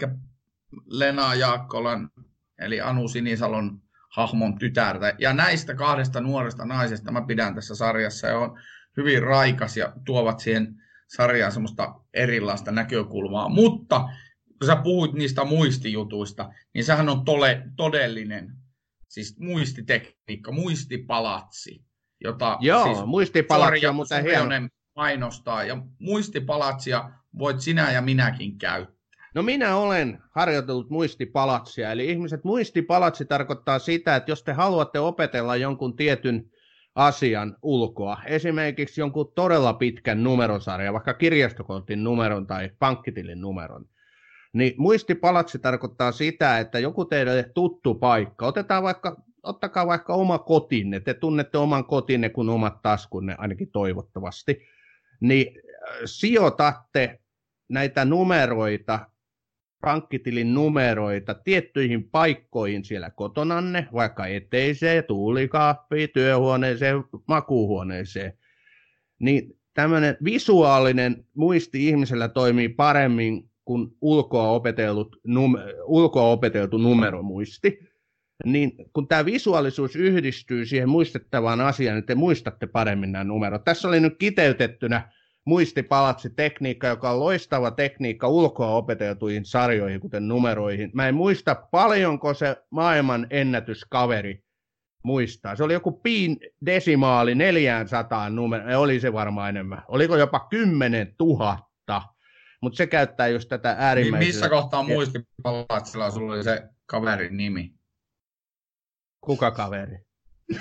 Lena 0.86 1.34
Jaakkolan, 1.34 2.10
eli 2.58 2.80
Anu 2.80 3.08
Sinisalon 3.08 3.82
hahmon 4.08 4.58
tytärtä. 4.58 5.14
Ja 5.18 5.32
näistä 5.32 5.74
kahdesta 5.74 6.20
nuoresta 6.20 6.64
naisesta 6.64 7.12
mä 7.12 7.22
pidän 7.26 7.54
tässä 7.54 7.74
sarjassa 7.74 8.26
ja 8.26 8.38
on 8.38 8.58
hyvin 8.96 9.22
raikas 9.22 9.76
ja 9.76 9.92
tuovat 10.04 10.40
siihen 10.40 10.74
sarjaan 11.06 11.52
semmoista 11.52 11.94
erilaista 12.14 12.72
näkökulmaa. 12.72 13.48
Mutta 13.48 14.00
kun 14.58 14.66
sä 14.66 14.76
puhuit 14.76 15.12
niistä 15.12 15.44
muistijutuista, 15.44 16.50
niin 16.74 16.84
sehän 16.84 17.08
on 17.08 17.24
tole, 17.24 17.62
todellinen 17.76 18.52
siis 19.08 19.38
muistitekniikka, 19.38 20.52
muistipalatsi, 20.52 21.84
jota 22.24 22.58
Joo, 22.60 22.84
siis 22.84 23.06
muistipalatsi 23.06 23.86
on 23.86 23.94
mutta 23.94 24.20
hieno. 24.20 24.68
mainostaa. 24.96 25.64
Ja 25.64 25.82
muistipalatsia 25.98 27.10
voit 27.38 27.60
sinä 27.60 27.92
ja 27.92 28.02
minäkin 28.02 28.58
käyttää. 28.58 28.97
No 29.38 29.42
minä 29.42 29.76
olen 29.76 30.18
harjoitellut 30.30 30.90
muistipalatsia, 30.90 31.92
eli 31.92 32.10
ihmiset 32.10 32.44
muistipalatsi 32.44 33.24
tarkoittaa 33.24 33.78
sitä, 33.78 34.16
että 34.16 34.30
jos 34.30 34.42
te 34.42 34.52
haluatte 34.52 35.00
opetella 35.00 35.56
jonkun 35.56 35.96
tietyn 35.96 36.50
asian 36.94 37.56
ulkoa, 37.62 38.18
esimerkiksi 38.26 39.00
jonkun 39.00 39.32
todella 39.34 39.72
pitkän 39.72 40.24
numerosarjan, 40.24 40.94
vaikka 40.94 41.14
kirjastokortin 41.14 42.04
numeron 42.04 42.46
tai 42.46 42.70
pankkitilin 42.78 43.40
numeron, 43.40 43.88
niin 44.52 44.74
muistipalatsi 44.76 45.58
tarkoittaa 45.58 46.12
sitä, 46.12 46.58
että 46.58 46.78
joku 46.78 47.04
teille 47.04 47.50
tuttu 47.54 47.94
paikka, 47.94 48.46
otetaan 48.46 48.82
vaikka, 48.82 49.22
ottakaa 49.42 49.86
vaikka 49.86 50.14
oma 50.14 50.38
kotinne, 50.38 51.00
te 51.00 51.14
tunnette 51.14 51.58
oman 51.58 51.84
kotinne 51.84 52.28
kuin 52.28 52.48
omat 52.48 52.82
taskunne, 52.82 53.34
ainakin 53.38 53.70
toivottavasti, 53.70 54.62
niin 55.20 55.46
sijoitatte 56.04 57.20
näitä 57.68 58.04
numeroita, 58.04 59.00
pankkitilin 59.80 60.54
numeroita 60.54 61.34
tiettyihin 61.34 62.10
paikkoihin 62.10 62.84
siellä 62.84 63.10
kotonanne, 63.10 63.88
vaikka 63.92 64.26
eteiseen, 64.26 65.04
tuulikaappiin, 65.04 66.08
työhuoneeseen, 66.14 67.04
makuuhuoneeseen, 67.26 68.32
niin 69.18 69.58
tämmöinen 69.74 70.16
visuaalinen 70.24 71.24
muisti 71.34 71.88
ihmisellä 71.88 72.28
toimii 72.28 72.68
paremmin 72.68 73.50
kuin 73.64 73.88
ulkoa, 74.00 74.50
opetellut, 74.50 75.16
num, 75.26 75.54
ulkoa 75.84 76.30
opeteltu 76.30 76.78
numeromuisti, 76.78 77.88
niin 78.44 78.72
kun 78.92 79.08
tämä 79.08 79.24
visuaalisuus 79.24 79.96
yhdistyy 79.96 80.66
siihen 80.66 80.88
muistettavaan 80.88 81.60
asiaan, 81.60 81.96
niin 81.96 82.06
te 82.06 82.14
muistatte 82.14 82.66
paremmin 82.66 83.12
nämä 83.12 83.24
numerot. 83.24 83.64
Tässä 83.64 83.88
oli 83.88 84.00
nyt 84.00 84.16
kiteytettynä 84.18 85.12
muistipalatsi 85.48 86.30
tekniikka, 86.30 86.86
joka 86.86 87.10
on 87.10 87.20
loistava 87.20 87.70
tekniikka 87.70 88.28
ulkoa 88.28 88.70
opeteltuihin 88.70 89.44
sarjoihin, 89.44 90.00
kuten 90.00 90.28
numeroihin. 90.28 90.90
Mä 90.94 91.08
en 91.08 91.14
muista 91.14 91.54
paljonko 91.54 92.34
se 92.34 92.56
maailman 92.70 93.26
ennätyskaveri 93.30 94.44
muistaa. 95.02 95.56
Se 95.56 95.64
oli 95.64 95.72
joku 95.72 95.92
piin 95.92 96.36
desimaali 96.66 97.34
400 97.34 98.30
numero, 98.30 98.80
oli 98.80 99.00
se 99.00 99.12
varmaan 99.12 99.48
enemmän. 99.48 99.82
Oliko 99.88 100.16
jopa 100.16 100.40
10 100.50 101.14
000 101.20 101.68
mutta 102.60 102.76
se 102.76 102.86
käyttää 102.86 103.28
just 103.28 103.48
tätä 103.48 103.76
äärimmäistä. 103.78 104.18
Niin 104.18 104.34
missä 104.34 104.48
kohtaa 104.48 104.82
muistipalatsilla 104.82 106.10
sulla 106.10 106.32
oli 106.32 106.44
se 106.44 106.62
kaverin 106.86 107.36
nimi? 107.36 107.74
Kuka 109.20 109.50
kaveri? 109.50 109.98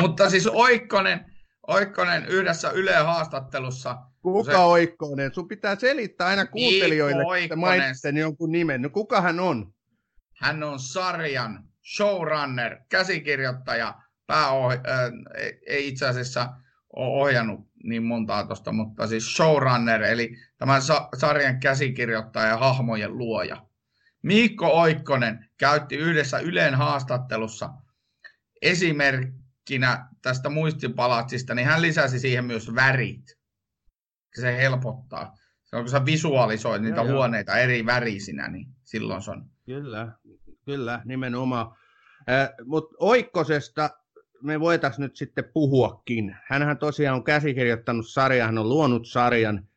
Mutta 0.00 0.30
siis 0.30 0.46
Oikkonen, 0.46 1.33
Oikkonen 1.66 2.26
yhdessä 2.26 2.70
Yle 2.70 2.94
haastattelussa. 2.94 3.96
Kuka 4.22 4.52
se... 4.52 4.58
Oikkonen? 4.58 5.34
Sun 5.34 5.48
pitää 5.48 5.76
selittää 5.76 6.26
aina 6.26 6.46
kuuntelijoille, 6.46 7.42
että 7.42 7.56
mainitsen 7.56 8.16
jonkun 8.16 8.52
nimen. 8.52 8.82
No 8.82 8.90
kuka 8.90 9.20
hän 9.20 9.40
on? 9.40 9.74
Hän 10.36 10.62
on 10.62 10.80
sarjan 10.80 11.64
showrunner, 11.96 12.76
käsikirjoittaja, 12.88 13.94
pääoh... 14.26 14.72
äh, 14.72 14.78
ei 15.66 15.88
itse 15.88 16.06
asiassa 16.06 16.48
ole 16.96 17.22
ohjannut 17.22 17.60
niin 17.84 18.02
montaa 18.02 18.46
tuosta, 18.46 18.72
mutta 18.72 19.06
siis 19.06 19.36
showrunner, 19.36 20.02
eli 20.02 20.36
tämän 20.58 20.82
sa- 20.82 21.08
sarjan 21.16 21.60
käsikirjoittaja 21.60 22.48
ja 22.48 22.56
hahmojen 22.56 23.18
luoja. 23.18 23.66
Miikko 24.22 24.66
Oikkonen 24.66 25.48
käytti 25.58 25.96
yhdessä 25.96 26.38
Yleen 26.38 26.74
haastattelussa 26.74 27.70
esimerkkinä 29.64 30.08
tästä 30.22 30.50
muistipalatsista, 30.50 31.54
niin 31.54 31.66
hän 31.66 31.82
lisäsi 31.82 32.18
siihen 32.18 32.44
myös 32.44 32.74
värit. 32.74 33.38
Se 34.40 34.56
helpottaa. 34.56 35.36
Se 35.64 35.76
on, 35.76 35.82
kun 35.82 35.90
sä 35.90 36.04
visualisoit 36.04 36.82
niitä 36.82 37.00
joo, 37.00 37.12
huoneita 37.12 37.52
joo. 37.52 37.60
eri 37.60 37.86
värisinä, 37.86 38.48
niin 38.48 38.66
silloin 38.82 39.22
se 39.22 39.30
on. 39.30 39.50
Kyllä, 39.66 40.12
kyllä, 40.64 41.02
nimenomaan. 41.04 41.76
Äh, 42.28 42.48
Mutta 42.64 42.96
Oikkosesta 42.98 43.90
me 44.42 44.60
voitaisiin 44.60 45.02
nyt 45.02 45.16
sitten 45.16 45.44
puhuakin. 45.54 46.36
Hänhän 46.48 46.78
tosiaan 46.78 47.16
on 47.16 47.24
käsikirjoittanut 47.24 48.08
sarjan, 48.08 48.46
hän 48.46 48.58
on 48.58 48.68
luonut 48.68 49.08
sarjan. 49.08 49.68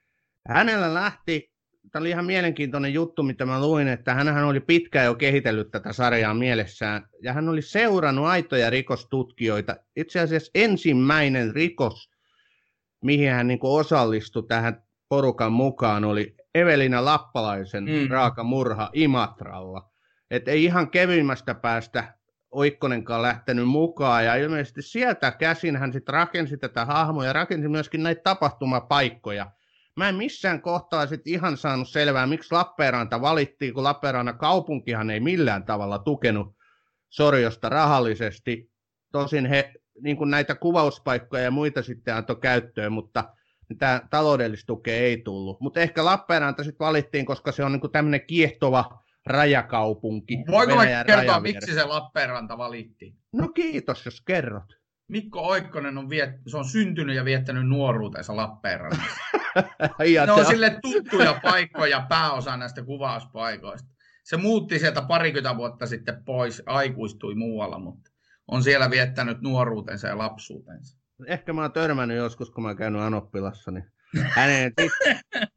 Hänellä 0.47 0.93
lähti, 0.93 1.54
tämä 1.91 2.02
oli 2.02 2.10
ihan 2.10 2.26
mielenkiintoinen 2.26 2.93
juttu, 2.93 3.23
mitä 3.23 3.45
mä 3.45 3.62
luin, 3.62 3.88
että 3.88 4.13
hän 4.13 4.43
oli 4.43 4.60
pitkään 4.60 5.06
jo 5.06 5.15
kehitellyt 5.15 5.71
tätä 5.71 5.93
sarjaa 5.93 6.34
mielessään, 6.34 7.08
ja 7.21 7.34
hän 7.34 7.50
oli 7.50 7.62
seurannut 7.62 8.26
aitoja 8.26 8.69
rikostutkijoita. 8.69 9.76
Itse 9.95 10.19
asiassa 10.19 10.52
ensimmäinen 10.56 11.56
rikos, 11.56 12.10
mihin 13.04 13.32
hän 13.32 13.47
niin 13.47 13.60
osallistui 13.62 14.43
tähän 14.47 14.84
porukan 15.10 15.52
mukaan, 15.52 16.04
oli 16.04 16.36
Evelina 16.56 17.06
Lappalaisen 17.06 17.84
mm. 17.84 18.08
raaka 18.10 18.43
murha 18.43 18.89
Imatralla. 18.93 19.91
Et 20.32 20.47
ei 20.47 20.63
ihan 20.63 20.89
kevyimmästä 20.89 21.56
päästä 21.56 22.13
Oikkonenkaan 22.52 23.21
lähtenyt 23.21 23.67
mukaan. 23.67 24.26
Ja 24.26 24.36
ilmeisesti 24.36 24.82
sieltä 24.82 25.32
käsin 25.32 25.76
hän 25.76 25.93
sitten 25.93 26.13
rakensi 26.13 26.58
tätä 26.58 26.86
hahmoa 26.86 27.26
ja 27.26 27.34
rakensi 27.34 27.67
myöskin 27.67 28.04
näitä 28.04 28.21
tapahtumapaikkoja. 28.23 29.52
Mä 29.98 30.10
en 30.10 30.16
missään 30.16 30.62
kohtaa 30.62 31.08
sitten 31.08 31.34
ihan 31.34 31.58
saanut 31.58 31.90
selvää, 31.90 32.28
miksi 32.28 32.52
Lappeenranta 32.52 33.22
valittiin, 33.22 33.74
kun 33.74 33.84
Lappeenrannan 33.84 34.38
kaupunkihan 34.38 35.10
ei 35.10 35.20
millään 35.20 35.64
tavalla 35.64 36.00
tukenut 36.00 36.56
Sorjosta 37.10 37.70
rahallisesti. 37.70 38.72
Tosin 39.12 39.46
he 39.46 39.74
niin 40.02 40.18
kuin 40.18 40.30
näitä 40.30 40.56
kuvauspaikkoja 40.56 41.44
ja 41.44 41.52
muita 41.52 41.84
sitten 41.84 42.16
antoi 42.16 42.36
käyttöön, 42.36 42.92
mutta 42.92 43.34
tämä 43.78 44.02
taloudellista 44.10 44.68
tukea 44.68 44.96
ei 44.96 45.22
tullut. 45.22 45.62
Mutta 45.62 45.80
ehkä 45.80 46.06
Lappeenranta 46.06 46.64
sitten 46.64 46.86
valittiin, 46.86 47.26
koska 47.26 47.52
se 47.52 47.64
on 47.64 47.72
niin 47.72 47.92
tämmöinen 47.92 48.26
kiehtova 48.28 49.04
rajakaupunki. 49.26 50.38
Voiko 50.52 50.76
mä 50.76 51.04
kertoa, 51.04 51.40
miksi 51.40 51.74
se 51.74 51.84
Lappeenranta 51.84 52.58
valittiin? 52.58 53.16
No 53.34 53.48
kiitos, 53.48 54.06
jos 54.06 54.22
kerrot. 54.22 54.77
Mikko 55.08 55.48
Oikkonen 55.48 55.98
on, 55.98 56.10
viet, 56.10 56.30
se 56.48 56.58
on 56.58 56.65
syntynyt 56.65 57.15
ja 57.15 57.26
viettänyt 57.26 57.67
nuoruutensa 57.67 58.36
Lappeenrannassa. 58.36 59.22
ne 60.26 60.32
on 60.32 60.46
sille 60.46 60.80
tuttuja 60.82 61.39
paikkoja 61.43 62.06
pääosa 62.10 62.58
näistä 62.58 62.84
kuvauspaikoista. 62.84 63.89
Se 64.24 64.38
muutti 64.38 64.80
sieltä 64.80 65.02
parikymmentä 65.02 65.58
vuotta 65.58 65.88
sitten 65.88 66.24
pois, 66.26 66.63
aikuistui 66.65 67.36
muualla, 67.36 67.80
mutta 67.80 68.12
on 68.48 68.63
siellä 68.63 68.89
viettänyt 68.89 69.41
nuoruutensa 69.41 70.08
ja 70.08 70.17
lapsuutensa. 70.17 70.98
Ehkä 71.28 71.54
mä 71.54 71.62
oon 71.62 71.72
törmännyt 71.72 72.17
joskus, 72.17 72.52
kun 72.52 72.63
mä 72.63 72.70
oon 72.70 72.78
käynyt 72.78 73.02
Anoppilassa, 73.02 73.72
niin 73.72 73.86
hänen 74.15 74.74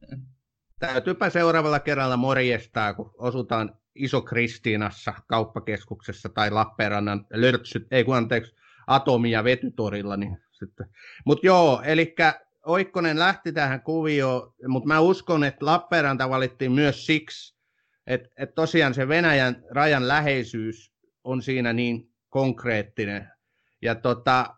täytyypä 0.81 1.31
seuraavalla 1.31 1.81
kerralla 1.81 2.17
morjestaa, 2.17 2.95
kun 2.95 3.15
osutaan 3.19 3.75
Iso 3.95 4.23
Kristiinassa 4.23 5.15
kauppakeskuksessa 5.27 6.29
tai 6.29 6.51
Lappeenrannan 6.51 7.27
lörtsyt, 7.33 7.87
ei 7.91 8.05
kun 8.05 8.17
anteeksi, 8.17 8.55
Atomi- 8.91 9.31
ja 9.31 9.45
Vetytorilla. 9.45 10.17
Niin 10.17 10.39
sitten. 10.53 10.87
Mutta 11.25 11.47
joo, 11.47 11.83
eli 11.85 12.15
Oikkonen 12.67 13.19
lähti 13.19 13.53
tähän 13.53 13.83
kuvioon, 13.83 14.55
mutta 14.69 14.87
mä 14.87 15.01
uskon, 15.01 15.45
että 15.45 15.67
Lappeenranta 15.67 16.31
valittiin 16.31 16.73
myös 16.73 17.07
siksi, 17.07 17.57
että, 18.07 18.29
että 18.37 18.55
tosiaan 18.55 18.95
se 18.95 19.09
Venäjän 19.09 19.63
rajan 19.71 20.09
läheisyys 20.09 20.93
on 21.25 21.43
siinä 21.43 21.73
niin 21.73 22.11
konkreettinen. 22.29 23.29
Ja 23.83 23.95
tota, 23.95 24.57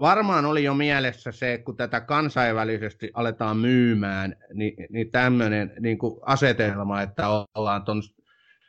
varmaan 0.00 0.44
oli 0.44 0.64
jo 0.64 0.74
mielessä 0.74 1.32
se, 1.32 1.58
kun 1.58 1.76
tätä 1.76 2.00
kansainvälisesti 2.00 3.10
aletaan 3.14 3.56
myymään, 3.56 4.36
niin, 4.54 4.74
niin 4.90 5.10
tämmöinen 5.10 5.72
niin 5.80 5.98
asetelma, 6.22 7.02
että 7.02 7.28
ollaan 7.54 7.84
tuon 7.84 8.02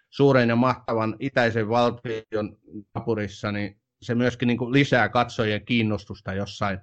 suuren 0.10 0.50
ja 0.50 0.56
mahtavan 0.56 1.16
itäisen 1.20 1.70
valtion 1.70 2.58
napurissa, 2.96 3.52
niin 3.52 3.82
se 4.02 4.16
myöskin 4.16 4.48
niin 4.48 4.58
kuin 4.58 4.74
lisää 4.74 5.10
katsojien 5.10 5.66
kiinnostusta 5.66 6.34
jossain 6.34 6.80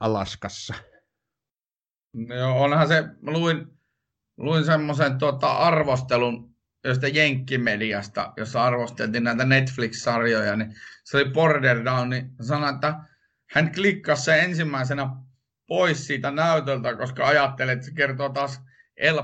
Alaskassa. 0.00 0.74
Joo, 2.38 2.62
onhan 2.62 2.88
se, 2.88 3.04
luin, 3.22 3.66
luin 4.36 4.64
semmoisen 4.64 5.18
tuota, 5.18 5.52
arvostelun 5.52 6.58
josta 6.84 7.08
Jenkkimediasta, 7.08 8.32
jossa 8.36 8.64
arvosteltiin 8.64 9.24
näitä 9.24 9.44
Netflix-sarjoja, 9.44 10.56
niin 10.56 10.74
se 11.04 11.16
oli 11.16 11.30
Border 11.30 11.84
Down, 11.84 12.10
niin 12.10 12.30
sanoi, 12.40 12.74
että 12.74 12.94
hän 13.50 13.72
klikkasi 13.74 14.22
se 14.22 14.38
ensimmäisenä 14.38 15.08
pois 15.66 16.06
siitä 16.06 16.30
näytöltä, 16.30 16.96
koska 16.96 17.26
ajattelee, 17.26 17.72
että 17.72 17.86
se 17.86 17.94
kertoo 17.94 18.28
taas 18.28 18.60
El, 18.96 19.22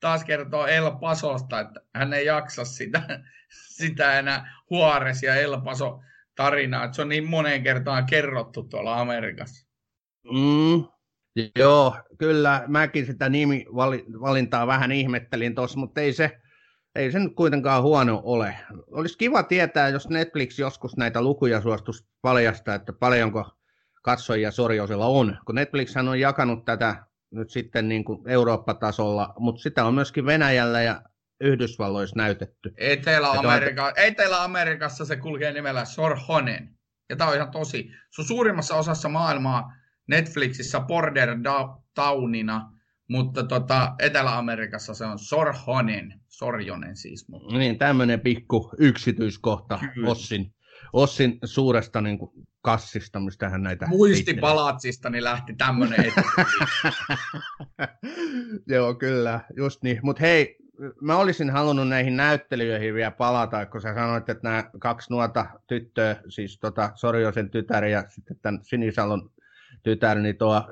taas 0.00 0.24
kertoo 0.24 0.66
El 0.66 0.90
Pasosta, 0.90 1.60
että 1.60 1.80
hän 1.94 2.12
ei 2.12 2.26
jaksa 2.26 2.64
sitä, 2.64 3.02
sitä 3.78 4.18
enää 4.18 4.52
Huares 4.70 5.22
ja 5.22 5.34
El 5.34 5.60
Paso 5.60 6.00
tarinaa, 6.34 6.84
että 6.84 6.94
se 6.94 7.02
on 7.02 7.08
niin 7.08 7.28
moneen 7.28 7.62
kertaan 7.62 8.06
kerrottu 8.06 8.62
tuolla 8.62 9.00
Amerikassa. 9.00 9.66
Mm, 10.32 10.84
joo, 11.58 11.96
kyllä 12.18 12.64
mäkin 12.66 13.06
sitä 13.06 13.28
nimivalintaa 13.28 14.66
vähän 14.66 14.92
ihmettelin 14.92 15.54
tuossa, 15.54 15.78
mutta 15.78 16.00
ei 16.00 16.12
se, 16.12 16.40
ei 16.94 17.12
se 17.12 17.18
nyt 17.18 17.34
kuitenkaan 17.34 17.82
huono 17.82 18.20
ole. 18.24 18.56
Olisi 18.90 19.18
kiva 19.18 19.42
tietää, 19.42 19.88
jos 19.88 20.08
Netflix 20.08 20.58
joskus 20.58 20.96
näitä 20.96 21.22
lukuja 21.22 21.60
suostus 21.60 22.06
paljastaa, 22.22 22.74
että 22.74 22.92
paljonko 22.92 23.50
katsojia 24.02 24.50
Sorjosella 24.50 25.06
on. 25.06 25.38
Kun 25.46 25.54
Netflix 25.54 25.96
on 25.96 26.20
jakanut 26.20 26.64
tätä 26.64 27.09
nyt 27.30 27.50
sitten 27.50 27.88
niin 27.88 28.04
kuin 28.04 28.28
Eurooppa-tasolla, 28.28 29.34
mutta 29.38 29.62
sitä 29.62 29.84
on 29.84 29.94
myöskin 29.94 30.26
Venäjällä 30.26 30.82
ja 30.82 31.02
Yhdysvalloissa 31.40 32.16
näytetty. 32.16 32.72
Etelä-Amerika, 32.76 33.92
Etelä-Amerikassa 33.96 35.04
se 35.04 35.16
kulkee 35.16 35.52
nimellä 35.52 35.84
Sorhonen. 35.84 36.76
Ja 37.08 37.16
tämä 37.16 37.30
on 37.30 37.36
ihan 37.36 37.50
tosi. 37.50 37.90
Se 38.10 38.22
on 38.22 38.26
suurimmassa 38.26 38.76
osassa 38.76 39.08
maailmaa 39.08 39.72
Netflixissä 40.08 40.80
Border 40.80 41.28
Townina, 41.94 42.72
mutta 43.08 43.44
tota, 43.44 43.94
Etelä-Amerikassa 43.98 44.94
se 44.94 45.04
on 45.04 45.18
Sorhonen, 45.18 46.20
Sorjonen 46.28 46.96
siis. 46.96 47.28
Mutta. 47.28 47.58
Niin, 47.58 47.78
tämmöinen 47.78 48.20
pikku 48.20 48.70
yksityiskohta 48.78 49.78
Kyllä. 49.94 50.10
Ossin, 50.10 50.54
Ossin 50.92 51.38
suuresta 51.44 52.00
niin 52.00 52.18
kuin, 52.18 52.30
kassista, 52.62 53.20
mistä 53.20 53.48
hän 53.48 53.62
näitä... 53.62 53.86
Muistipalatsista 53.86 55.10
niin 55.10 55.24
lähti 55.24 55.54
tämmöinen 55.58 56.04
Joo, 58.66 58.94
kyllä, 58.94 59.40
just 59.56 59.82
niin. 59.82 60.00
Mutta 60.02 60.20
hei, 60.20 60.56
mä 61.00 61.16
olisin 61.16 61.50
halunnut 61.50 61.88
näihin 61.88 62.16
näyttelyihin 62.16 62.94
vielä 62.94 63.10
palata, 63.10 63.66
kun 63.66 63.80
sä 63.80 63.94
sanoit, 63.94 64.28
että 64.28 64.48
nämä 64.48 64.70
kaksi 64.78 65.12
nuota 65.12 65.46
tyttöä, 65.66 66.16
siis 66.28 66.58
tota 66.58 66.90
Sorjosen 66.94 67.50
tytär 67.50 67.84
ja 67.84 68.04
sitten 68.08 68.36
tämän 68.42 68.60
Sinisalon 68.62 69.30
tytär, 69.82 70.18
niin 70.18 70.36
tuo 70.36 70.64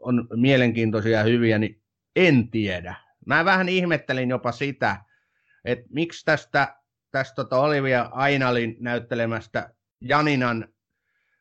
on 0.00 0.28
mielenkiintoisia 0.36 1.18
ja 1.18 1.24
hyviä, 1.24 1.58
niin 1.58 1.80
en 2.16 2.50
tiedä. 2.50 2.94
Mä 3.26 3.44
vähän 3.44 3.68
ihmettelin 3.68 4.30
jopa 4.30 4.52
sitä, 4.52 4.96
että 5.64 5.86
miksi 5.90 6.24
tästä, 6.24 6.76
tästä 7.10 7.34
tota 7.34 7.60
Olivia 7.60 8.08
Ainalin 8.12 8.76
näyttelemästä 8.80 9.74
Janinan 10.00 10.68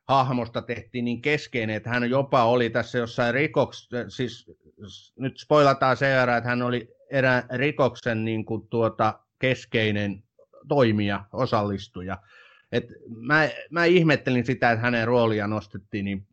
hahmosta 0.07 0.61
tehtiin 0.61 1.05
niin 1.05 1.21
keskeinen, 1.21 1.75
että 1.75 1.89
hän 1.89 2.09
jopa 2.09 2.43
oli 2.43 2.69
tässä 2.69 2.97
jossain 2.97 3.33
rikoks, 3.33 3.89
siis 4.07 4.51
nyt 5.19 5.37
spoilataan 5.37 5.97
sen 5.97 6.17
verran, 6.17 6.37
että 6.37 6.49
hän 6.49 6.61
oli 6.61 6.95
erään 7.11 7.43
rikoksen 7.53 8.25
niin 8.25 8.45
kuin 8.45 8.67
tuota 8.67 9.19
keskeinen 9.39 10.23
toimija, 10.67 11.25
osallistuja. 11.33 12.17
Et 12.71 12.85
mä, 13.07 13.49
mä 13.71 13.85
ihmettelin 13.85 14.45
sitä, 14.45 14.71
että 14.71 14.85
hänen 14.85 15.07
roolia 15.07 15.47
nostettiin 15.47 16.05
niin 16.05 16.27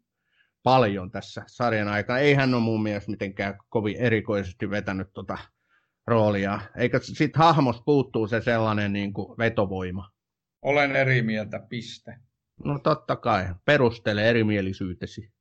paljon 0.62 1.10
tässä 1.10 1.42
sarjan 1.46 1.88
aikana. 1.88 2.18
Ei 2.18 2.34
hän 2.34 2.54
ole 2.54 2.62
mun 2.62 2.82
mielestä 2.82 3.10
mitenkään 3.10 3.58
kovin 3.68 3.96
erikoisesti 3.96 4.70
vetänyt 4.70 5.12
tuota 5.12 5.38
roolia. 6.06 6.60
Eikä 6.76 6.98
sitten 6.98 7.42
hahmosta 7.42 7.82
puuttuu 7.84 8.26
se 8.26 8.40
sellainen 8.40 8.92
niin 8.92 9.12
kuin 9.12 9.38
vetovoima. 9.38 10.10
Olen 10.62 10.96
eri 10.96 11.22
mieltä, 11.22 11.60
piste. 11.68 12.16
No 12.64 12.78
totta 12.78 13.16
kai, 13.16 13.46
perustele 13.64 14.30
erimielisyytesi. 14.30 15.32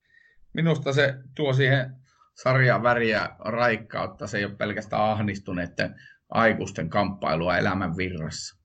Minusta 0.54 0.94
se 0.94 1.16
tuo 1.36 1.54
siihen 1.54 1.96
sarjan 2.34 2.84
väriä 2.84 3.30
raikkautta, 3.40 4.28
se 4.28 4.38
ei 4.38 4.46
ole 4.46 4.56
pelkästään 4.56 5.04
ahdistuneiden 5.04 5.96
aikuisten 6.30 6.90
kamppailua 6.90 7.58
elämän 7.58 7.98
virrassa. 7.98 8.58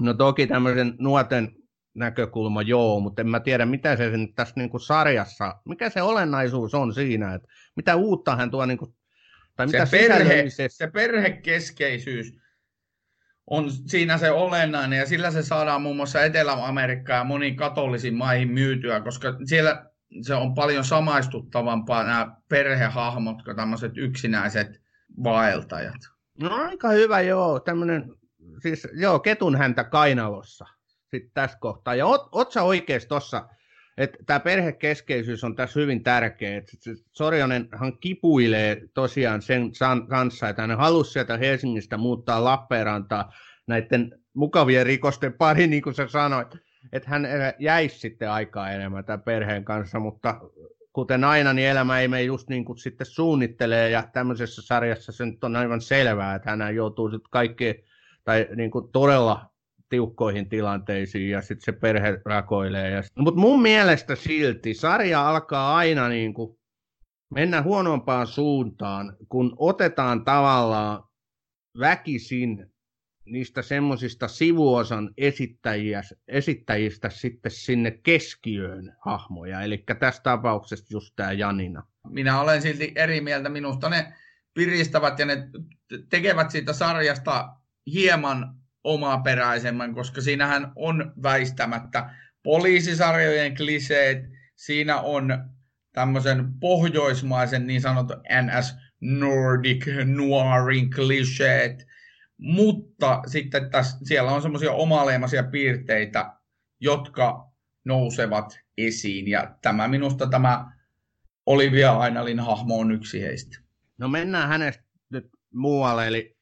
No 0.00 0.14
toki 0.14 0.46
tämmöisen 0.46 0.94
nuoten 0.98 1.52
näkökulma 1.94 2.62
joo, 2.62 3.00
mutta 3.00 3.22
en 3.22 3.28
mä 3.28 3.40
tiedä, 3.40 3.66
mitä 3.66 3.96
se 3.96 4.16
nyt 4.16 4.34
tässä 4.34 4.54
niin 4.56 4.70
kuin 4.70 4.80
sarjassa, 4.80 5.54
mikä 5.64 5.90
se 5.90 6.02
olennaisuus 6.02 6.74
on 6.74 6.94
siinä, 6.94 7.34
että 7.34 7.48
mitä 7.76 7.96
uutta 7.96 8.36
hän 8.36 8.50
tuo, 8.50 8.66
niin 8.66 8.78
kuin, 8.78 8.94
tai 9.56 9.66
mitä 9.66 9.86
se, 9.86 9.98
perhe, 9.98 10.44
se 10.68 10.86
perhekeskeisyys 10.86 12.32
on 13.46 13.70
siinä 13.70 14.18
se 14.18 14.30
olennainen, 14.30 14.98
ja 14.98 15.06
sillä 15.06 15.30
se 15.30 15.42
saadaan 15.42 15.82
muun 15.82 15.96
muassa 15.96 16.24
Etelä-Amerikkaan 16.24 17.18
ja 17.18 17.24
moniin 17.24 17.56
katolisiin 17.56 18.14
maihin 18.14 18.48
myytyä, 18.48 19.00
koska 19.00 19.36
siellä 19.44 19.90
se 20.22 20.34
on 20.34 20.54
paljon 20.54 20.84
samaistuttavampaa 20.84 22.04
nämä 22.04 22.36
perhehahmot 22.48 23.42
kuin 23.42 23.56
tämmöiset 23.56 23.92
yksinäiset 23.96 24.82
vaeltajat. 25.24 26.00
No 26.40 26.54
aika 26.54 26.88
hyvä, 26.88 27.20
joo. 27.20 27.60
Tämmöinen, 27.60 28.14
siis 28.62 28.88
joo, 28.92 29.18
ketun 29.18 29.56
häntä 29.56 29.84
kainalossa 29.84 30.66
sitten 31.10 31.30
tässä 31.34 31.58
kohtaa. 31.60 31.94
Ja 31.94 32.06
oot, 32.06 32.28
oot 32.32 32.52
sä 32.52 32.62
oikeasti 32.62 33.08
tossa, 33.08 33.36
että 33.38 33.63
tämä 34.26 34.40
perhekeskeisyys 34.40 35.44
on 35.44 35.56
tässä 35.56 35.80
hyvin 35.80 36.02
tärkeä. 36.02 36.56
Et 36.56 36.70
Sorjonenhan 37.12 37.98
kipuilee 37.98 38.82
tosiaan 38.94 39.42
sen 39.42 39.70
kanssa, 40.08 40.48
että 40.48 40.62
hän 40.62 40.78
halusi 40.78 41.12
sieltä 41.12 41.36
Helsingistä 41.36 41.96
muuttaa 41.96 42.44
Lappeenrantaa 42.44 43.32
näiden 43.66 44.18
mukavien 44.34 44.86
rikosten 44.86 45.32
pari, 45.32 45.66
niin 45.66 45.82
kuin 45.82 45.94
sä 45.94 46.08
sanoit 46.08 46.48
että 46.92 47.10
hän 47.10 47.26
jäisi 47.58 47.98
sitten 47.98 48.30
aikaa 48.30 48.70
enemmän 48.70 49.04
tämän 49.04 49.22
perheen 49.22 49.64
kanssa, 49.64 49.98
mutta 49.98 50.40
kuten 50.92 51.24
aina, 51.24 51.52
niin 51.52 51.68
elämä 51.68 52.00
ei 52.00 52.08
mene 52.08 52.22
just 52.22 52.48
niin 52.48 52.64
kuin 52.64 52.78
sitten 52.78 53.06
suunnittelee, 53.06 53.90
ja 53.90 54.02
tämmöisessä 54.12 54.62
sarjassa 54.62 55.12
se 55.12 55.26
nyt 55.26 55.44
on 55.44 55.56
aivan 55.56 55.80
selvää, 55.80 56.34
että 56.34 56.50
hän 56.50 56.74
joutuu 56.74 57.10
sitten 57.10 57.30
kaikki 57.30 57.84
tai 58.24 58.48
niin 58.56 58.70
kuin 58.70 58.88
todella 58.92 59.53
tiukkoihin 59.88 60.48
tilanteisiin, 60.48 61.30
ja 61.30 61.40
sitten 61.42 61.64
se 61.64 61.72
perhe 61.72 62.20
rakoilee. 62.24 62.90
Ja... 62.90 63.02
Mutta 63.18 63.40
mun 63.40 63.62
mielestä 63.62 64.16
silti 64.16 64.74
sarja 64.74 65.28
alkaa 65.28 65.76
aina 65.76 66.08
niin 66.08 66.34
kuin 66.34 66.58
mennä 67.34 67.62
huonompaan 67.62 68.26
suuntaan, 68.26 69.16
kun 69.28 69.54
otetaan 69.56 70.24
tavallaan 70.24 71.04
väkisin 71.78 72.66
niistä 73.26 73.62
semmoisista 73.62 74.28
sivuosan 74.28 75.10
esittäjiä, 75.16 76.02
esittäjistä 76.28 77.10
sitten 77.10 77.52
sinne 77.52 77.90
keskiöön 77.90 78.96
hahmoja, 79.04 79.60
eli 79.60 79.84
tässä 79.98 80.22
tapauksessa 80.22 80.86
just 80.90 81.12
tämä 81.16 81.32
Janina. 81.32 81.82
Minä 82.08 82.40
olen 82.40 82.62
silti 82.62 82.92
eri 82.96 83.20
mieltä. 83.20 83.48
Minusta 83.48 83.88
ne 83.88 84.12
piristävät 84.54 85.18
ja 85.18 85.26
ne 85.26 85.48
tekevät 86.08 86.50
siitä 86.50 86.72
sarjasta 86.72 87.48
hieman 87.92 88.54
omaperäisemmän, 88.84 89.94
koska 89.94 90.20
siinähän 90.20 90.72
on 90.76 91.12
väistämättä 91.22 92.10
poliisisarjojen 92.42 93.56
kliseet, 93.56 94.18
siinä 94.56 95.00
on 95.00 95.50
tämmöisen 95.92 96.60
pohjoismaisen 96.60 97.66
niin 97.66 97.80
sanotun 97.80 98.16
NS 98.42 98.74
Nordic 99.00 99.86
Noirin 100.04 100.90
kliseet, 100.90 101.86
mutta 102.38 103.22
sitten 103.26 103.70
tässä, 103.70 103.98
siellä 104.02 104.32
on 104.32 104.42
semmoisia 104.42 104.72
omaleimaisia 104.72 105.42
piirteitä, 105.42 106.32
jotka 106.80 107.52
nousevat 107.84 108.58
esiin. 108.78 109.28
Ja 109.28 109.56
tämä 109.62 109.88
minusta 109.88 110.26
tämä 110.26 110.72
Olivia 111.46 111.92
Ainalin 111.92 112.40
hahmo 112.40 112.78
on 112.78 112.92
yksi 112.92 113.22
heistä. 113.22 113.60
No 113.98 114.08
mennään 114.08 114.48
hänestä 114.48 114.84
nyt 115.10 115.30
muualle, 115.54 116.06
eli 116.06 116.33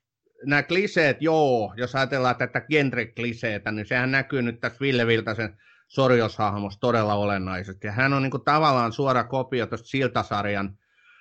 nämä 0.45 0.63
kliseet, 0.63 1.23
joo, 1.23 1.75
jos 1.77 1.95
ajatellaan 1.95 2.37
tätä 2.37 2.61
genre-kliseetä, 2.61 3.73
niin 3.73 3.87
sehän 3.87 4.11
näkyy 4.11 4.43
nyt 4.43 4.61
tässä 4.61 4.81
Ville 4.81 5.07
Viltasen 5.07 5.57
sorjoshahmossa 5.89 6.81
todella 6.81 7.15
olennaisesti. 7.15 7.87
Ja 7.87 7.93
hän 7.93 8.13
on 8.13 8.23
niin 8.23 8.31
kuin 8.31 8.45
tavallaan 8.45 8.93
suora 8.93 9.25
kopio 9.25 9.67
tuosta 9.67 9.89
Siltasarjan 9.89 10.79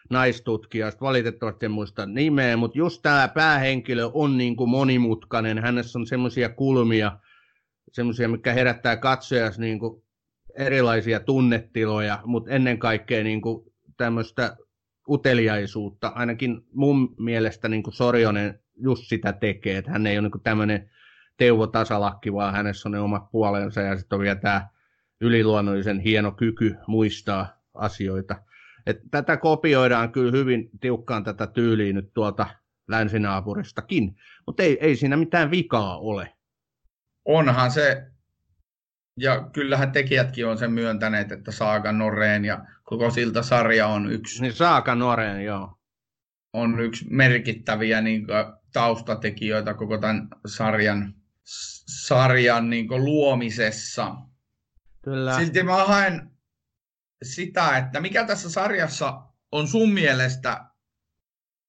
naistutkijasta, 0.10 1.01
valitettavasti 1.01 1.65
en 1.65 1.71
muista 1.71 2.05
nimeä, 2.05 2.57
mutta 2.57 2.77
just 2.77 3.01
tämä 3.01 3.27
päähenkilö 3.27 4.10
on 4.13 4.38
niin 4.38 4.55
kuin 4.55 4.69
monimutkainen, 4.69 5.60
hänessä 5.60 5.99
on 5.99 6.07
semmoisia 6.07 6.49
kulmia, 6.49 7.17
semmoisia, 7.91 8.30
mikä 8.30 8.53
herättää 8.53 8.97
katsojas 8.97 9.59
niin 9.59 9.80
kuin 9.80 10.03
erilaisia 10.57 11.19
tunnetiloja, 11.19 12.19
mutta 12.26 12.51
ennen 12.51 12.80
kaikkea 12.80 13.24
niin 13.24 13.41
kuin 13.41 13.74
tämmöistä 13.97 14.57
uteliaisuutta, 15.09 16.07
ainakin 16.07 16.61
mun 16.74 17.15
mielestä 17.19 17.67
niin 17.69 17.84
kuin 17.84 17.93
Sorjonen 17.93 18.59
just 18.76 19.03
sitä 19.07 19.34
tekee, 19.34 19.78
että 19.78 19.91
hän 19.91 20.07
ei 20.07 20.19
ole 20.19 20.30
niin 20.30 20.43
tämmöinen 20.43 20.89
Teuvo 21.38 21.67
Tasalakki, 21.67 22.34
vaan 22.34 22.53
hänessä 22.53 22.89
on 22.89 22.93
ne 22.93 22.99
omat 22.99 23.32
puolensa 23.32 23.82
ja 23.82 23.97
sitten 23.97 24.15
on 24.15 24.22
vielä 24.22 24.36
tämä 24.36 24.67
yliluonnollisen 25.22 25.99
hieno 25.99 26.32
kyky 26.32 26.76
muistaa 26.88 27.61
asioita. 27.74 28.36
Et 28.86 28.97
tätä 29.11 29.38
kopioidaan 29.38 30.11
kyllä 30.11 30.32
hyvin 30.32 30.69
tiukkaan 30.82 31.24
tätä 31.24 31.47
tyyliä 31.47 31.93
nyt 31.93 32.13
tuolta 32.13 32.47
länsinaapuristakin, 32.88 34.15
mutta 34.45 34.63
ei, 34.63 34.78
ei 34.82 34.95
siinä 34.95 35.17
mitään 35.17 35.51
vikaa 35.51 35.97
ole. 35.97 36.34
Onhan 37.26 37.72
se, 37.72 38.11
ja 39.19 39.49
kyllähän 39.53 39.91
tekijätkin 39.91 40.47
on 40.47 40.57
sen 40.57 40.72
myöntäneet, 40.72 41.32
että 41.32 41.51
Saaka 41.51 41.91
Noreen 41.91 42.45
ja 42.45 42.65
koko 42.84 43.09
siltä 43.09 43.41
sarja 43.41 43.88
on 43.88 44.11
yksi. 44.11 44.41
Niin 44.41 44.53
Saaka 44.53 44.95
Noreen, 44.95 45.45
joo. 45.45 45.78
on 46.53 46.80
yksi 46.80 47.05
merkittäviä 47.09 48.01
niin 48.01 48.26
kuin, 48.26 48.61
taustatekijöitä 48.74 49.74
koko 49.74 49.97
tämän 49.97 50.28
sarjan, 50.45 51.13
sarjan 52.05 52.69
niin 52.69 52.88
luomisessa. 52.89 54.15
Kyllä. 55.01 55.38
Silti 55.38 55.63
mä 55.63 55.86
haen 55.86 56.32
sitä, 57.24 57.78
että 57.78 57.99
mikä 57.99 58.26
tässä 58.26 58.49
sarjassa 58.49 59.22
on 59.51 59.67
sun 59.67 59.93
mielestä 59.93 60.65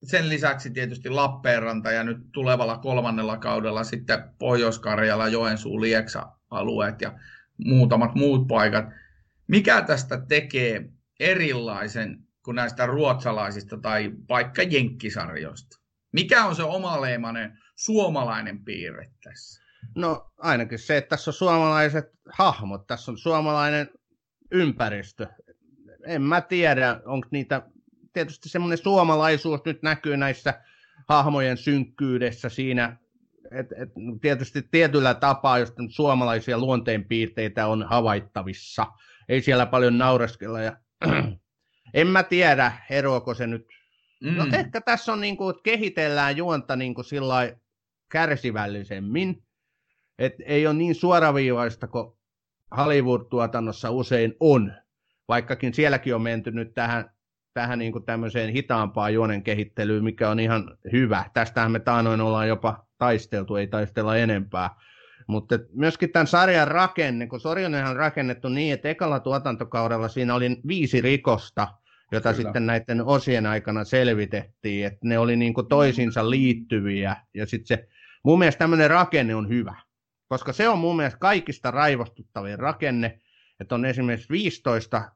sen 0.02 0.28
lisäksi 0.28 0.70
tietysti 0.70 1.08
Lappeenranta 1.08 1.92
ja 1.92 2.04
nyt 2.04 2.18
tulevalla 2.32 2.78
kolmannella 2.78 3.36
kaudella 3.36 3.84
sitten 3.84 4.24
Pohjois-Karjala, 4.38 5.28
Joensuu, 5.28 5.80
Lieksa-alueet 5.80 7.00
ja 7.00 7.18
muutamat 7.64 8.14
muut 8.14 8.48
paikat. 8.48 8.84
Mikä 9.46 9.82
tästä 9.82 10.20
tekee 10.28 10.88
erilaisen 11.20 12.18
kuin 12.44 12.54
näistä 12.54 12.86
ruotsalaisista 12.86 13.78
tai 13.78 14.12
vaikka 14.28 14.62
jenkkisarjoista? 14.62 15.81
Mikä 16.12 16.44
on 16.44 16.56
se 16.56 16.62
omaleimainen 16.62 17.58
suomalainen 17.74 18.64
piirre 18.64 19.10
tässä? 19.24 19.62
No 19.94 20.32
ainakin 20.38 20.78
se, 20.78 20.96
että 20.96 21.08
tässä 21.08 21.30
on 21.30 21.34
suomalaiset 21.34 22.04
hahmot, 22.32 22.86
tässä 22.86 23.10
on 23.10 23.18
suomalainen 23.18 23.90
ympäristö. 24.50 25.26
En 26.06 26.22
mä 26.22 26.40
tiedä, 26.40 27.00
onko 27.04 27.28
niitä, 27.30 27.62
tietysti 28.12 28.48
semmoinen 28.48 28.78
suomalaisuus 28.78 29.60
nyt 29.64 29.82
näkyy 29.82 30.16
näissä 30.16 30.62
hahmojen 31.08 31.56
synkkyydessä 31.56 32.48
siinä, 32.48 32.96
et, 33.50 33.66
et, 33.72 33.88
tietysti 34.20 34.62
tietyllä 34.70 35.14
tapaa, 35.14 35.58
jos 35.58 35.72
suomalaisia 35.88 36.58
luonteenpiirteitä 36.58 37.66
on 37.66 37.86
havaittavissa. 37.88 38.86
Ei 39.28 39.42
siellä 39.42 39.66
paljon 39.66 39.98
naureskella 39.98 40.60
ja 40.60 40.76
en 41.94 42.06
mä 42.06 42.22
tiedä, 42.22 42.72
eroako 42.90 43.34
se 43.34 43.46
nyt. 43.46 43.66
Mm. 44.22 44.36
No 44.36 44.46
ehkä 44.52 44.80
tässä 44.80 45.12
on 45.12 45.20
niin 45.20 45.36
kuin, 45.36 45.50
että 45.50 45.62
kehitellään 45.62 46.36
juonta 46.36 46.76
niin 46.76 46.94
kuin 46.94 47.04
sillä 47.04 47.56
kärsivällisemmin, 48.08 49.42
että 50.18 50.42
ei 50.46 50.66
ole 50.66 50.74
niin 50.74 50.94
suoraviivaista 50.94 51.86
kuin 51.86 52.12
Hollywood-tuotannossa 52.76 53.90
usein 53.90 54.34
on, 54.40 54.72
vaikkakin 55.28 55.74
sielläkin 55.74 56.14
on 56.14 56.22
menty 56.22 56.50
nyt 56.50 56.74
tähän, 56.74 57.10
tähän 57.54 57.78
niin 57.78 57.92
kuin 57.92 58.04
tämmöiseen 58.04 58.50
hitaampaan 58.50 59.14
juonen 59.14 59.42
kehittelyyn, 59.42 60.04
mikä 60.04 60.30
on 60.30 60.40
ihan 60.40 60.78
hyvä. 60.92 61.24
Tästähän 61.34 61.72
me 61.72 61.80
taanoin 61.80 62.20
ollaan 62.20 62.48
jopa 62.48 62.86
taisteltu, 62.98 63.56
ei 63.56 63.66
taistella 63.66 64.16
enempää. 64.16 64.70
Mutta 65.26 65.58
myöskin 65.72 66.12
tämän 66.12 66.26
sarjan 66.26 66.68
rakenne, 66.68 67.26
kun 67.26 67.40
Sorjonen 67.40 67.86
on 67.86 67.96
rakennettu 67.96 68.48
niin, 68.48 68.74
että 68.74 68.88
ekalla 68.88 69.20
tuotantokaudella 69.20 70.08
siinä 70.08 70.34
oli 70.34 70.60
viisi 70.66 71.00
rikosta, 71.00 71.68
jota 72.12 72.32
Kyllä. 72.32 72.42
sitten 72.42 72.66
näiden 72.66 73.04
osien 73.04 73.46
aikana 73.46 73.84
selvitettiin, 73.84 74.86
että 74.86 75.08
ne 75.08 75.18
oli 75.18 75.36
niin 75.36 75.54
kuin 75.54 75.68
toisinsa 75.68 76.30
liittyviä, 76.30 77.16
ja 77.34 77.46
sitten 77.46 77.66
se, 77.66 77.88
mun 78.24 78.38
mielestä 78.38 78.58
tämmöinen 78.58 78.90
rakenne 78.90 79.34
on 79.34 79.48
hyvä, 79.48 79.74
koska 80.28 80.52
se 80.52 80.68
on 80.68 80.78
mun 80.78 80.96
mielestä 80.96 81.18
kaikista 81.18 81.70
raivostuttavin 81.70 82.58
rakenne, 82.58 83.20
että 83.60 83.74
on 83.74 83.84
esimerkiksi 83.84 84.28
15 84.30 85.12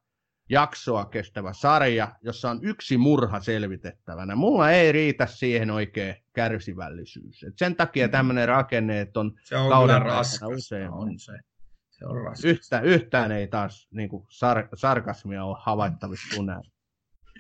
jaksoa 0.51 1.05
kestävä 1.05 1.53
sarja, 1.53 2.13
jossa 2.23 2.51
on 2.51 2.59
yksi 2.63 2.97
murha 2.99 3.41
selvitettävänä. 3.41 4.37
Mulla 4.37 4.71
ei 4.71 4.93
riitä 4.93 5.27
siihen 5.27 5.71
oikein 5.71 6.17
kärsivällisyys. 6.33 7.43
Et 7.43 7.59
sen 7.59 7.77
takia 7.77 8.07
mm. 8.07 8.11
tämmöinen 8.11 8.49
rakenne, 8.49 9.01
että 9.01 9.21
on, 9.21 9.33
se 9.45 9.57
on 9.57 9.71
kauden 9.71 10.03
raskas, 10.03 10.49
usein. 10.57 10.91
On 10.91 11.19
se. 11.19 11.33
se 11.91 12.07
on 12.07 12.17
raskas. 12.17 12.45
Yhtä, 12.45 12.81
yhtään 12.81 13.33
ei 13.33 13.47
taas 13.47 13.89
niin 13.91 14.09
kuin 14.09 14.27
sar, 14.31 14.69
sarkasmia 14.75 15.45
ole 15.45 15.57
havaittavissa 15.61 16.29
tunnella. 16.37 16.76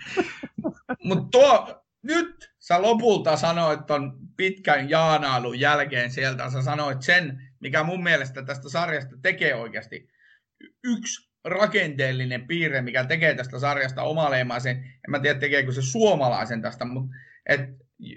Mutta 1.04 1.28
tuo, 1.30 1.84
nyt 2.02 2.54
sä 2.58 2.82
lopulta 2.82 3.36
sanoit 3.36 3.86
ton 3.86 4.18
pitkän 4.36 4.90
jaanailun 4.90 5.60
jälkeen 5.60 6.10
sieltä, 6.10 6.50
sä 6.50 6.62
sanoit 6.62 7.02
sen, 7.02 7.42
mikä 7.60 7.82
mun 7.82 8.02
mielestä 8.02 8.42
tästä 8.42 8.68
sarjasta 8.68 9.16
tekee 9.22 9.54
oikeasti 9.54 10.08
yksi 10.84 11.30
rakenteellinen 11.44 12.46
piirre, 12.46 12.82
mikä 12.82 13.04
tekee 13.04 13.34
tästä 13.34 13.58
sarjasta 13.58 14.02
omaleimaisen. 14.02 14.76
En 14.76 15.10
mä 15.10 15.18
tiedä, 15.18 15.40
tekeekö 15.40 15.72
se 15.72 15.82
suomalaisen 15.82 16.62
tästä, 16.62 16.84
mutta 16.84 17.16
et 17.46 17.60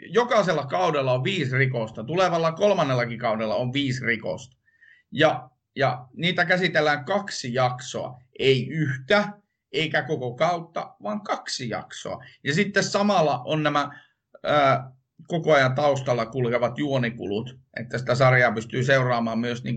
jokaisella 0.10 0.66
kaudella 0.66 1.14
on 1.14 1.24
viisi 1.24 1.58
rikosta. 1.58 2.04
Tulevalla 2.04 2.52
kolmannellakin 2.52 3.20
kaudella 3.20 3.56
on 3.56 3.74
viisi 3.74 4.06
rikosta. 4.06 4.58
Ja, 5.12 5.50
ja 5.76 6.08
niitä 6.14 6.46
käsitellään 6.46 7.06
kaksi 7.06 7.54
jaksoa, 7.54 8.22
ei 8.40 8.68
yhtä, 8.68 9.34
eikä 9.72 10.04
koko 10.04 10.36
kautta, 10.36 10.96
vaan 11.04 11.22
kaksi 11.22 11.70
jaksoa. 11.70 12.24
Ja 12.44 12.54
sitten 12.54 12.84
samalla 12.84 13.42
on 13.46 13.64
nämä 13.64 13.90
ää, 14.44 14.92
koko 15.28 15.54
ajan 15.54 15.76
taustalla 15.76 16.26
kulkevat 16.26 16.78
juonikulut, 16.78 17.60
että 17.80 17.98
sitä 17.98 18.16
sarjaa 18.16 18.52
pystyy 18.52 18.84
seuraamaan 18.84 19.40
myös 19.40 19.64
niin 19.64 19.76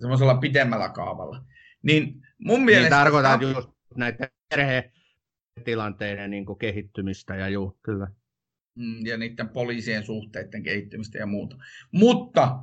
semmoisella 0.00 0.34
pitemmällä 0.34 0.88
kaavalla. 0.88 1.44
Niin 1.82 2.14
mun 2.38 2.54
niin 2.54 2.64
mielestä... 2.64 2.96
Niin 2.96 3.04
tarkoitan 3.04 3.40
ta- 3.40 3.46
just 3.46 3.70
näiden 3.96 4.28
perhetilanteiden 4.48 6.30
niin 6.30 6.46
kehittymistä 6.58 7.36
ja 7.36 7.48
juu, 7.48 7.78
kyllä. 7.82 8.06
Mm, 8.74 9.06
ja 9.06 9.16
niiden 9.16 9.48
poliisien 9.48 10.04
suhteiden 10.04 10.62
kehittymistä 10.62 11.18
ja 11.18 11.26
muuta. 11.26 11.56
Mutta 11.92 12.58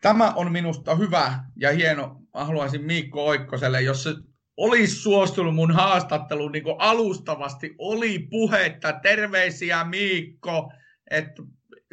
tämä 0.00 0.32
on 0.32 0.52
minusta 0.52 0.94
hyvä 0.94 1.44
ja 1.56 1.72
hieno. 1.72 2.22
Mä 2.34 2.44
haluaisin 2.44 2.84
Miikko 2.84 3.26
Oikkoselle, 3.26 3.82
jos 3.82 4.02
se 4.02 4.10
olisi 4.56 4.94
suostunut 4.94 5.54
mun 5.54 5.72
haastatteluun 5.72 6.52
niin 6.52 6.64
alustavasti, 6.78 7.74
oli 7.78 8.18
puhetta, 8.18 8.92
terveisiä 8.92 9.84
Miikko, 9.84 10.72
että 11.10 11.42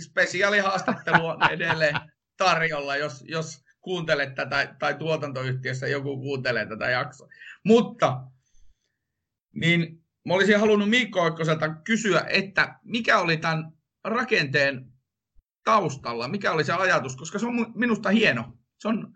spesiaalihaastattelu 0.01 1.25
on 1.25 1.37
edelleen 1.51 1.95
tarjolla, 2.37 2.95
jos, 2.95 3.23
jos 3.27 3.63
kuuntelet 3.81 4.35
tätä, 4.35 4.75
tai 4.79 4.95
tuotantoyhtiössä 4.95 5.87
joku 5.87 6.17
kuuntelee 6.17 6.65
tätä 6.65 6.89
jaksoa. 6.89 7.27
Mutta, 7.63 8.21
niin 9.53 10.03
mä 10.25 10.33
olisin 10.33 10.59
halunnut 10.59 10.89
Miikko 10.89 11.21
Oikkoselta 11.21 11.75
kysyä, 11.75 12.25
että 12.29 12.79
mikä 12.83 13.19
oli 13.19 13.37
tämän 13.37 13.71
rakenteen 14.03 14.91
taustalla, 15.63 16.27
mikä 16.27 16.51
oli 16.51 16.63
se 16.63 16.73
ajatus, 16.73 17.15
koska 17.15 17.39
se 17.39 17.45
on 17.45 17.71
minusta 17.75 18.09
hieno. 18.09 18.57
Se 18.79 18.87
on 18.87 19.13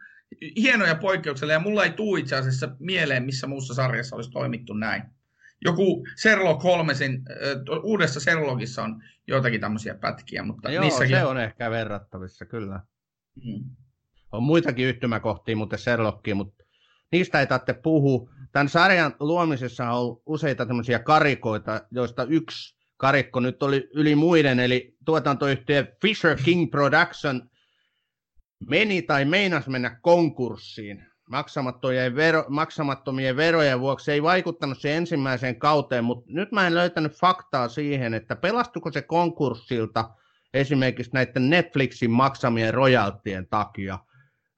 hieno 0.57 0.85
ja 0.85 0.95
poikkeuksellinen, 0.95 1.55
ja 1.55 1.69
mulla 1.69 1.83
ei 1.83 1.91
tule 1.91 2.19
itse 2.19 2.35
asiassa 2.35 2.75
mieleen, 2.79 3.23
missä 3.23 3.47
muussa 3.47 3.73
sarjassa 3.73 4.15
olisi 4.15 4.31
toimittu 4.31 4.73
näin. 4.73 5.03
Joku 5.65 6.07
Sherlock 6.21 6.63
Holmesin, 6.63 7.23
uudessa 7.83 8.19
Sherlockissa 8.19 8.83
on 8.83 9.03
joitakin 9.27 9.61
tämmöisiä 9.61 9.95
pätkiä, 9.95 10.43
mutta 10.43 10.71
Joo, 10.71 10.83
niissäkin... 10.83 11.17
se 11.17 11.25
on 11.25 11.39
ehkä 11.39 11.71
verrattavissa, 11.71 12.45
kyllä. 12.45 12.79
Hmm. 13.43 13.75
On 14.31 14.43
muitakin 14.43 14.85
yhtymäkohtia, 14.85 15.55
mutta 15.55 15.77
Sherlockia, 15.77 16.35
mutta 16.35 16.63
niistä 17.11 17.39
ei 17.39 17.47
tarvitse 17.47 17.73
puhua. 17.73 18.29
Tämän 18.51 18.69
sarjan 18.69 19.15
luomisessa 19.19 19.91
on 19.91 20.21
useita 20.25 20.65
tämmöisiä 20.65 20.99
karikoita, 20.99 21.81
joista 21.91 22.23
yksi 22.23 22.75
karikko 22.97 23.39
nyt 23.39 23.63
oli 23.63 23.89
yli 23.93 24.15
muiden, 24.15 24.59
eli 24.59 24.95
tuotantoyhtiö 25.05 25.95
Fisher 26.01 26.37
King 26.45 26.71
Production 26.71 27.49
meni 28.69 29.01
tai 29.01 29.25
meinas 29.25 29.67
mennä 29.67 29.99
konkurssiin 30.01 31.05
maksamattomien, 31.29 32.15
vero, 32.15 32.45
maksamattomien 32.49 33.35
verojen 33.35 33.79
vuoksi. 33.79 34.11
ei 34.11 34.23
vaikuttanut 34.23 34.79
se 34.79 34.97
ensimmäiseen 34.97 35.59
kauteen, 35.59 36.03
mutta 36.03 36.25
nyt 36.27 36.51
mä 36.51 36.67
en 36.67 36.75
löytänyt 36.75 37.13
faktaa 37.13 37.67
siihen, 37.67 38.13
että 38.13 38.35
pelastuko 38.35 38.91
se 38.91 39.01
konkurssilta 39.01 40.09
esimerkiksi 40.53 41.11
näiden 41.13 41.49
Netflixin 41.49 42.11
maksamien 42.11 42.73
rojaltien 42.73 43.47
takia. 43.47 43.99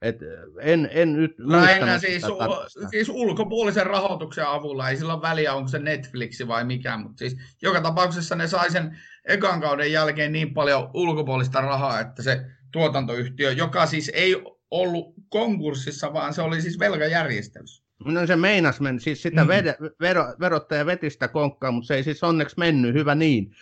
Et 0.02 0.16
en, 0.60 0.88
en 0.92 1.12
nyt 1.12 1.34
Lähinnä 1.38 1.98
siis, 1.98 2.24
u- 2.24 2.88
siis 2.90 3.08
ulkopuolisen 3.08 3.86
rahoituksen 3.86 4.46
avulla, 4.46 4.88
ei 4.88 4.96
sillä 4.96 5.14
ole 5.14 5.22
väliä, 5.22 5.54
onko 5.54 5.68
se 5.68 5.78
Netflixi 5.78 6.48
vai 6.48 6.64
mikä, 6.64 6.96
mutta 6.96 7.18
siis 7.18 7.36
joka 7.62 7.80
tapauksessa 7.80 8.36
ne 8.36 8.46
sai 8.46 8.70
sen 8.70 8.98
ekan 9.24 9.60
kauden 9.60 9.92
jälkeen 9.92 10.32
niin 10.32 10.54
paljon 10.54 10.90
ulkopuolista 10.94 11.60
rahaa, 11.60 12.00
että 12.00 12.22
se 12.22 12.46
tuotantoyhtiö, 12.74 13.52
joka 13.52 13.86
siis 13.86 14.10
ei 14.14 14.36
ollut 14.70 15.14
konkurssissa, 15.28 16.12
vaan 16.12 16.34
se 16.34 16.42
oli 16.42 16.62
siis 16.62 16.78
velkajärjestelyssä. 16.78 17.84
No 18.04 18.26
se 18.26 18.36
meinas 18.36 18.80
men, 18.80 19.00
siis 19.00 19.22
sitä 19.22 19.44
mm. 19.44 19.48
vede, 19.48 19.76
vero, 20.00 20.24
verottaja 20.40 20.86
veti 20.86 21.10
sitä 21.10 21.28
konkkaa, 21.28 21.70
mutta 21.70 21.86
se 21.86 21.94
ei 21.94 22.04
siis 22.04 22.22
onneksi 22.22 22.58
mennyt, 22.58 22.94
hyvä 22.94 23.14
niin. 23.14 23.54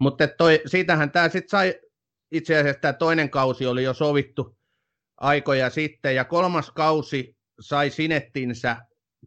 Mutta 0.00 0.28
toi, 0.28 0.60
siitähän 0.66 1.10
tämä 1.10 1.28
sitten 1.28 1.48
sai, 1.48 1.74
itse 2.32 2.58
asiassa 2.58 2.80
tämä 2.80 2.92
toinen 2.92 3.30
kausi 3.30 3.66
oli 3.66 3.82
jo 3.82 3.94
sovittu 3.94 4.56
aikoja 5.16 5.70
sitten, 5.70 6.14
ja 6.14 6.24
kolmas 6.24 6.70
kausi 6.70 7.36
sai 7.60 7.90
sinettinsä 7.90 8.76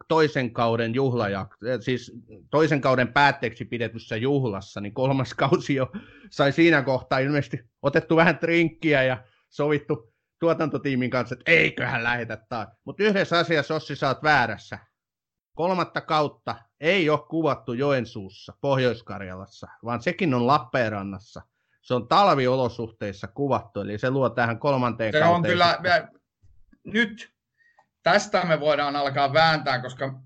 toisen 0.08 0.54
kauden 0.54 0.96
juhlaja, 0.96 1.48
siis 1.80 2.12
toisen 2.52 2.82
kauden 2.82 3.14
päätteeksi 3.14 3.66
pidetyssä 3.66 4.18
juhlassa, 4.18 4.82
niin 4.82 4.94
kolmas 4.94 5.34
kausi 5.44 5.76
jo 5.76 5.92
sai 6.30 6.52
siinä 6.52 6.82
kohtaa 6.82 7.20
ilmeisesti 7.20 7.60
otettu 7.82 8.16
vähän 8.16 8.38
trinkkiä 8.38 9.04
ja 9.04 9.24
sovittu 9.54 10.14
tuotantotiimin 10.40 11.10
kanssa, 11.10 11.36
että 11.36 11.52
eiköhän 11.52 12.04
lähetä 12.04 12.38
taas. 12.50 12.68
Mutta 12.86 13.04
yhdessä 13.04 13.38
asiassa, 13.40 13.76
Ossi, 13.76 13.96
sä 13.96 14.08
oot 14.08 14.24
väärässä. 14.24 14.80
Kolmatta 15.56 16.02
kautta 16.02 16.56
ei 16.80 17.10
ole 17.10 17.20
kuvattu 17.30 17.74
Joensuussa, 17.74 18.54
Pohjois-Karjalassa, 18.62 19.68
vaan 19.86 20.02
sekin 20.02 20.34
on 20.34 20.48
Lappeenrannassa. 20.48 21.42
Se 21.82 21.94
on 21.94 22.08
talviolosuhteissa 22.08 23.28
kuvattu, 23.28 23.82
eli 23.82 23.98
se 23.98 24.10
luo 24.12 24.30
tähän 24.30 24.60
kolmanteen 24.60 25.14
Se 25.14 25.20
kauteen. 25.20 25.36
on 25.36 25.44
kyllä, 25.44 25.78
me, 25.82 26.08
nyt 26.84 27.34
tästä 28.04 28.46
me 28.46 28.60
voidaan 28.60 28.96
alkaa 28.96 29.34
vääntää, 29.34 29.82
koska 29.82 30.20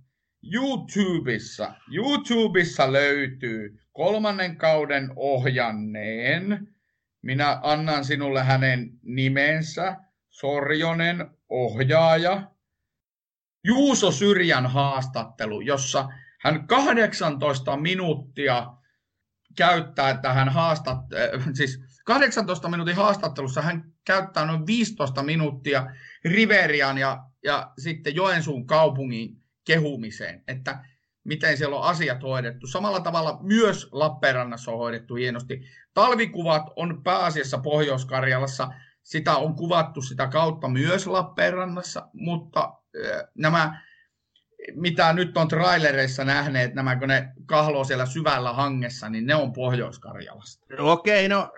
YouTubessa, 0.53 1.73
YouTubessa 1.91 2.91
löytyy 2.91 3.79
kolmannen 3.91 4.57
kauden 4.57 5.11
ohjanneen. 5.15 6.76
Minä 7.27 7.59
annan 7.63 8.05
sinulle 8.05 8.43
hänen 8.43 8.89
nimensä, 9.03 9.95
Sorjonen, 10.29 11.27
ohjaaja. 11.49 12.51
Juuso 13.63 14.11
Syrjän 14.11 14.65
haastattelu, 14.65 15.61
jossa 15.61 16.09
hän 16.41 16.67
18 16.67 17.77
minuuttia 17.77 18.67
käyttää 19.57 20.17
tähän 20.17 20.49
haastat, 20.49 20.97
äh, 20.97 21.45
siis 21.53 21.79
18 22.05 22.69
minuutin 22.69 22.95
haastattelussa 22.95 23.61
hän 23.61 23.93
käyttää 24.05 24.45
noin 24.45 24.67
15 24.67 25.23
minuuttia 25.23 25.87
Riverian 26.25 26.97
ja, 26.97 27.23
ja 27.43 27.71
sitten 27.77 28.15
Joensuun 28.15 28.67
kaupungin 28.67 29.43
kehumiseen, 29.65 30.43
että 30.47 30.85
miten 31.27 31.57
siellä 31.57 31.75
on 31.75 31.83
asiat 31.83 32.23
hoidettu. 32.23 32.67
Samalla 32.67 32.99
tavalla 32.99 33.39
myös 33.41 33.89
Lappeenrannassa 33.91 34.71
on 34.71 34.77
hoidettu 34.77 35.15
hienosti. 35.15 35.61
Talvikuvat 35.93 36.63
on 36.75 37.03
pääasiassa 37.03 37.57
Pohjois-Karjalassa, 37.57 38.67
sitä 39.03 39.35
on 39.35 39.55
kuvattu 39.55 40.01
sitä 40.01 40.27
kautta 40.27 40.67
myös 40.67 41.07
Lappeenrannassa, 41.07 42.07
mutta 42.13 42.73
nämä, 43.37 43.81
mitä 44.75 45.13
nyt 45.13 45.37
on 45.37 45.47
trailereissa 45.47 46.25
nähneet, 46.25 46.73
nämä 46.73 46.95
kun 46.95 47.07
ne 47.07 47.29
kahloo 47.45 47.83
siellä 47.83 48.05
syvällä 48.05 48.53
hangessa, 48.53 49.09
niin 49.09 49.25
ne 49.25 49.35
on 49.35 49.53
Pohjois-Karjalasta. 49.53 50.65
Okei, 50.79 51.29
no 51.29 51.51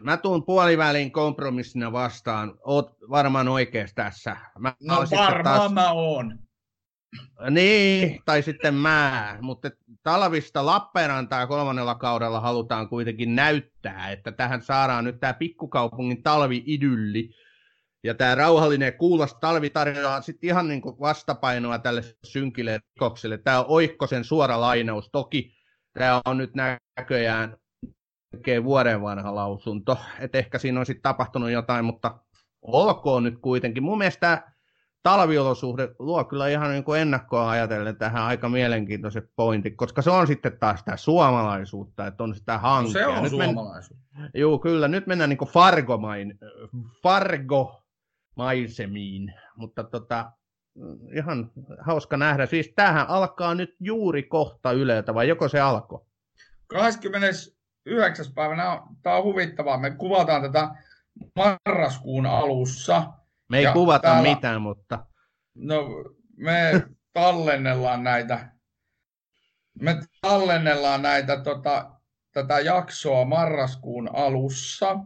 mä 0.00 0.16
tuun 0.16 0.44
puolivälin 0.44 1.12
kompromissina 1.12 1.92
vastaan. 1.92 2.54
Oot 2.64 2.96
varmaan 3.10 3.48
oikeassa 3.48 3.94
tässä. 3.94 4.36
Mä 4.58 4.74
No 4.82 4.96
varmaan 5.16 5.74
mä 5.74 5.92
oon. 5.92 6.45
Niin, 7.50 8.22
tai 8.24 8.42
sitten 8.42 8.74
mä, 8.74 9.38
mutta 9.40 9.70
talvista 10.02 10.66
Lappeenrantaa 10.66 11.46
kolmannella 11.46 11.94
kaudella 11.94 12.40
halutaan 12.40 12.88
kuitenkin 12.88 13.36
näyttää, 13.36 14.10
että 14.10 14.32
tähän 14.32 14.62
saadaan 14.62 15.04
nyt 15.04 15.20
tämä 15.20 15.34
pikkukaupungin 15.34 16.22
talvi-idylli. 16.22 17.30
Ja 18.04 18.14
tämä 18.14 18.34
rauhallinen 18.34 18.94
kuulas 18.94 19.34
talvi 19.34 19.70
tarjoaa 19.70 20.20
sitten 20.20 20.48
ihan 20.48 20.68
niin 20.68 20.80
kuin 20.80 21.00
vastapainoa 21.00 21.78
tälle 21.78 22.02
synkille 22.24 22.80
rikokselle. 22.94 23.38
Tämä 23.38 23.58
on 23.58 23.64
Oikkosen 23.68 24.24
suora 24.24 24.60
lainaus. 24.60 25.08
Toki 25.12 25.56
tämä 25.92 26.20
on 26.24 26.38
nyt 26.38 26.50
näköjään 26.54 27.56
melkein 28.32 28.64
vuoden 28.64 29.02
vanha 29.02 29.34
lausunto. 29.34 29.98
Et 30.18 30.34
ehkä 30.34 30.58
siinä 30.58 30.80
on 30.80 30.86
sitten 30.86 31.02
tapahtunut 31.02 31.50
jotain, 31.50 31.84
mutta 31.84 32.18
olkoon 32.62 33.22
nyt 33.22 33.38
kuitenkin. 33.38 33.82
Mun 33.82 33.98
mielestä 33.98 34.52
talviolosuhde 35.06 35.88
luo 35.98 36.24
kyllä 36.24 36.48
ihan 36.48 36.70
niin 36.70 36.84
kuin 36.84 37.00
ennakkoa 37.00 37.50
ajatellen 37.50 37.96
tähän 37.96 38.22
aika 38.22 38.48
mielenkiintoiset 38.48 39.30
pointit, 39.36 39.74
koska 39.76 40.02
se 40.02 40.10
on 40.10 40.26
sitten 40.26 40.58
taas 40.58 40.78
sitä 40.78 40.96
suomalaisuutta, 40.96 42.06
että 42.06 42.24
on 42.24 42.34
sitä 42.34 42.52
No 42.52 42.58
hankea. 42.58 42.92
se 42.92 43.06
on 43.06 43.22
nyt 43.22 43.30
suomalaisuus. 43.30 44.00
Men, 44.18 44.30
joo, 44.34 44.58
kyllä, 44.58 44.88
nyt 44.88 45.06
mennään 45.06 45.30
niin 45.30 45.38
kuin 45.38 45.50
Fargomain, 45.50 46.38
Fargo-maisemiin, 47.02 49.32
mutta 49.56 49.84
tota, 49.84 50.32
ihan 51.12 51.50
hauska 51.80 52.16
nähdä. 52.16 52.46
Siis 52.46 52.72
tämähän 52.76 53.08
alkaa 53.08 53.54
nyt 53.54 53.76
juuri 53.80 54.22
kohta 54.22 54.72
Yleltä, 54.72 55.14
vai 55.14 55.28
joko 55.28 55.48
se 55.48 55.60
alkoi? 55.60 56.00
29. 56.66 58.26
päivänä, 58.34 58.80
tämä 59.02 59.16
on 59.16 59.24
huvittavaa, 59.24 59.78
me 59.78 59.90
kuvataan 59.90 60.42
tätä 60.42 60.68
marraskuun 61.36 62.26
alussa. 62.26 63.02
Me 63.48 63.58
ei 63.58 63.64
Ja 63.64 63.72
kuvata 63.72 64.08
täällä- 64.08 64.34
mitään, 64.34 64.62
mutta 64.62 65.06
No, 65.54 65.84
me 66.36 66.82
tallennellaan 67.12 68.04
näitä, 68.04 68.50
me 69.80 70.00
tallennellaan 70.20 71.02
näitä 71.02 71.40
tota, 71.42 71.90
tätä 72.32 72.60
jaksoa 72.60 73.24
marraskuun 73.24 74.10
alussa. 74.16 74.98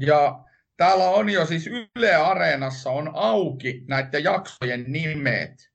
Ja 0.00 0.44
täällä 0.76 1.04
on 1.04 1.30
jo 1.30 1.46
siis 1.46 1.66
Yle 1.96 2.14
Areenassa 2.14 2.90
on 2.90 3.10
auki 3.14 3.84
näiden 3.88 4.24
jaksojen 4.24 4.84
nimet 4.88 5.70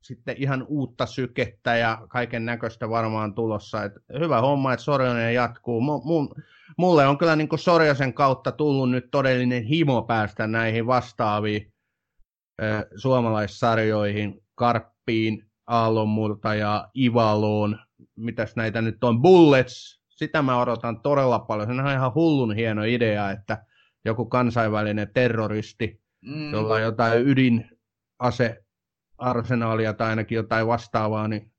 sitten 0.03 0.37
ihan 0.39 0.65
uutta 0.69 1.07
sykettä 1.07 1.77
ja 1.77 1.99
kaiken 2.09 2.45
näköistä 2.45 2.91
varmaan 2.91 3.35
tulossa. 3.35 3.85
Et 3.85 3.93
hyvä 4.19 4.41
homma, 4.41 4.73
että 4.73 4.85
Sorjonen 4.85 5.35
jatkuu. 5.35 5.81
Mu- 5.81 6.05
mu- 6.05 6.43
mulle 6.77 7.07
on 7.07 7.19
kyllä 7.19 7.37
niin 7.37 7.49
Sorjosen 7.57 8.15
kautta 8.15 8.53
tullut 8.53 8.91
nyt 8.91 9.11
todellinen 9.11 9.63
himo 9.63 10.03
päästä 10.03 10.47
näihin 10.47 10.87
vastaaviin 10.87 11.73
ö, 12.63 12.89
suomalaissarjoihin, 12.97 14.43
Karppiin, 14.55 15.47
Aallonmurtajaan, 15.67 16.89
Ivaloon, 16.99 17.79
mitäs 18.17 18.57
näitä 18.57 18.83
nyt 18.83 19.05
on, 19.05 19.23
Bullets, 19.23 20.03
sitä 20.09 20.43
mä 20.43 20.61
odotan 20.61 21.01
todella 21.01 21.39
paljon. 21.39 21.67
Se 21.77 21.83
on 21.83 21.91
ihan 21.93 22.15
hullun 22.15 22.55
hieno 22.55 22.85
idea, 22.85 23.31
että 23.31 23.65
joku 24.05 24.27
kansainvälinen 24.27 25.11
terroristi, 25.15 26.03
Mm. 26.25 26.53
jolla 26.53 26.75
on 26.75 26.83
jotain 26.83 27.27
ydinase 27.27 28.65
arsenaalia 29.23 29.93
tai 29.93 30.09
ainakin 30.09 30.37
jotain 30.37 30.67
vastaavaa, 30.67 31.29
niin 31.29 31.53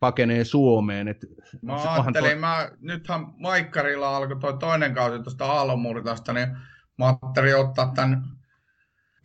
pakenee 0.00 0.44
Suomeen. 0.44 1.08
Et 1.08 1.26
Mä 1.62 1.92
ajattelin, 1.92 2.38
mä, 2.38 2.70
nythän 2.80 3.26
Maikkarilla 3.38 4.16
alkoi 4.16 4.40
toi 4.40 4.58
toinen 4.58 4.94
kausi 4.94 5.22
tuosta 5.22 5.46
Aallonmurtasta, 5.46 6.32
niin 6.32 6.48
mä 6.98 7.06
ajattelin 7.06 7.56
ottaa 7.56 7.92
tämän 7.94 8.22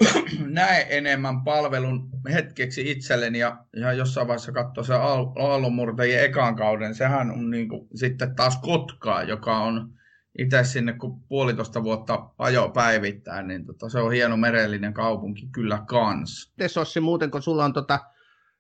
näin 0.60 0.86
enemmän 0.90 1.44
palvelun 1.44 2.10
hetkeksi 2.34 2.92
itselleni 2.92 3.40
ja, 3.40 3.58
ja 3.76 3.94
jossain 3.94 4.28
vaiheessa 4.28 4.52
katsoa 4.52 4.84
se 4.84 4.94
Aal- 4.94 5.34
Aallonmurtajien 5.40 6.24
ekan 6.24 6.56
kauden. 6.56 6.96
Sehän 6.96 7.32
on 7.32 7.50
niin 7.50 7.70
kuin, 7.70 7.88
sitten 7.96 8.36
taas 8.36 8.58
Kotkaa, 8.58 9.24
joka 9.24 9.58
on 9.58 9.97
itse 10.38 10.64
sinne 10.64 10.94
kun 10.94 11.22
puolitoista 11.22 11.84
vuotta 11.84 12.30
ajo 12.38 12.70
päivittäin, 12.70 13.48
niin 13.48 13.66
tota, 13.66 13.90
se 13.90 14.00
on 14.00 14.12
hieno 14.12 14.38
merellinen 14.38 14.94
kaupunki 14.94 15.48
kyllä 15.52 15.84
kans. 15.88 16.54
Miten 16.58 16.70
Sossi 16.70 17.00
muuten, 17.00 17.32
kun 17.32 17.42
sulla 17.42 17.66
on 17.66 17.74
tota 17.74 18.00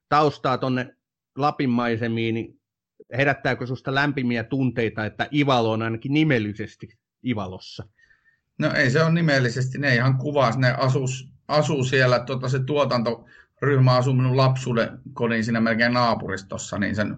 taustaa 0.10 0.58
tonne 0.58 0.96
Lapin 1.36 1.70
maisemiin, 1.70 2.36
niin 2.36 2.60
herättääkö 3.18 3.68
susta 3.68 3.96
lämpimiä 3.96 4.44
tunteita, 4.44 5.06
että 5.06 5.28
Ivalo 5.34 5.72
on 5.72 5.82
ainakin 5.82 6.14
nimellisesti 6.14 6.98
Ivalossa? 7.26 7.88
No 8.60 8.74
ei 8.74 8.92
se 8.92 9.04
on 9.04 9.14
nimellisesti, 9.14 9.78
ne 9.78 9.96
ihan 9.96 10.18
kuvas, 10.18 10.58
ne 10.58 10.72
asus, 10.72 11.32
asuu 11.48 11.84
siellä, 11.84 12.20
tota, 12.20 12.50
se 12.50 12.60
tuotantoryhmä 12.60 13.96
asuu 13.96 14.14
minun 14.14 14.38
lapsuuden 14.38 15.00
kodin 15.14 15.44
siinä 15.44 15.62
melkein 15.62 15.94
naapuristossa, 15.94 16.78
niin 16.78 16.96
sen 16.96 17.16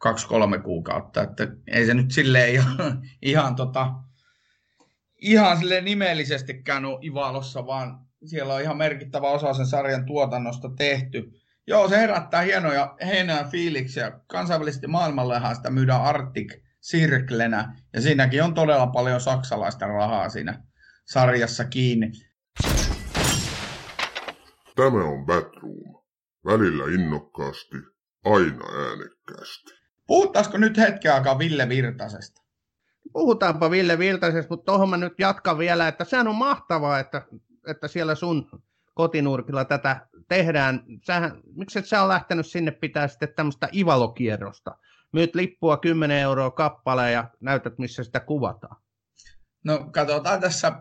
kaksi-kolme 0.00 0.58
kuukautta, 0.58 1.22
että 1.22 1.48
ei 1.66 1.86
se 1.86 1.94
nyt 1.94 2.10
silleen 2.10 2.52
ihan, 2.52 3.02
ihan, 3.22 3.56
tota, 3.56 3.92
ihan 5.22 5.56
sille 5.56 5.80
nimellisestikään 5.80 6.84
ole 6.84 6.98
Ivalossa, 7.02 7.66
vaan 7.66 7.98
siellä 8.26 8.54
on 8.54 8.60
ihan 8.60 8.76
merkittävä 8.76 9.28
osa 9.30 9.54
sen 9.54 9.66
sarjan 9.66 10.06
tuotannosta 10.06 10.70
tehty. 10.78 11.32
Joo, 11.66 11.88
se 11.88 11.96
herättää 11.96 12.42
hienoja 12.42 12.96
heinää 13.06 13.44
fiiliksiä. 13.44 14.20
Kansainvälisesti 14.26 14.86
maailmallehan 14.86 15.56
sitä 15.56 15.70
myydään 15.70 16.02
Arctic 16.02 16.52
Circlenä, 16.90 17.76
ja 17.92 18.00
siinäkin 18.00 18.42
on 18.42 18.54
todella 18.54 18.86
paljon 18.86 19.20
saksalaista 19.20 19.86
rahaa 19.86 20.28
siinä 20.28 20.62
sarjassa 21.04 21.64
kiinni. 21.64 22.10
Tämä 24.76 25.04
on 25.04 25.26
Batroom. 25.26 26.00
Välillä 26.46 26.84
innokkaasti, 26.94 27.76
aina 28.24 28.64
äänekkäästi. 28.88 29.79
Puhuttaisiko 30.10 30.58
nyt 30.58 30.76
hetken 30.76 31.14
aikaa 31.14 31.38
Ville 31.38 31.68
Virtasesta? 31.68 32.42
Puhutaanpa 33.12 33.70
Ville 33.70 33.98
Viltasesta, 33.98 34.50
mutta 34.50 34.64
tuohon 34.64 34.88
mä 34.88 34.96
nyt 34.96 35.12
jatkan 35.18 35.58
vielä, 35.58 35.88
että 35.88 36.04
sehän 36.04 36.28
on 36.28 36.34
mahtavaa, 36.34 36.98
että, 36.98 37.22
että 37.66 37.88
siellä 37.88 38.14
sun 38.14 38.50
kotinurkilla 38.94 39.64
tätä 39.64 40.06
tehdään. 40.28 40.84
Sähän, 41.06 41.40
miksi 41.56 41.78
et 41.78 41.86
sä 41.86 42.02
ole 42.02 42.12
lähtenyt 42.12 42.46
sinne 42.46 42.70
pitää 42.70 43.08
sitten 43.08 43.28
tämmöistä 43.36 43.68
ivalokierrosta? 43.74 44.76
Myyt 45.12 45.34
lippua 45.34 45.76
10 45.76 46.18
euroa 46.18 46.50
kappale 46.50 47.12
ja 47.12 47.30
näytät, 47.40 47.78
missä 47.78 48.04
sitä 48.04 48.20
kuvataan. 48.20 48.76
No 49.64 49.88
katsotaan 49.90 50.40
tässä 50.40 50.72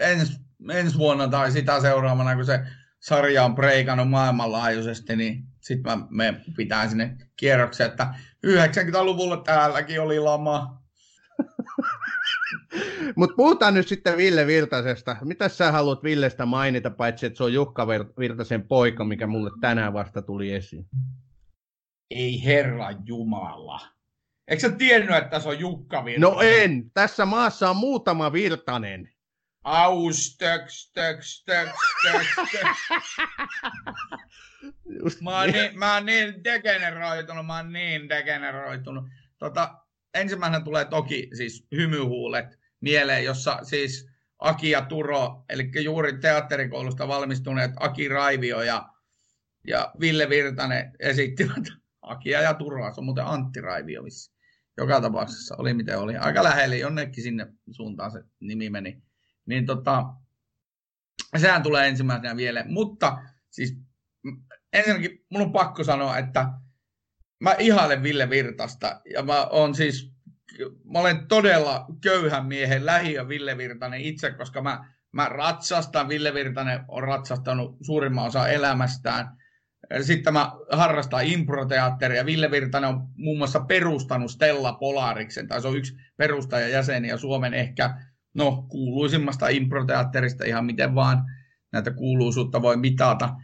ensi, 0.00 0.40
ensi 0.70 0.98
vuonna 0.98 1.28
tai 1.28 1.52
sitä 1.52 1.80
seuraavana, 1.80 2.34
kun 2.34 2.46
se 2.46 2.60
sarja 3.08 3.44
on 3.44 3.54
breikannut 3.54 4.10
maailmanlaajuisesti, 4.10 5.16
niin 5.16 5.44
sitten 5.60 6.04
me 6.10 6.40
pitää 6.56 6.88
sinne 6.88 7.16
kierroksen, 7.36 7.86
että 7.86 8.14
90-luvulla 8.46 9.36
täälläkin 9.36 10.00
oli 10.00 10.20
lama. 10.20 10.82
Mutta 13.16 13.36
puhutaan 13.36 13.74
nyt 13.74 13.88
sitten 13.88 14.16
Ville 14.16 14.46
Virtasesta. 14.46 15.16
Mitä 15.24 15.48
sä 15.48 15.72
haluat 15.72 16.02
Villestä 16.02 16.46
mainita, 16.46 16.90
paitsi 16.90 17.26
että 17.26 17.36
se 17.36 17.44
on 17.44 17.52
Jukka 17.52 17.86
Virtasen 18.18 18.68
poika, 18.68 19.04
mikä 19.04 19.26
mulle 19.26 19.50
tänään 19.60 19.92
vasta 19.92 20.22
tuli 20.22 20.52
esiin? 20.52 20.86
Ei 22.10 22.44
herra 22.44 22.90
Jumala. 23.04 23.80
Eikö 24.48 24.60
sä 24.60 24.70
tiennyt, 24.70 25.16
että 25.16 25.40
se 25.40 25.48
on 25.48 25.58
Jukka 25.58 26.04
Virtanen? 26.04 26.34
No 26.34 26.40
en. 26.40 26.90
Tässä 26.90 27.26
maassa 27.26 27.70
on 27.70 27.76
muutama 27.76 28.32
Virtanen. 28.32 29.15
Aus, 29.66 30.36
töks, 30.38 30.92
töks, 30.92 31.44
töks, 31.44 31.78
töks, 32.02 32.34
töks. 32.52 32.78
Mä 35.22 35.38
oon, 35.40 35.50
niin, 35.50 35.78
mä 35.78 35.94
oon 35.94 36.06
niin 36.06 36.44
degeneroitunut, 36.44 37.46
mä 37.46 37.56
oon 37.56 37.72
niin 37.72 38.08
degeneroitunut. 38.08 39.04
Tota, 39.38 39.78
ensimmäisenä 40.14 40.64
tulee 40.64 40.84
toki 40.84 41.28
siis 41.36 41.66
hymyhuulet 41.76 42.58
mieleen, 42.80 43.24
jossa 43.24 43.58
siis 43.62 44.10
Aki 44.38 44.70
ja 44.70 44.82
Turo, 44.82 45.44
eli 45.48 45.70
juuri 45.84 46.18
teatterikoulusta 46.18 47.08
valmistuneet 47.08 47.70
Aki 47.76 48.08
Raivio 48.08 48.62
ja, 48.62 48.88
ja 49.66 49.92
Ville 50.00 50.28
Virtanen 50.28 50.92
esittivät 50.98 51.64
Akia 52.02 52.40
ja 52.40 52.54
Turoa. 52.54 52.92
Se 52.92 53.00
on 53.00 53.04
muuten 53.04 53.26
Antti 53.26 53.60
Raivio 53.60 54.02
missä. 54.02 54.32
Joka 54.76 55.00
tapauksessa 55.00 55.56
oli 55.58 55.74
miten 55.74 55.98
oli. 55.98 56.16
Aika 56.16 56.44
lähellä, 56.44 56.76
jonnekin 56.76 57.24
sinne 57.24 57.46
suuntaan 57.70 58.10
se 58.10 58.22
nimi 58.40 58.70
meni. 58.70 59.05
Niin 59.46 59.66
tota, 59.66 60.04
sehän 61.36 61.62
tulee 61.62 61.88
ensimmäisenä 61.88 62.36
vielä. 62.36 62.64
Mutta 62.68 63.18
siis 63.50 63.78
ensinnäkin 64.72 65.24
mun 65.30 65.42
on 65.42 65.52
pakko 65.52 65.84
sanoa, 65.84 66.18
että 66.18 66.48
mä 67.40 67.54
ihailen 67.58 68.02
Ville 68.02 68.30
Virtasta 68.30 69.00
ja 69.14 69.22
mä 69.22 69.46
oon 69.46 69.74
siis, 69.74 70.12
mä 70.84 70.98
olen 70.98 71.26
todella 71.26 71.86
köyhän 72.00 72.46
miehen 72.46 72.86
lähiö 72.86 73.28
Ville 73.28 73.56
Virtanen 73.58 74.00
itse, 74.00 74.30
koska 74.30 74.62
mä, 74.62 74.92
mä 75.12 75.28
ratsastan, 75.28 76.08
Ville 76.08 76.34
Virtanen 76.34 76.84
on 76.88 77.02
ratsastanut 77.02 77.76
suurimman 77.82 78.26
osa 78.26 78.48
elämästään. 78.48 79.36
Sitten 80.02 80.32
mä 80.32 80.52
harrastan 80.72 81.26
improteatteria. 81.26 82.26
Ville 82.26 82.50
Virtanen 82.50 82.90
on 82.90 83.08
muun 83.16 83.38
muassa 83.38 83.60
perustanut 83.60 84.30
Stella 84.30 84.72
Polariksen, 84.72 85.48
tai 85.48 85.62
se 85.62 85.68
on 85.68 85.76
yksi 85.76 85.96
perustajajäseni 86.16 87.08
ja 87.08 87.18
Suomen 87.18 87.54
ehkä 87.54 88.00
no, 88.36 88.66
kuuluisimmasta 88.68 89.48
improteatterista 89.48 90.44
ihan 90.44 90.64
miten 90.64 90.94
vaan 90.94 91.24
näitä 91.72 91.90
kuuluisuutta 91.90 92.62
voi 92.62 92.76
mitata. 92.76 93.34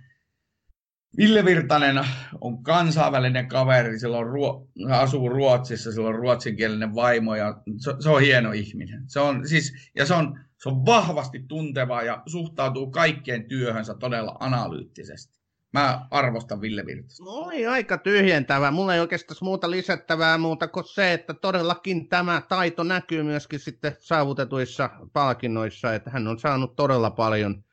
Ville 1.16 1.44
Virtanen 1.44 2.04
on 2.40 2.62
kansainvälinen 2.62 3.48
kaveri, 3.48 3.98
sillä 3.98 4.18
on 4.18 4.26
ruo- 4.26 4.68
asuu 4.90 5.28
Ruotsissa, 5.28 5.92
sillä 5.92 6.08
on 6.08 6.14
ruotsinkielinen 6.14 6.94
vaimo 6.94 7.34
ja 7.34 7.62
se, 7.78 7.94
se 8.00 8.08
on 8.08 8.20
hieno 8.20 8.52
ihminen. 8.52 9.04
Se 9.06 9.20
on, 9.20 9.48
siis, 9.48 9.90
ja 9.96 10.06
se 10.06 10.14
on, 10.14 10.40
se 10.62 10.68
on 10.68 10.86
vahvasti 10.86 11.44
tunteva 11.48 12.02
ja 12.02 12.22
suhtautuu 12.26 12.90
kaikkeen 12.90 13.48
työhönsä 13.48 13.94
todella 13.94 14.36
analyyttisesti. 14.40 15.41
Mä 15.72 16.06
arvostan 16.10 16.60
Ville 16.60 16.86
Virtasta. 16.86 17.24
No 17.24 17.30
oli 17.30 17.66
aika 17.66 17.98
tyhjentävä. 17.98 18.70
Mulla 18.70 18.94
ei 18.94 19.00
oikeastaan 19.00 19.38
muuta 19.40 19.70
lisättävää 19.70 20.38
muuta 20.38 20.68
kuin 20.68 20.84
se, 20.84 21.12
että 21.12 21.34
todellakin 21.34 22.08
tämä 22.08 22.42
taito 22.48 22.82
näkyy 22.82 23.22
myöskin 23.22 23.60
sitten 23.60 23.96
saavutetuissa 23.98 24.90
palkinnoissa, 25.12 25.94
että 25.94 26.10
hän 26.10 26.28
on 26.28 26.38
saanut 26.38 26.76
todella 26.76 27.10
paljon 27.10 27.64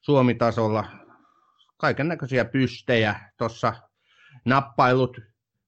Suomitasolla 0.00 0.84
kaiken 1.76 2.08
näköisiä 2.08 2.44
pystejä. 2.44 3.20
Tuossa 3.36 3.72
nappailut 4.44 5.20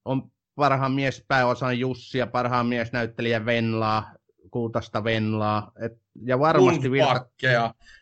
on 0.05 0.31
parhaan 0.55 0.93
mies 0.93 1.25
pääosan 1.29 1.79
Jussi 1.79 2.19
ja 2.19 2.27
parhaan 2.27 2.67
mies 2.67 2.93
näyttelijä 2.93 3.45
Venlaa, 3.45 4.15
kultaista 4.51 5.05
Venlaa. 5.05 5.73
Et, 5.85 6.02
ja 6.25 6.39
varmasti 6.39 6.91
Virta... 6.91 7.27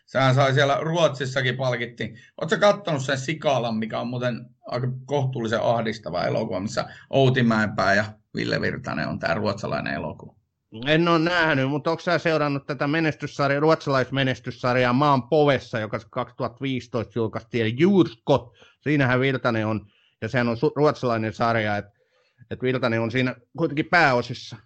Sehän 0.05 0.35
sai 0.35 0.53
siellä 0.53 0.77
Ruotsissakin 0.81 1.57
palkittiin. 1.57 2.17
Oletko 2.41 2.57
katsonut 2.59 3.01
sen 3.01 3.17
Sikalan, 3.17 3.77
mikä 3.77 3.99
on 3.99 4.07
muuten 4.07 4.45
aika 4.67 4.87
kohtuullisen 5.05 5.61
ahdistava 5.61 6.25
elokuva, 6.25 6.59
missä 6.59 6.85
Outi 7.09 7.43
Mäenpää 7.43 7.93
ja 7.93 8.05
Ville 8.35 8.61
Virtanen 8.61 9.07
on 9.07 9.19
tämä 9.19 9.33
ruotsalainen 9.33 9.93
elokuva? 9.93 10.35
En 10.85 11.07
ole 11.07 11.19
nähnyt, 11.19 11.69
mutta 11.69 11.91
onko 11.91 12.01
sä 12.01 12.17
seurannut 12.17 12.65
tätä 12.65 12.87
menestyssarjaa, 12.87 13.59
ruotsalaismenestyssarjaa 13.59 14.93
Maan 14.93 15.23
povessa, 15.23 15.79
joka 15.79 15.99
2015 16.09 17.19
julkaistiin, 17.19 17.61
eli 17.61 17.75
Jurskot, 17.77 18.53
siinähän 18.81 19.19
Virtanen 19.19 19.67
on, 19.67 19.85
ja 20.21 20.29
sehän 20.29 20.47
on 20.47 20.57
ruotsalainen 20.75 21.33
sarja, 21.33 21.77
että 21.77 21.91
et 22.51 22.61
Virtanen 22.61 23.01
on 23.01 23.11
siinä 23.11 23.35
kuitenkin 23.57 23.85
pääosissa. 23.85 24.57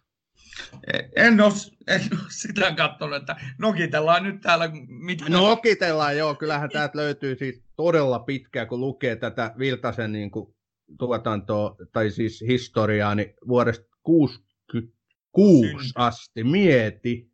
En 1.16 1.42
ole, 1.42 1.54
en 1.88 2.02
ole 2.12 2.22
sitä 2.30 2.72
katsonut, 2.72 3.16
että 3.16 3.36
nokitellaan 3.58 4.24
nyt 4.24 4.42
täällä. 4.42 4.70
Mitä... 4.88 5.30
Nokitellaan, 5.30 6.18
joo. 6.18 6.36
Kyllähän 6.36 6.70
täältä 6.70 6.98
löytyy 6.98 7.36
siis 7.36 7.64
todella 7.76 8.20
pitkää, 8.20 8.66
kun 8.66 8.80
lukee 8.80 9.16
tätä 9.16 9.54
Virtasen 9.60 10.12
niin 10.12 10.32
kuin, 10.32 10.56
tuotantoa, 11.00 11.76
tai 11.92 12.12
siis 12.12 12.44
historiaa, 12.48 13.16
niin 13.16 13.34
vuodesta 13.48 13.86
66 14.04 15.70
Synty. 15.70 15.92
asti. 15.96 16.44
Mieti. 16.44 17.32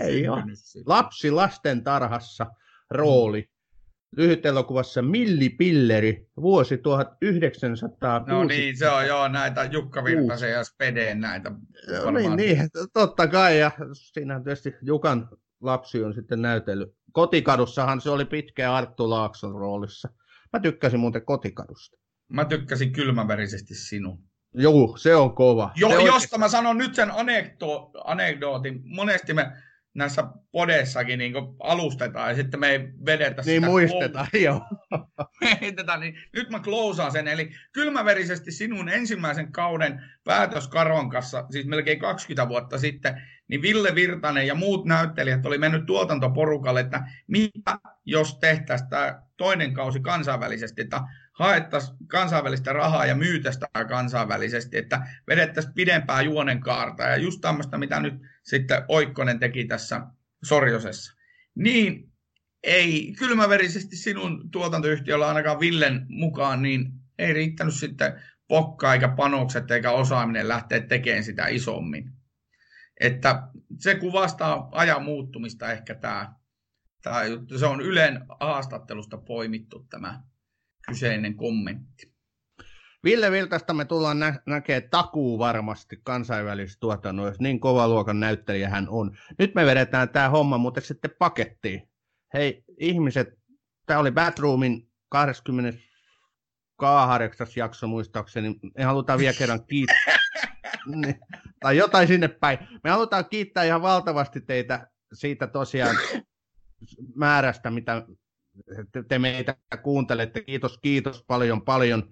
Ei 0.00 0.28
ole. 0.28 0.42
Lapsi 0.86 1.30
lasten 1.30 1.84
tarhassa 1.84 2.46
rooli. 2.90 3.50
Mm 4.16 4.20
lyhytelokuvassa 4.20 5.02
Milli 5.02 5.48
Pilleri, 5.48 6.26
vuosi 6.40 6.78
1900. 6.78 8.24
No 8.26 8.44
niin, 8.44 8.76
se 8.76 8.88
on 8.88 9.06
joo 9.06 9.28
näitä 9.28 9.64
Jukka 9.64 10.04
Virtasen 10.04 10.50
ja 10.50 10.64
Spedeen 10.64 11.20
näitä. 11.20 11.52
No 12.04 12.10
niin, 12.10 12.36
niin, 12.36 12.68
totta 12.92 13.26
kai, 13.26 13.58
ja 13.58 13.70
siinähän 13.92 14.44
tietysti 14.44 14.74
Jukan 14.82 15.28
lapsi 15.60 16.04
on 16.04 16.14
sitten 16.14 16.42
näytellyt. 16.42 16.94
Kotikadussahan 17.12 18.00
se 18.00 18.10
oli 18.10 18.24
pitkä 18.24 18.74
Arttu 18.74 19.10
Laakson 19.10 19.54
roolissa. 19.54 20.08
Mä 20.52 20.60
tykkäsin 20.60 21.00
muuten 21.00 21.24
Kotikadusta. 21.24 21.98
Mä 22.28 22.44
tykkäsin 22.44 22.92
kylmäverisesti 22.92 23.74
sinun. 23.74 24.24
Joo, 24.54 24.96
se 24.96 25.14
on 25.14 25.34
kova. 25.34 25.72
Jo, 25.76 25.88
se 25.88 25.94
josta 25.94 26.14
oikein... 26.14 26.40
mä 26.40 26.48
sanon 26.48 26.78
nyt 26.78 26.94
sen 26.94 27.10
anekdo, 27.10 27.90
anekdootin. 28.04 28.80
Monesti 28.84 29.34
me 29.34 29.52
näissä 29.94 30.24
podessakin 30.52 31.18
niin 31.18 31.34
alustetaan 31.60 32.28
ja 32.28 32.34
sitten 32.36 32.60
me 32.60 32.68
ei 32.68 32.80
vedetä 33.06 33.42
niin 33.42 33.56
sitä. 33.56 33.66
muistetaan, 33.66 34.26
close- 34.26 34.44
joo. 34.44 34.62
Heitetään, 35.60 36.00
niin 36.00 36.18
nyt 36.32 36.50
mä 36.50 36.60
klousaan 36.60 37.12
sen. 37.12 37.28
Eli 37.28 37.50
kylmäverisesti 37.72 38.52
sinun 38.52 38.88
ensimmäisen 38.88 39.52
kauden 39.52 40.02
päätös 40.24 40.68
Karon 40.68 41.10
kanssa, 41.10 41.46
siis 41.50 41.66
melkein 41.66 41.98
20 41.98 42.48
vuotta 42.48 42.78
sitten, 42.78 43.22
niin 43.48 43.62
Ville 43.62 43.94
Virtanen 43.94 44.46
ja 44.46 44.54
muut 44.54 44.84
näyttelijät 44.84 45.46
oli 45.46 45.58
mennyt 45.58 45.86
tuotantoporukalle, 45.86 46.80
että 46.80 47.02
mitä 47.26 47.78
jos 48.04 48.38
tehtäisiin 48.38 48.90
tämä 48.90 49.22
toinen 49.36 49.74
kausi 49.74 50.00
kansainvälisesti, 50.00 50.82
että 50.82 51.00
haettaisiin 51.32 51.96
kansainvälistä 52.06 52.72
rahaa 52.72 53.06
ja 53.06 53.14
myytäisiin 53.14 53.64
kansainvälisesti, 53.88 54.78
että 54.78 55.06
vedettäisiin 55.28 55.74
pidempää 55.74 56.22
juonen 56.22 56.60
kaarta 56.60 57.02
ja 57.02 57.16
just 57.16 57.40
tämmöistä, 57.40 57.78
mitä 57.78 58.00
nyt 58.00 58.14
sitten 58.42 58.82
Oikkonen 58.88 59.38
teki 59.38 59.64
tässä 59.64 60.00
Sorjosessa. 60.44 61.16
Niin 61.54 62.12
ei 62.62 63.14
kylmäverisesti 63.18 63.96
sinun 63.96 64.50
tuotantoyhtiöllä 64.50 65.28
ainakaan 65.28 65.60
Villen 65.60 66.06
mukaan, 66.08 66.62
niin 66.62 66.92
ei 67.18 67.32
riittänyt 67.32 67.74
sitten 67.74 68.22
pokka 68.48 68.94
eikä 68.94 69.08
panokset 69.08 69.70
eikä 69.70 69.90
osaaminen 69.90 70.48
lähteä 70.48 70.80
tekemään 70.80 71.24
sitä 71.24 71.46
isommin. 71.46 72.12
Että 73.00 73.42
se 73.78 73.94
kuvastaa 73.94 74.68
ajan 74.72 75.02
muuttumista 75.02 75.72
ehkä 75.72 75.94
tämä, 75.94 76.34
tämä. 77.02 77.20
Se 77.58 77.66
on 77.66 77.80
Ylen 77.80 78.20
haastattelusta 78.40 79.18
poimittu 79.18 79.86
tämä 79.90 80.22
kyseinen 80.88 81.34
kommentti. 81.34 82.09
Ville 83.04 83.30
Viltasta 83.30 83.74
me 83.74 83.84
tullaan 83.84 84.18
nä- 84.18 84.40
näkemään 84.46 84.90
takuu 84.90 85.38
varmasti 85.38 86.00
kansainvälisessä 86.02 86.80
tuotannoissa, 86.80 87.42
niin 87.42 87.60
kova 87.60 87.88
luokan 87.88 88.20
näyttelijä 88.20 88.68
hän 88.68 88.86
on. 88.88 89.16
Nyt 89.38 89.54
me 89.54 89.66
vedetään 89.66 90.08
tämä 90.08 90.28
homma 90.28 90.58
mutta 90.58 90.80
sitten 90.80 91.10
pakettiin. 91.18 91.88
Hei 92.34 92.64
ihmiset, 92.78 93.28
tämä 93.86 94.00
oli 94.00 94.10
Batroomin 94.10 94.88
28. 95.08 97.46
jakso 97.56 97.86
muistaakseni. 97.86 98.60
Me 98.78 98.84
halutaan 98.84 99.18
vielä 99.18 99.34
kerran 99.38 99.66
kiittää. 99.66 100.18
niin, 100.94 101.20
tai 101.60 101.76
jotain 101.76 102.08
sinne 102.08 102.28
päin. 102.28 102.58
Me 102.84 102.90
halutaan 102.90 103.24
kiittää 103.30 103.64
ihan 103.64 103.82
valtavasti 103.82 104.40
teitä 104.40 104.90
siitä 105.12 105.46
tosiaan 105.46 105.96
määrästä, 107.14 107.70
mitä 107.70 108.06
te 109.08 109.18
meitä 109.18 109.56
kuuntelette. 109.82 110.42
Kiitos, 110.42 110.78
kiitos 110.78 111.24
paljon, 111.26 111.62
paljon. 111.62 112.10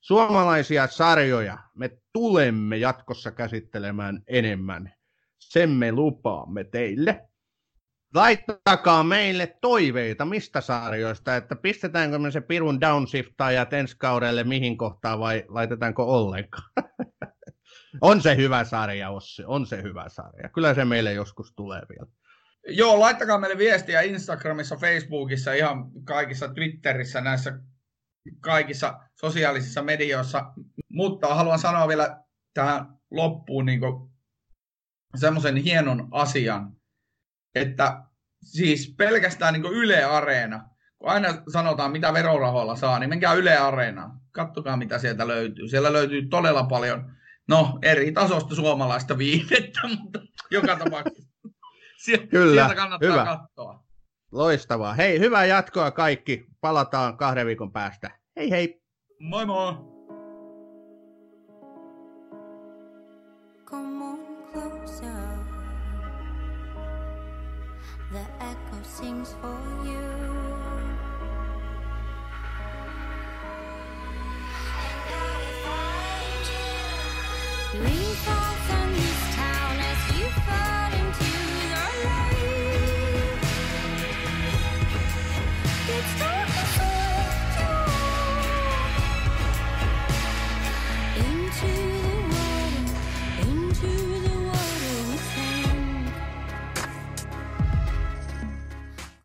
Suomalaisia 0.00 0.86
sarjoja 0.86 1.58
me 1.74 1.90
tulemme 2.12 2.76
jatkossa 2.76 3.30
käsittelemään 3.30 4.22
enemmän. 4.26 4.94
Sen 5.38 5.70
me 5.70 5.92
lupaamme 5.92 6.64
teille. 6.64 7.26
Laittakaa 8.14 9.04
meille 9.04 9.58
toiveita 9.60 10.24
mistä 10.24 10.60
sarjoista, 10.60 11.36
että 11.36 11.56
pistetäänkö 11.56 12.18
me 12.18 12.30
se 12.30 12.40
pirun 12.40 12.78
ja 13.54 13.66
ensi 13.72 13.96
kaudelle 13.98 14.44
mihin 14.44 14.78
kohtaan 14.78 15.18
vai 15.18 15.44
laitetaanko 15.48 16.04
ollenkaan. 16.04 16.70
on 18.00 18.22
se 18.22 18.36
hyvä 18.36 18.64
sarja, 18.64 19.10
Ossi, 19.10 19.42
on 19.46 19.66
se 19.66 19.82
hyvä 19.82 20.08
sarja. 20.08 20.48
Kyllä 20.48 20.74
se 20.74 20.84
meille 20.84 21.12
joskus 21.12 21.52
tulee 21.56 21.82
vielä. 21.88 22.12
Joo, 22.68 23.00
laittakaa 23.00 23.38
meille 23.38 23.58
viestiä 23.58 24.00
Instagramissa, 24.00 24.76
Facebookissa, 24.76 25.52
ihan 25.52 25.90
kaikissa 26.04 26.48
Twitterissä, 26.48 27.20
näissä 27.20 27.58
kaikissa 28.40 29.00
sosiaalisissa 29.14 29.82
medioissa. 29.82 30.52
Mutta 30.88 31.34
haluan 31.34 31.58
sanoa 31.58 31.88
vielä 31.88 32.24
tähän 32.54 32.86
loppuun 33.10 33.66
niin 33.66 33.80
semmoisen 35.16 35.56
hienon 35.56 36.08
asian, 36.10 36.76
että 37.54 38.02
siis 38.42 38.94
pelkästään 38.98 39.54
niin 39.54 39.72
Yle 39.72 40.04
Areena, 40.04 40.68
kun 40.98 41.08
aina 41.10 41.28
sanotaan, 41.52 41.92
mitä 41.92 42.12
verorahoilla 42.12 42.76
saa, 42.76 42.98
niin 42.98 43.10
menkää 43.10 43.32
Yle 43.32 43.56
Areenaan. 43.56 44.20
Kattokaa, 44.32 44.76
mitä 44.76 44.98
sieltä 44.98 45.28
löytyy. 45.28 45.68
Siellä 45.68 45.92
löytyy 45.92 46.28
todella 46.28 46.64
paljon, 46.64 47.12
no 47.48 47.78
eri 47.82 48.12
tasosta 48.12 48.54
suomalaista 48.54 49.18
viihdettä, 49.18 49.80
mutta 49.98 50.20
joka 50.50 50.76
tapauksessa 50.76 51.30
Kyllä, 52.30 52.62
sieltä 52.62 52.74
kannattaa 52.74 53.10
hyvä. 53.10 53.24
katsoa. 53.24 53.89
Loistavaa. 54.32 54.94
Hei, 54.94 55.18
hyvää 55.18 55.44
jatkoa 55.44 55.90
kaikki. 55.90 56.46
Palataan 56.60 57.16
kahden 57.16 57.46
viikon 57.46 57.72
päästä. 57.72 58.10
Hei 58.36 58.50
hei! 58.50 58.82
Moi 59.18 59.46
moi! 59.46 59.74
Come 63.64 64.04
on 64.04 64.18
closer. 64.52 65.40
The 68.12 68.26
echo 68.40 68.84
sings 68.84 69.36
for 69.42 69.86
you. 69.86 69.99